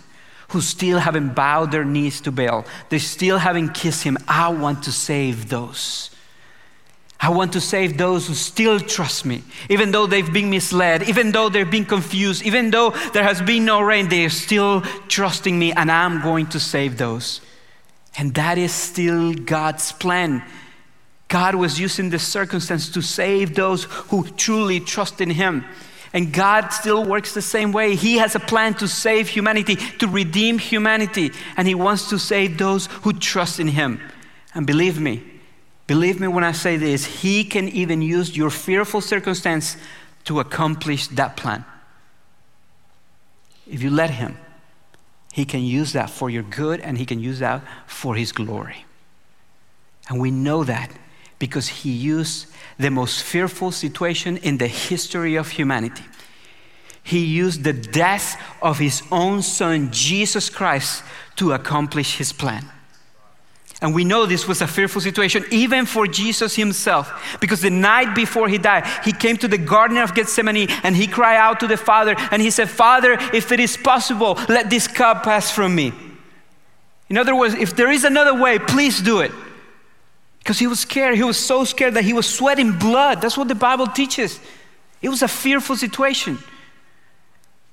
who 0.50 0.62
still 0.62 1.00
haven't 1.00 1.36
bowed 1.36 1.72
their 1.72 1.86
knees 1.86 2.22
to 2.22 2.32
Baal. 2.32 2.66
They 2.90 3.00
still 3.00 3.38
haven't 3.38 3.74
kissed 3.74 4.04
him. 4.04 4.18
I 4.28 4.50
want 4.50 4.84
to 4.84 4.92
save 4.92 5.50
those. 5.50 6.12
I 7.20 7.30
want 7.30 7.54
to 7.54 7.62
save 7.62 7.98
those 7.98 8.28
who 8.28 8.34
still 8.34 8.80
trust 8.80 9.26
me, 9.26 9.42
even 9.70 9.92
though 9.92 10.06
they've 10.06 10.32
been 10.32 10.50
misled, 10.50 11.04
even 11.04 11.32
though 11.32 11.50
they've 11.50 11.70
been 11.70 11.86
confused, 11.86 12.44
even 12.44 12.70
though 12.70 12.92
there 13.14 13.24
has 13.24 13.42
been 13.42 13.66
no 13.66 13.82
rain, 13.82 14.10
they 14.10 14.26
are 14.26 14.30
still 14.30 14.82
trusting 15.08 15.58
me, 15.58 15.72
and 15.72 15.92
I'm 15.92 16.22
going 16.22 16.48
to 16.48 16.60
save 16.60 16.98
those. 16.98 17.42
And 18.18 18.34
that 18.36 18.58
is 18.58 18.74
still 18.74 19.34
God's 19.34 19.92
plan. 19.94 20.44
God 21.28 21.56
was 21.56 21.80
using 21.80 22.10
this 22.10 22.28
circumstance 22.28 22.90
to 22.90 23.02
save 23.02 23.56
those 23.56 23.86
who 23.86 24.28
truly 24.38 24.80
trust 24.80 25.20
in 25.22 25.32
Him. 25.32 25.66
And 26.16 26.32
God 26.32 26.70
still 26.70 27.04
works 27.04 27.34
the 27.34 27.42
same 27.42 27.74
way. 27.74 27.94
He 27.94 28.20
has 28.20 28.36
a 28.36 28.40
plan 28.40 28.74
to 28.76 28.88
save 28.88 29.28
humanity, 29.28 29.76
to 29.76 30.08
redeem 30.08 30.58
humanity, 30.58 31.32
and 31.58 31.68
He 31.68 31.76
wants 31.76 32.10
to 32.10 32.18
save 32.18 32.58
those 32.58 32.86
who 33.04 33.12
trust 33.12 33.60
in 33.60 33.68
Him. 33.68 34.00
And 34.54 34.66
believe 34.66 34.98
me, 34.98 35.22
believe 35.88 36.22
me 36.22 36.30
when 36.30 36.46
I 36.46 36.54
say 36.54 36.78
this, 36.78 37.04
He 37.04 37.44
can 37.44 37.68
even 37.68 38.02
use 38.02 38.38
your 38.38 38.50
fearful 38.50 39.02
circumstance 39.02 39.76
to 40.24 40.40
accomplish 40.40 41.08
that 41.10 41.36
plan. 41.36 41.66
If 43.70 43.84
you 43.84 43.90
let 43.90 44.12
Him, 44.12 44.38
He 45.34 45.44
can 45.44 45.64
use 45.64 45.92
that 45.92 46.10
for 46.10 46.30
your 46.30 46.44
good 46.44 46.80
and 46.80 46.98
He 46.98 47.06
can 47.06 47.20
use 47.20 47.40
that 47.40 47.62
for 47.88 48.16
His 48.16 48.32
glory. 48.32 48.86
And 50.08 50.22
we 50.22 50.32
know 50.32 50.64
that 50.64 50.92
because 51.46 51.68
he 51.68 51.92
used 51.92 52.48
the 52.80 52.90
most 52.90 53.22
fearful 53.22 53.72
situation 53.72 54.38
in 54.38 54.58
the 54.58 54.68
history 54.68 55.36
of 55.36 55.48
humanity. 55.50 56.04
He 57.04 57.24
used 57.24 57.64
the 57.64 57.72
death 57.72 58.42
of 58.64 58.80
his 58.80 59.04
own 59.12 59.44
son, 59.44 59.92
Jesus 59.92 60.50
Christ, 60.50 61.04
to 61.36 61.54
accomplish 61.54 62.18
his 62.18 62.34
plan. 62.34 62.66
And 63.80 63.94
we 63.94 64.04
know 64.04 64.26
this 64.26 64.48
was 64.48 64.62
a 64.62 64.68
fearful 64.68 65.02
situation, 65.02 65.46
even 65.52 65.86
for 65.86 66.08
Jesus 66.08 66.56
himself, 66.56 67.38
because 67.40 67.62
the 67.62 67.70
night 67.70 68.16
before 68.16 68.50
he 68.50 68.58
died, 68.58 68.88
he 69.04 69.12
came 69.12 69.38
to 69.38 69.48
the 69.48 69.60
Garden 69.60 69.98
of 69.98 70.16
Gethsemane 70.16 70.68
and 70.82 70.96
he 70.96 71.06
cried 71.06 71.38
out 71.38 71.60
to 71.60 71.68
the 71.68 71.78
Father 71.78 72.16
and 72.32 72.42
he 72.42 72.50
said, 72.50 72.70
Father, 72.70 73.18
if 73.34 73.52
it 73.52 73.60
is 73.60 73.78
possible, 73.78 74.40
let 74.50 74.72
this 74.72 74.88
cup 74.88 75.22
pass 75.24 75.52
from 75.52 75.76
me. 75.76 75.94
In 77.08 77.18
other 77.20 77.36
words, 77.36 77.54
if 77.54 77.76
there 77.76 77.92
is 77.92 78.04
another 78.04 78.34
way, 78.34 78.58
please 78.58 79.00
do 79.00 79.20
it. 79.20 79.32
Because 80.46 80.60
he 80.60 80.68
was 80.68 80.82
scared. 80.82 81.16
He 81.16 81.24
was 81.24 81.40
so 81.40 81.64
scared 81.64 81.96
that 81.96 82.04
he 82.04 82.14
was 82.14 82.30
sweating 82.30 82.78
blood. 82.78 83.20
That's 83.20 83.36
what 83.36 83.48
the 83.48 83.56
Bible 83.56 83.88
teaches. 83.88 84.40
It 85.02 85.10
was 85.10 85.24
a 85.24 85.28
fearful 85.28 85.76
situation. 85.76 86.38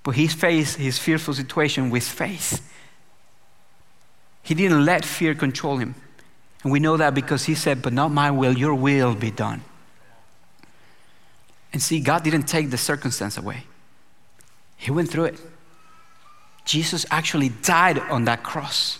But 0.02 0.12
he 0.12 0.26
faced 0.26 0.78
his 0.78 0.98
fearful 0.98 1.34
situation 1.34 1.90
with 1.90 2.02
faith. 2.02 2.66
He 4.42 4.54
didn't 4.54 4.86
let 4.86 5.04
fear 5.04 5.34
control 5.34 5.76
him. 5.76 5.94
And 6.62 6.72
we 6.72 6.80
know 6.80 6.96
that 6.96 7.12
because 7.12 7.44
he 7.44 7.54
said, 7.54 7.82
But 7.82 7.92
not 7.92 8.10
my 8.10 8.30
will, 8.30 8.56
your 8.56 8.74
will 8.74 9.14
be 9.14 9.30
done. 9.30 9.60
And 11.74 11.82
see, 11.82 12.00
God 12.00 12.24
didn't 12.24 12.44
take 12.44 12.70
the 12.70 12.78
circumstance 12.78 13.36
away, 13.36 13.64
He 14.78 14.90
went 14.90 15.10
through 15.10 15.24
it. 15.24 15.40
Jesus 16.64 17.04
actually 17.10 17.50
died 17.50 17.98
on 17.98 18.24
that 18.24 18.42
cross. 18.42 18.98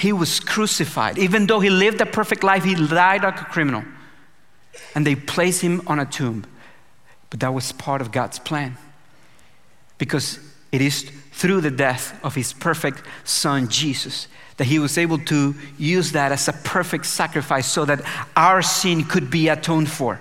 He 0.00 0.14
was 0.14 0.40
crucified. 0.40 1.18
Even 1.18 1.46
though 1.46 1.60
he 1.60 1.68
lived 1.68 2.00
a 2.00 2.06
perfect 2.06 2.42
life, 2.42 2.64
he 2.64 2.74
died 2.74 3.22
like 3.22 3.38
a 3.38 3.44
criminal. 3.44 3.84
And 4.94 5.06
they 5.06 5.14
placed 5.14 5.60
him 5.60 5.82
on 5.86 5.98
a 6.00 6.06
tomb. 6.06 6.46
But 7.28 7.40
that 7.40 7.52
was 7.52 7.72
part 7.72 8.00
of 8.00 8.10
God's 8.10 8.38
plan. 8.38 8.78
Because 9.98 10.38
it 10.72 10.80
is 10.80 11.02
through 11.32 11.60
the 11.60 11.70
death 11.70 12.18
of 12.24 12.34
his 12.34 12.54
perfect 12.54 13.02
son, 13.24 13.68
Jesus, 13.68 14.26
that 14.56 14.64
he 14.64 14.78
was 14.78 14.96
able 14.96 15.18
to 15.18 15.54
use 15.76 16.12
that 16.12 16.32
as 16.32 16.48
a 16.48 16.54
perfect 16.54 17.04
sacrifice 17.04 17.66
so 17.66 17.84
that 17.84 18.00
our 18.34 18.62
sin 18.62 19.04
could 19.04 19.30
be 19.30 19.48
atoned 19.48 19.90
for. 19.90 20.18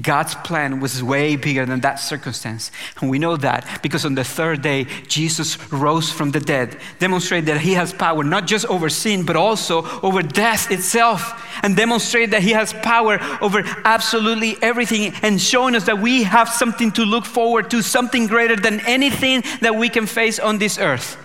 God's 0.00 0.34
plan 0.36 0.80
was 0.80 1.02
way 1.02 1.36
bigger 1.36 1.66
than 1.66 1.80
that 1.80 1.96
circumstance. 1.96 2.70
And 3.00 3.10
we 3.10 3.18
know 3.18 3.36
that 3.36 3.80
because 3.82 4.04
on 4.04 4.14
the 4.14 4.24
third 4.24 4.62
day, 4.62 4.84
Jesus 5.06 5.58
rose 5.72 6.10
from 6.10 6.30
the 6.30 6.40
dead, 6.40 6.78
demonstrated 6.98 7.46
that 7.46 7.60
he 7.60 7.74
has 7.74 7.92
power 7.92 8.24
not 8.24 8.46
just 8.46 8.66
over 8.66 8.88
sin, 8.88 9.24
but 9.24 9.36
also 9.36 9.84
over 10.00 10.22
death 10.22 10.70
itself, 10.70 11.42
and 11.62 11.76
demonstrated 11.76 12.32
that 12.32 12.42
he 12.42 12.50
has 12.50 12.72
power 12.72 13.18
over 13.40 13.62
absolutely 13.84 14.56
everything, 14.62 15.12
and 15.22 15.40
showing 15.40 15.74
us 15.74 15.84
that 15.84 15.98
we 15.98 16.22
have 16.22 16.48
something 16.48 16.90
to 16.92 17.04
look 17.04 17.24
forward 17.24 17.70
to, 17.70 17.82
something 17.82 18.26
greater 18.26 18.56
than 18.56 18.80
anything 18.80 19.42
that 19.60 19.74
we 19.76 19.88
can 19.88 20.06
face 20.06 20.38
on 20.38 20.58
this 20.58 20.78
earth. 20.78 21.18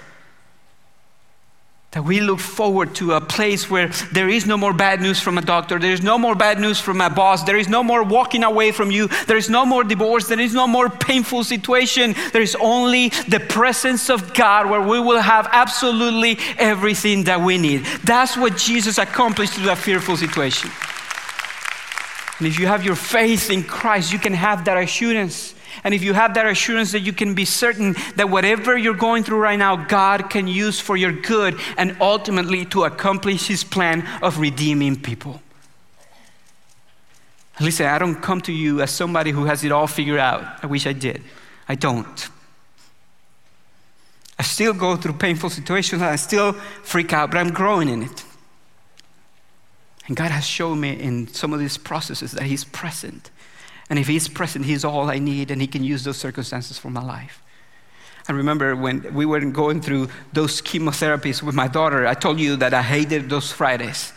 That 1.92 2.04
we 2.04 2.20
look 2.20 2.40
forward 2.40 2.94
to 2.96 3.14
a 3.14 3.22
place 3.22 3.68
where 3.68 3.88
there 4.12 4.30
is 4.30 4.46
no 4.46 4.58
more 4.58 4.74
bad 4.74 5.02
news 5.02 5.20
from 5.20 5.40
a 5.40 5.42
doctor, 5.42 5.80
there 5.80 5.92
is 5.92 6.04
no 6.04 6.20
more 6.20 6.36
bad 6.36 6.60
news 6.60 6.80
from 6.80 7.02
a 7.02 7.10
boss, 7.10 7.44
there 7.44 7.58
is 7.58 7.68
no 7.68 7.82
more 7.82 8.04
walking 8.04 8.44
away 8.44 8.72
from 8.72 8.92
you, 8.92 9.08
there 9.26 9.38
is 9.38 9.50
no 9.50 9.66
more 9.66 9.84
divorce, 9.84 10.28
there 10.28 10.40
is 10.40 10.54
no 10.54 10.68
more 10.68 10.88
painful 10.88 11.44
situation. 11.44 12.14
There 12.32 12.44
is 12.44 12.56
only 12.62 13.10
the 13.28 13.40
presence 13.40 14.12
of 14.12 14.36
God 14.36 14.70
where 14.70 14.82
we 14.82 15.00
will 15.00 15.20
have 15.20 15.48
absolutely 15.52 16.38
everything 16.60 17.24
that 17.24 17.42
we 17.42 17.58
need. 17.58 17.86
That's 18.04 18.38
what 18.38 18.56
Jesus 18.56 19.00
accomplished 19.00 19.54
through 19.54 19.66
that 19.66 19.80
fearful 19.80 20.16
situation. 20.16 20.70
And 22.38 22.48
if 22.48 22.60
you 22.60 22.68
have 22.68 22.86
your 22.86 22.96
faith 22.96 23.50
in 23.50 23.64
Christ, 23.64 24.14
you 24.14 24.20
can 24.20 24.34
have 24.34 24.64
that 24.66 24.78
assurance. 24.78 25.56
And 25.84 25.94
if 25.94 26.04
you 26.04 26.14
have 26.14 26.34
that 26.34 26.48
assurance 26.48 26.92
that 26.92 27.02
you 27.02 27.14
can 27.14 27.34
be 27.34 27.46
certain 27.46 27.96
that 28.16 28.30
whatever 28.30 28.78
you're 28.78 28.94
going 28.94 29.24
through 29.24 29.40
right 29.40 29.60
now, 29.60 29.76
God 29.76 30.30
can 30.30 30.48
use 30.48 30.80
for 30.80 30.98
your 30.98 31.12
good 31.12 31.60
and 31.78 31.98
ultimately 32.02 32.66
to 32.66 32.84
accomplish 32.84 33.48
His 33.48 33.64
plan 33.64 34.08
of 34.22 34.40
redeeming 34.40 35.00
people. 35.00 35.42
Listen, 37.60 37.88
I 37.88 38.00
don't 38.00 38.22
come 38.22 38.42
to 38.42 38.54
you 38.54 38.82
as 38.82 38.92
somebody 38.92 39.32
who 39.32 39.46
has 39.46 39.64
it 39.64 39.72
all 39.72 39.88
figured 39.88 40.20
out. 40.20 40.64
I 40.64 40.68
wish 40.68 40.88
I 40.88 40.94
did. 40.94 41.22
I 41.68 41.76
don't. 41.76 42.30
I 44.38 44.44
still 44.44 44.74
go 44.74 44.96
through 44.96 45.14
painful 45.14 45.50
situations. 45.50 46.02
I 46.02 46.16
still 46.16 46.54
freak 46.54 47.12
out, 47.12 47.32
but 47.32 47.38
I'm 47.38 47.52
growing 47.52 47.90
in 47.90 48.04
it. 48.04 48.24
And 50.08 50.16
God 50.16 50.32
has 50.32 50.46
shown 50.46 50.80
me 50.80 51.00
in 51.00 51.28
some 51.28 51.54
of 51.54 51.60
these 51.60 51.78
processes 51.78 52.32
that 52.32 52.44
He's 52.44 52.64
present. 52.64 53.30
And 53.90 53.98
if 53.98 54.08
He's 54.08 54.28
present, 54.28 54.66
He's 54.66 54.86
all 54.86 55.10
I 55.10 55.20
need, 55.20 55.52
and 55.52 55.62
He 55.62 55.68
can 55.68 55.84
use 55.84 56.04
those 56.04 56.18
circumstances 56.18 56.78
for 56.78 56.90
my 56.90 57.04
life. 57.04 57.42
I 58.28 58.34
remember 58.34 58.76
when 58.76 59.14
we 59.14 59.26
were 59.26 59.40
going 59.40 59.82
through 59.82 60.10
those 60.34 60.62
chemotherapies 60.62 61.42
with 61.42 61.56
my 61.56 61.68
daughter, 61.68 62.06
I 62.06 62.14
told 62.14 62.40
you 62.40 62.56
that 62.58 62.74
I 62.76 62.84
hated 62.84 63.30
those 63.30 63.52
Fridays. 63.52 64.14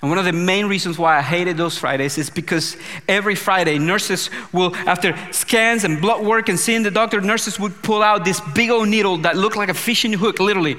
And 0.00 0.10
one 0.10 0.18
of 0.18 0.24
the 0.24 0.32
main 0.32 0.66
reasons 0.66 0.96
why 0.96 1.18
I 1.18 1.22
hated 1.22 1.56
those 1.56 1.76
Fridays 1.76 2.18
is 2.18 2.30
because 2.30 2.76
every 3.08 3.34
Friday, 3.34 3.78
nurses 3.78 4.30
will, 4.52 4.76
after 4.86 5.16
scans 5.32 5.82
and 5.82 6.00
blood 6.00 6.24
work 6.24 6.48
and 6.48 6.58
seeing 6.58 6.84
the 6.84 6.90
doctor, 6.92 7.20
nurses 7.20 7.58
would 7.58 7.82
pull 7.82 8.00
out 8.00 8.24
this 8.24 8.40
big 8.54 8.70
old 8.70 8.88
needle 8.88 9.16
that 9.18 9.36
looked 9.36 9.56
like 9.56 9.68
a 9.68 9.74
fishing 9.74 10.12
hook, 10.12 10.38
literally. 10.38 10.76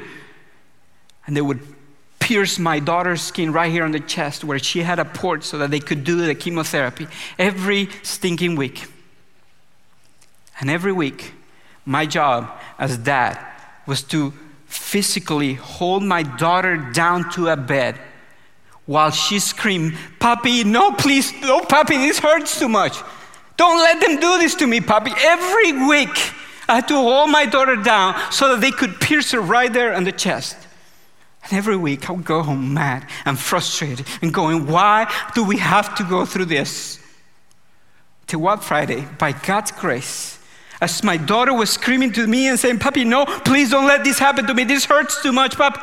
And 1.27 1.35
they 1.35 1.41
would 1.41 1.59
pierce 2.29 2.59
my 2.59 2.77
daughter's 2.77 3.23
skin 3.23 3.51
right 3.51 3.71
here 3.71 3.83
on 3.83 3.91
the 3.91 3.99
chest 3.99 4.43
where 4.43 4.59
she 4.59 4.83
had 4.83 4.99
a 4.99 5.05
port 5.05 5.43
so 5.43 5.57
that 5.57 5.71
they 5.71 5.79
could 5.79 6.03
do 6.03 6.15
the 6.27 6.35
chemotherapy 6.35 7.07
every 7.39 7.89
stinking 8.03 8.55
week. 8.55 8.85
And 10.59 10.69
every 10.69 10.91
week, 10.91 11.33
my 11.85 12.05
job 12.05 12.47
as 12.77 12.99
dad 12.99 13.43
was 13.87 14.03
to 14.13 14.31
physically 14.67 15.55
hold 15.55 16.03
my 16.03 16.21
daughter 16.21 16.77
down 16.77 17.31
to 17.31 17.47
a 17.47 17.57
bed 17.57 17.97
while 18.85 19.09
she 19.09 19.39
screamed, 19.39 19.93
Papi, 20.19 20.63
no, 20.63 20.91
please, 20.91 21.33
no, 21.41 21.61
Papi, 21.61 21.97
this 21.97 22.19
hurts 22.19 22.59
too 22.59 22.69
much. 22.69 23.01
Don't 23.57 23.79
let 23.79 23.99
them 24.01 24.19
do 24.19 24.37
this 24.37 24.53
to 24.53 24.67
me, 24.67 24.81
Papi. 24.81 25.15
Every 25.17 25.87
week, 25.87 26.15
I 26.67 26.75
had 26.75 26.87
to 26.89 26.93
hold 26.93 27.31
my 27.31 27.47
daughter 27.47 27.75
down 27.75 28.13
so 28.31 28.49
that 28.49 28.61
they 28.61 28.69
could 28.69 29.01
pierce 29.01 29.31
her 29.31 29.41
right 29.41 29.73
there 29.73 29.95
on 29.95 30.03
the 30.03 30.11
chest. 30.11 30.67
And 31.49 31.57
every 31.57 31.77
week, 31.77 32.09
I 32.09 32.13
would 32.13 32.25
go 32.25 32.43
home 32.43 32.73
mad 32.73 33.07
and 33.25 33.37
frustrated 33.37 34.05
and 34.21 34.33
going, 34.33 34.67
Why 34.67 35.11
do 35.33 35.43
we 35.43 35.57
have 35.57 35.95
to 35.95 36.03
go 36.03 36.25
through 36.25 36.45
this? 36.45 36.99
Till 38.27 38.41
what 38.41 38.63
Friday, 38.63 39.07
by 39.17 39.31
God's 39.31 39.71
grace, 39.71 40.37
as 40.79 41.03
my 41.03 41.17
daughter 41.17 41.53
was 41.53 41.71
screaming 41.71 42.13
to 42.13 42.27
me 42.27 42.47
and 42.47 42.59
saying, 42.59 42.77
Papi, 42.77 43.05
no, 43.05 43.25
please 43.25 43.71
don't 43.71 43.87
let 43.87 44.03
this 44.03 44.19
happen 44.19 44.45
to 44.45 44.53
me. 44.53 44.63
This 44.63 44.85
hurts 44.85 45.21
too 45.23 45.31
much, 45.31 45.55
Papi. 45.55 45.81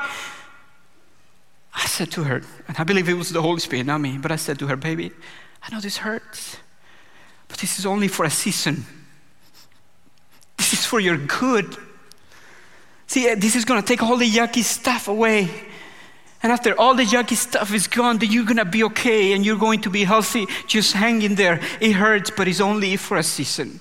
I 1.74 1.86
said 1.86 2.10
to 2.12 2.24
her, 2.24 2.42
and 2.68 2.76
I 2.78 2.84
believe 2.84 3.08
it 3.08 3.14
was 3.14 3.30
the 3.30 3.42
Holy 3.42 3.60
Spirit, 3.60 3.86
not 3.86 4.00
me, 4.00 4.16
but 4.18 4.30
I 4.30 4.36
said 4.36 4.58
to 4.60 4.68
her, 4.68 4.76
Baby, 4.76 5.10
I 5.62 5.74
know 5.74 5.80
this 5.80 5.98
hurts, 5.98 6.58
but 7.48 7.58
this 7.58 7.78
is 7.78 7.84
only 7.84 8.08
for 8.08 8.24
a 8.24 8.30
season. 8.30 8.86
This 10.56 10.72
is 10.72 10.86
for 10.86 11.00
your 11.00 11.18
good. 11.18 11.76
See, 13.16 13.28
eh, 13.28 13.34
this 13.34 13.56
is 13.56 13.64
going 13.64 13.80
to 13.80 13.86
take 13.86 14.02
all 14.02 14.18
the 14.18 14.30
yucky 14.30 14.62
stuff 14.62 15.08
away. 15.08 15.48
And 16.42 16.52
after 16.52 16.78
all 16.78 16.94
the 16.94 17.02
yucky 17.02 17.34
stuff 17.34 17.72
is 17.72 17.86
gone, 17.86 18.18
then 18.18 18.30
you're 18.30 18.44
going 18.44 18.58
to 18.58 18.66
be 18.66 18.84
okay 18.84 19.32
and 19.32 19.42
you're 19.42 19.56
going 19.56 19.80
to 19.80 19.88
be 19.88 20.04
healthy. 20.04 20.44
Just 20.66 20.92
hang 20.92 21.22
in 21.22 21.34
there. 21.34 21.58
It 21.80 21.92
hurts, 21.92 22.30
but 22.30 22.46
it's 22.46 22.60
only 22.60 22.94
for 22.98 23.16
a 23.16 23.22
season. 23.22 23.80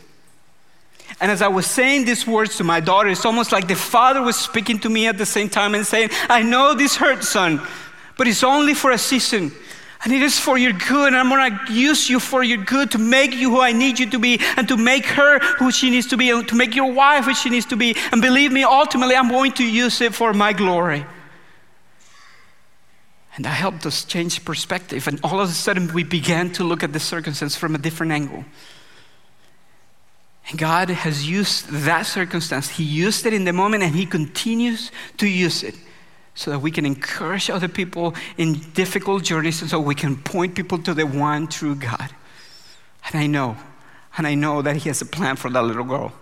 And 1.19 1.29
as 1.29 1.41
I 1.41 1.49
was 1.49 1.65
saying 1.65 2.05
these 2.05 2.25
words 2.25 2.55
to 2.59 2.63
my 2.63 2.79
daughter, 2.79 3.09
it's 3.09 3.25
almost 3.25 3.51
like 3.51 3.67
the 3.67 3.75
father 3.75 4.21
was 4.21 4.37
speaking 4.37 4.79
to 4.79 4.89
me 4.89 5.05
at 5.07 5.17
the 5.17 5.25
same 5.25 5.49
time 5.49 5.75
and 5.75 5.85
saying, 5.85 6.11
I 6.29 6.41
know 6.41 6.73
this 6.73 6.95
hurts, 6.95 7.27
son, 7.27 7.61
but 8.17 8.29
it's 8.29 8.41
only 8.41 8.73
for 8.73 8.91
a 8.91 8.97
season. 8.97 9.51
And 10.03 10.13
it 10.13 10.21
is 10.21 10.39
for 10.39 10.57
your 10.57 10.73
good, 10.73 11.13
and 11.13 11.17
I'm 11.17 11.29
gonna 11.29 11.59
use 11.71 12.09
you 12.09 12.19
for 12.19 12.43
your 12.43 12.57
good 12.63 12.91
to 12.91 12.97
make 12.97 13.33
you 13.33 13.49
who 13.49 13.61
I 13.61 13.71
need 13.71 13.97
you 13.97 14.09
to 14.11 14.19
be, 14.19 14.39
and 14.57 14.67
to 14.67 14.77
make 14.77 15.05
her 15.05 15.39
who 15.39 15.71
she 15.71 15.89
needs 15.89 16.07
to 16.07 16.17
be, 16.17 16.29
and 16.29 16.47
to 16.47 16.55
make 16.55 16.75
your 16.75 16.91
wife 16.91 17.25
who 17.25 17.33
she 17.33 17.49
needs 17.49 17.65
to 17.67 17.75
be. 17.75 17.95
And 18.11 18.21
believe 18.21 18.51
me, 18.51 18.63
ultimately, 18.63 19.15
I'm 19.15 19.29
going 19.29 19.53
to 19.53 19.63
use 19.63 20.01
it 20.01 20.13
for 20.13 20.33
my 20.33 20.53
glory. 20.53 21.05
And 23.35 23.45
that 23.45 23.49
helped 23.49 23.85
us 23.85 24.05
change 24.05 24.45
perspective, 24.45 25.07
and 25.07 25.19
all 25.23 25.39
of 25.41 25.49
a 25.49 25.53
sudden, 25.53 25.93
we 25.93 26.03
began 26.03 26.51
to 26.53 26.63
look 26.63 26.83
at 26.83 26.93
the 26.93 26.99
circumstance 26.99 27.55
from 27.55 27.75
a 27.75 27.77
different 27.77 28.11
angle. 28.11 28.45
And 30.49 30.59
God 30.59 30.89
has 30.89 31.27
used 31.27 31.69
that 31.69 32.05
circumstance. 32.05 32.69
He 32.69 32.83
used 32.83 33.25
it 33.25 33.33
in 33.33 33.45
the 33.45 33.53
moment, 33.53 33.83
and 33.83 33.95
He 33.95 34.05
continues 34.05 34.91
to 35.17 35.27
use 35.27 35.63
it 35.63 35.75
so 36.35 36.51
that 36.51 36.59
we 36.59 36.69
can 36.69 36.85
encourage 36.85 37.49
other 37.49 37.69
people 37.69 38.13
in 38.37 38.59
difficult 38.73 39.23
journeys 39.23 39.61
and 39.61 39.71
so 39.71 39.79
we 39.79 39.95
can 39.95 40.17
point 40.17 40.53
people 40.53 40.77
to 40.77 40.93
the 40.93 41.05
one 41.05 41.47
true 41.47 41.75
God. 41.75 42.13
And 43.07 43.15
I 43.15 43.25
know, 43.25 43.55
and 44.17 44.27
I 44.27 44.35
know 44.35 44.61
that 44.61 44.75
He 44.75 44.89
has 44.89 45.01
a 45.01 45.05
plan 45.05 45.37
for 45.37 45.49
that 45.49 45.63
little 45.63 45.85
girl. 45.85 46.13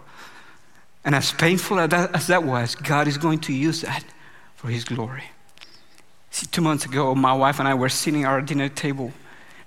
And 1.03 1.15
as 1.15 1.31
painful 1.33 1.79
as 1.79 1.89
that, 1.89 2.15
as 2.15 2.27
that 2.27 2.43
was, 2.43 2.75
God 2.75 3.07
is 3.07 3.17
going 3.17 3.39
to 3.39 3.53
use 3.53 3.81
that 3.81 4.05
for 4.55 4.67
His 4.67 4.83
glory. 4.83 5.23
See, 6.29 6.45
two 6.45 6.61
months 6.61 6.85
ago, 6.85 7.13
my 7.15 7.33
wife 7.33 7.59
and 7.59 7.67
I 7.67 7.73
were 7.73 7.89
sitting 7.89 8.23
at 8.23 8.29
our 8.29 8.41
dinner 8.41 8.69
table, 8.69 9.11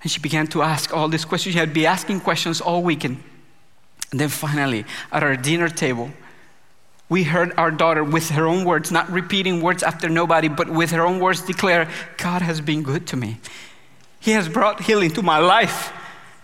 and 0.01 0.11
she 0.11 0.19
began 0.19 0.47
to 0.47 0.61
ask 0.61 0.93
all 0.93 1.07
these 1.07 1.25
questions. 1.25 1.53
She 1.53 1.59
had 1.59 1.73
been 1.73 1.85
asking 1.85 2.21
questions 2.21 2.61
all 2.61 2.83
weekend. 2.83 3.21
And 4.11 4.19
then 4.19 4.29
finally, 4.29 4.85
at 5.11 5.23
our 5.23 5.35
dinner 5.35 5.69
table, 5.69 6.11
we 7.09 7.23
heard 7.23 7.53
our 7.57 7.71
daughter, 7.71 8.03
with 8.03 8.29
her 8.31 8.45
own 8.45 8.65
words, 8.65 8.91
not 8.91 9.09
repeating 9.09 9.61
words 9.61 9.81
after 9.81 10.09
nobody, 10.09 10.49
but 10.49 10.69
with 10.69 10.91
her 10.91 11.05
own 11.05 11.19
words, 11.19 11.41
declare, 11.41 11.89
God 12.17 12.41
has 12.41 12.59
been 12.59 12.83
good 12.83 13.07
to 13.07 13.17
me. 13.17 13.37
He 14.19 14.31
has 14.31 14.49
brought 14.49 14.81
healing 14.81 15.11
to 15.11 15.21
my 15.21 15.37
life. 15.37 15.93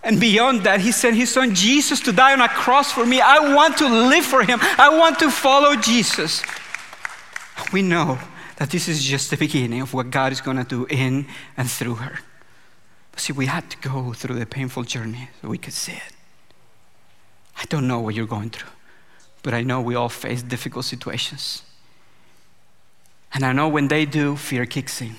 And 0.02 0.18
beyond 0.18 0.62
that, 0.64 0.80
He 0.80 0.90
sent 0.90 1.16
His 1.16 1.30
Son 1.30 1.54
Jesus 1.54 2.00
to 2.00 2.12
die 2.12 2.32
on 2.32 2.40
a 2.40 2.48
cross 2.48 2.90
for 2.90 3.04
me. 3.04 3.20
I 3.20 3.54
want 3.54 3.76
to 3.78 3.88
live 3.88 4.24
for 4.24 4.42
Him, 4.42 4.58
I 4.62 4.96
want 4.98 5.18
to 5.18 5.30
follow 5.30 5.76
Jesus. 5.76 6.42
We 7.72 7.82
know 7.82 8.18
that 8.56 8.70
this 8.70 8.88
is 8.88 9.04
just 9.04 9.30
the 9.30 9.36
beginning 9.36 9.82
of 9.82 9.92
what 9.92 10.10
God 10.10 10.32
is 10.32 10.40
going 10.40 10.56
to 10.56 10.64
do 10.64 10.86
in 10.88 11.26
and 11.56 11.70
through 11.70 11.96
her. 11.96 12.20
See, 13.16 13.32
we 13.32 13.46
had 13.46 13.70
to 13.70 13.76
go 13.78 14.12
through 14.12 14.38
the 14.38 14.46
painful 14.46 14.84
journey 14.84 15.28
so 15.40 15.48
we 15.48 15.58
could 15.58 15.72
see 15.72 15.92
it. 15.92 16.12
I 17.56 17.64
don't 17.66 17.86
know 17.86 18.00
what 18.00 18.14
you're 18.14 18.26
going 18.26 18.50
through 18.50 18.70
but 19.44 19.52
I 19.52 19.62
know 19.62 19.82
we 19.82 19.94
all 19.94 20.08
face 20.08 20.42
difficult 20.42 20.86
situations. 20.86 21.62
And 23.34 23.44
I 23.44 23.52
know 23.52 23.68
when 23.68 23.88
they 23.88 24.06
do, 24.06 24.36
fear 24.36 24.64
kicks 24.64 25.02
in. 25.02 25.16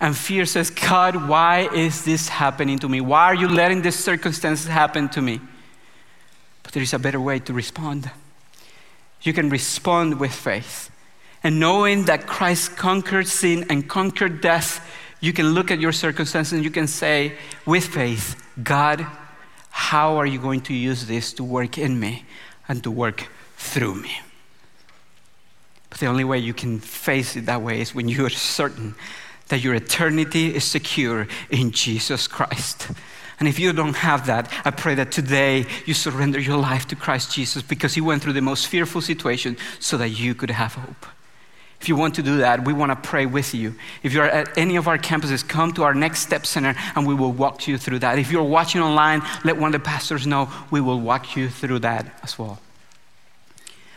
And 0.00 0.16
fear 0.16 0.46
says, 0.46 0.70
God, 0.70 1.28
why 1.28 1.68
is 1.74 2.04
this 2.04 2.28
happening 2.28 2.78
to 2.78 2.88
me? 2.88 3.00
Why 3.00 3.24
are 3.24 3.34
you 3.34 3.48
letting 3.48 3.82
this 3.82 4.02
circumstance 4.02 4.66
happen 4.66 5.08
to 5.10 5.20
me? 5.20 5.40
But 6.62 6.72
there 6.72 6.82
is 6.82 6.94
a 6.94 6.98
better 6.98 7.20
way 7.20 7.40
to 7.40 7.52
respond. 7.52 8.08
You 9.22 9.32
can 9.32 9.50
respond 9.50 10.20
with 10.20 10.32
faith. 10.32 10.90
And 11.42 11.58
knowing 11.58 12.04
that 12.04 12.26
Christ 12.26 12.76
conquered 12.76 13.26
sin 13.26 13.66
and 13.68 13.88
conquered 13.88 14.40
death, 14.40 14.86
you 15.20 15.32
can 15.32 15.54
look 15.54 15.72
at 15.72 15.80
your 15.80 15.92
circumstances 15.92 16.52
and 16.52 16.62
you 16.62 16.70
can 16.70 16.86
say, 16.86 17.32
with 17.64 17.86
faith, 17.86 18.40
God, 18.62 19.04
how 19.70 20.18
are 20.18 20.26
you 20.26 20.38
going 20.38 20.60
to 20.62 20.74
use 20.74 21.06
this 21.06 21.32
to 21.32 21.42
work 21.42 21.78
in 21.78 21.98
me 21.98 22.26
and 22.68 22.80
to 22.84 22.92
work 22.92 23.26
through 23.56 23.96
me. 23.96 24.20
But 25.90 26.00
the 26.00 26.06
only 26.06 26.24
way 26.24 26.38
you 26.38 26.54
can 26.54 26.78
face 26.78 27.36
it 27.36 27.46
that 27.46 27.62
way 27.62 27.80
is 27.80 27.94
when 27.94 28.08
you 28.08 28.26
are 28.26 28.30
certain 28.30 28.94
that 29.48 29.62
your 29.62 29.74
eternity 29.74 30.54
is 30.54 30.64
secure 30.64 31.26
in 31.50 31.70
Jesus 31.70 32.26
Christ. 32.26 32.88
And 33.38 33.48
if 33.48 33.58
you 33.58 33.72
don't 33.72 33.96
have 33.96 34.26
that, 34.26 34.50
I 34.64 34.70
pray 34.70 34.94
that 34.94 35.12
today 35.12 35.66
you 35.84 35.94
surrender 35.94 36.40
your 36.40 36.56
life 36.56 36.86
to 36.88 36.96
Christ 36.96 37.32
Jesus 37.32 37.62
because 37.62 37.94
he 37.94 38.00
went 38.00 38.22
through 38.22 38.32
the 38.32 38.40
most 38.40 38.66
fearful 38.66 39.00
situation 39.00 39.56
so 39.78 39.98
that 39.98 40.08
you 40.08 40.34
could 40.34 40.50
have 40.50 40.74
hope. 40.74 41.06
If 41.80 41.88
you 41.90 41.96
want 41.96 42.14
to 42.14 42.22
do 42.22 42.38
that, 42.38 42.64
we 42.64 42.72
want 42.72 42.90
to 42.90 43.08
pray 43.08 43.26
with 43.26 43.54
you. 43.54 43.74
If 44.02 44.14
you're 44.14 44.24
at 44.24 44.56
any 44.56 44.76
of 44.76 44.88
our 44.88 44.96
campuses, 44.96 45.46
come 45.46 45.72
to 45.74 45.82
our 45.84 45.94
Next 45.94 46.20
Step 46.20 46.46
Center 46.46 46.74
and 46.96 47.06
we 47.06 47.14
will 47.14 47.32
walk 47.32 47.68
you 47.68 47.76
through 47.76 47.98
that. 47.98 48.18
If 48.18 48.32
you're 48.32 48.42
watching 48.42 48.80
online, 48.80 49.22
let 49.44 49.58
one 49.58 49.74
of 49.74 49.80
the 49.80 49.84
pastors 49.84 50.26
know. 50.26 50.50
We 50.70 50.80
will 50.80 51.00
walk 51.00 51.36
you 51.36 51.50
through 51.50 51.80
that 51.80 52.18
as 52.22 52.38
well. 52.38 52.58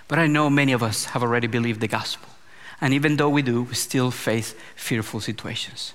But 0.10 0.20
I 0.20 0.28
know 0.28 0.50
many 0.50 0.74
of 0.74 0.84
us 0.84 1.06
have 1.06 1.24
already 1.24 1.48
believed 1.48 1.80
the 1.80 1.88
gospel. 1.88 2.28
And 2.82 2.94
even 2.94 3.16
though 3.16 3.30
we 3.30 3.44
do, 3.44 3.64
we 3.64 3.76
still 3.76 4.12
face 4.12 4.56
fearful 4.76 5.22
situations. 5.22 5.94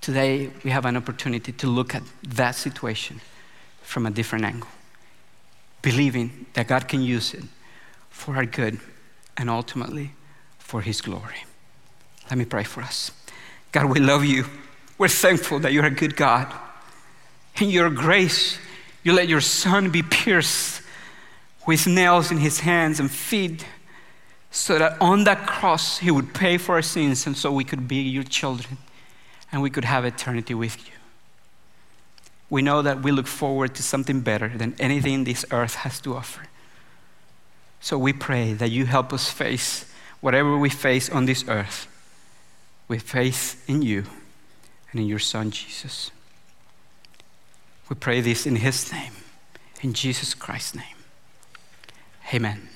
Today, 0.00 0.50
we 0.62 0.70
have 0.70 0.84
an 0.84 0.96
opportunity 0.96 1.50
to 1.52 1.66
look 1.66 1.94
at 1.94 2.02
that 2.22 2.54
situation 2.54 3.20
from 3.82 4.04
a 4.04 4.10
different 4.10 4.44
angle, 4.44 4.68
believing 5.80 6.46
that 6.52 6.68
God 6.68 6.88
can 6.88 7.02
use 7.02 7.32
it 7.32 7.44
for 8.10 8.36
our 8.36 8.44
good 8.44 8.78
and 9.36 9.48
ultimately 9.48 10.10
for 10.58 10.82
His 10.82 11.00
glory. 11.00 11.44
Let 12.28 12.38
me 12.38 12.44
pray 12.44 12.64
for 12.64 12.82
us. 12.82 13.12
God, 13.72 13.86
we 13.86 13.98
love 13.98 14.24
you. 14.24 14.44
We're 14.98 15.08
thankful 15.08 15.60
that 15.60 15.72
you're 15.72 15.86
a 15.86 15.90
good 15.90 16.16
God. 16.16 16.52
In 17.60 17.70
your 17.70 17.88
grace, 17.88 18.58
you 19.02 19.14
let 19.14 19.28
your 19.28 19.40
son 19.40 19.90
be 19.90 20.02
pierced 20.02 20.82
with 21.66 21.86
nails 21.86 22.30
in 22.30 22.38
his 22.38 22.60
hands 22.60 23.00
and 23.00 23.10
feet 23.10 23.66
so 24.50 24.78
that 24.78 24.96
on 25.00 25.24
that 25.24 25.46
cross 25.46 25.98
he 25.98 26.10
would 26.10 26.32
pay 26.32 26.56
for 26.56 26.76
our 26.76 26.82
sins 26.82 27.26
and 27.26 27.36
so 27.36 27.52
we 27.52 27.64
could 27.64 27.88
be 27.88 27.96
your 27.96 28.22
children 28.22 28.78
and 29.52 29.60
we 29.60 29.70
could 29.70 29.84
have 29.84 30.04
eternity 30.04 30.54
with 30.54 30.86
you. 30.86 30.92
We 32.48 32.62
know 32.62 32.80
that 32.82 33.02
we 33.02 33.10
look 33.10 33.26
forward 33.26 33.74
to 33.74 33.82
something 33.82 34.20
better 34.20 34.48
than 34.48 34.76
anything 34.78 35.24
this 35.24 35.44
earth 35.50 35.74
has 35.76 36.00
to 36.02 36.14
offer. 36.14 36.46
So 37.80 37.98
we 37.98 38.12
pray 38.12 38.52
that 38.52 38.70
you 38.70 38.86
help 38.86 39.12
us 39.12 39.30
face 39.30 39.90
whatever 40.20 40.56
we 40.56 40.70
face 40.70 41.10
on 41.10 41.26
this 41.26 41.44
earth 41.48 41.86
with 42.88 43.02
faith 43.02 43.68
in 43.68 43.82
you 43.82 44.04
and 44.90 45.00
in 45.00 45.06
your 45.06 45.18
Son, 45.18 45.50
Jesus. 45.50 46.10
We 47.88 47.96
pray 47.96 48.20
this 48.20 48.46
in 48.46 48.56
His 48.56 48.92
name, 48.92 49.12
in 49.82 49.92
Jesus 49.92 50.34
Christ's 50.34 50.76
name. 50.76 50.95
Amen. 52.34 52.75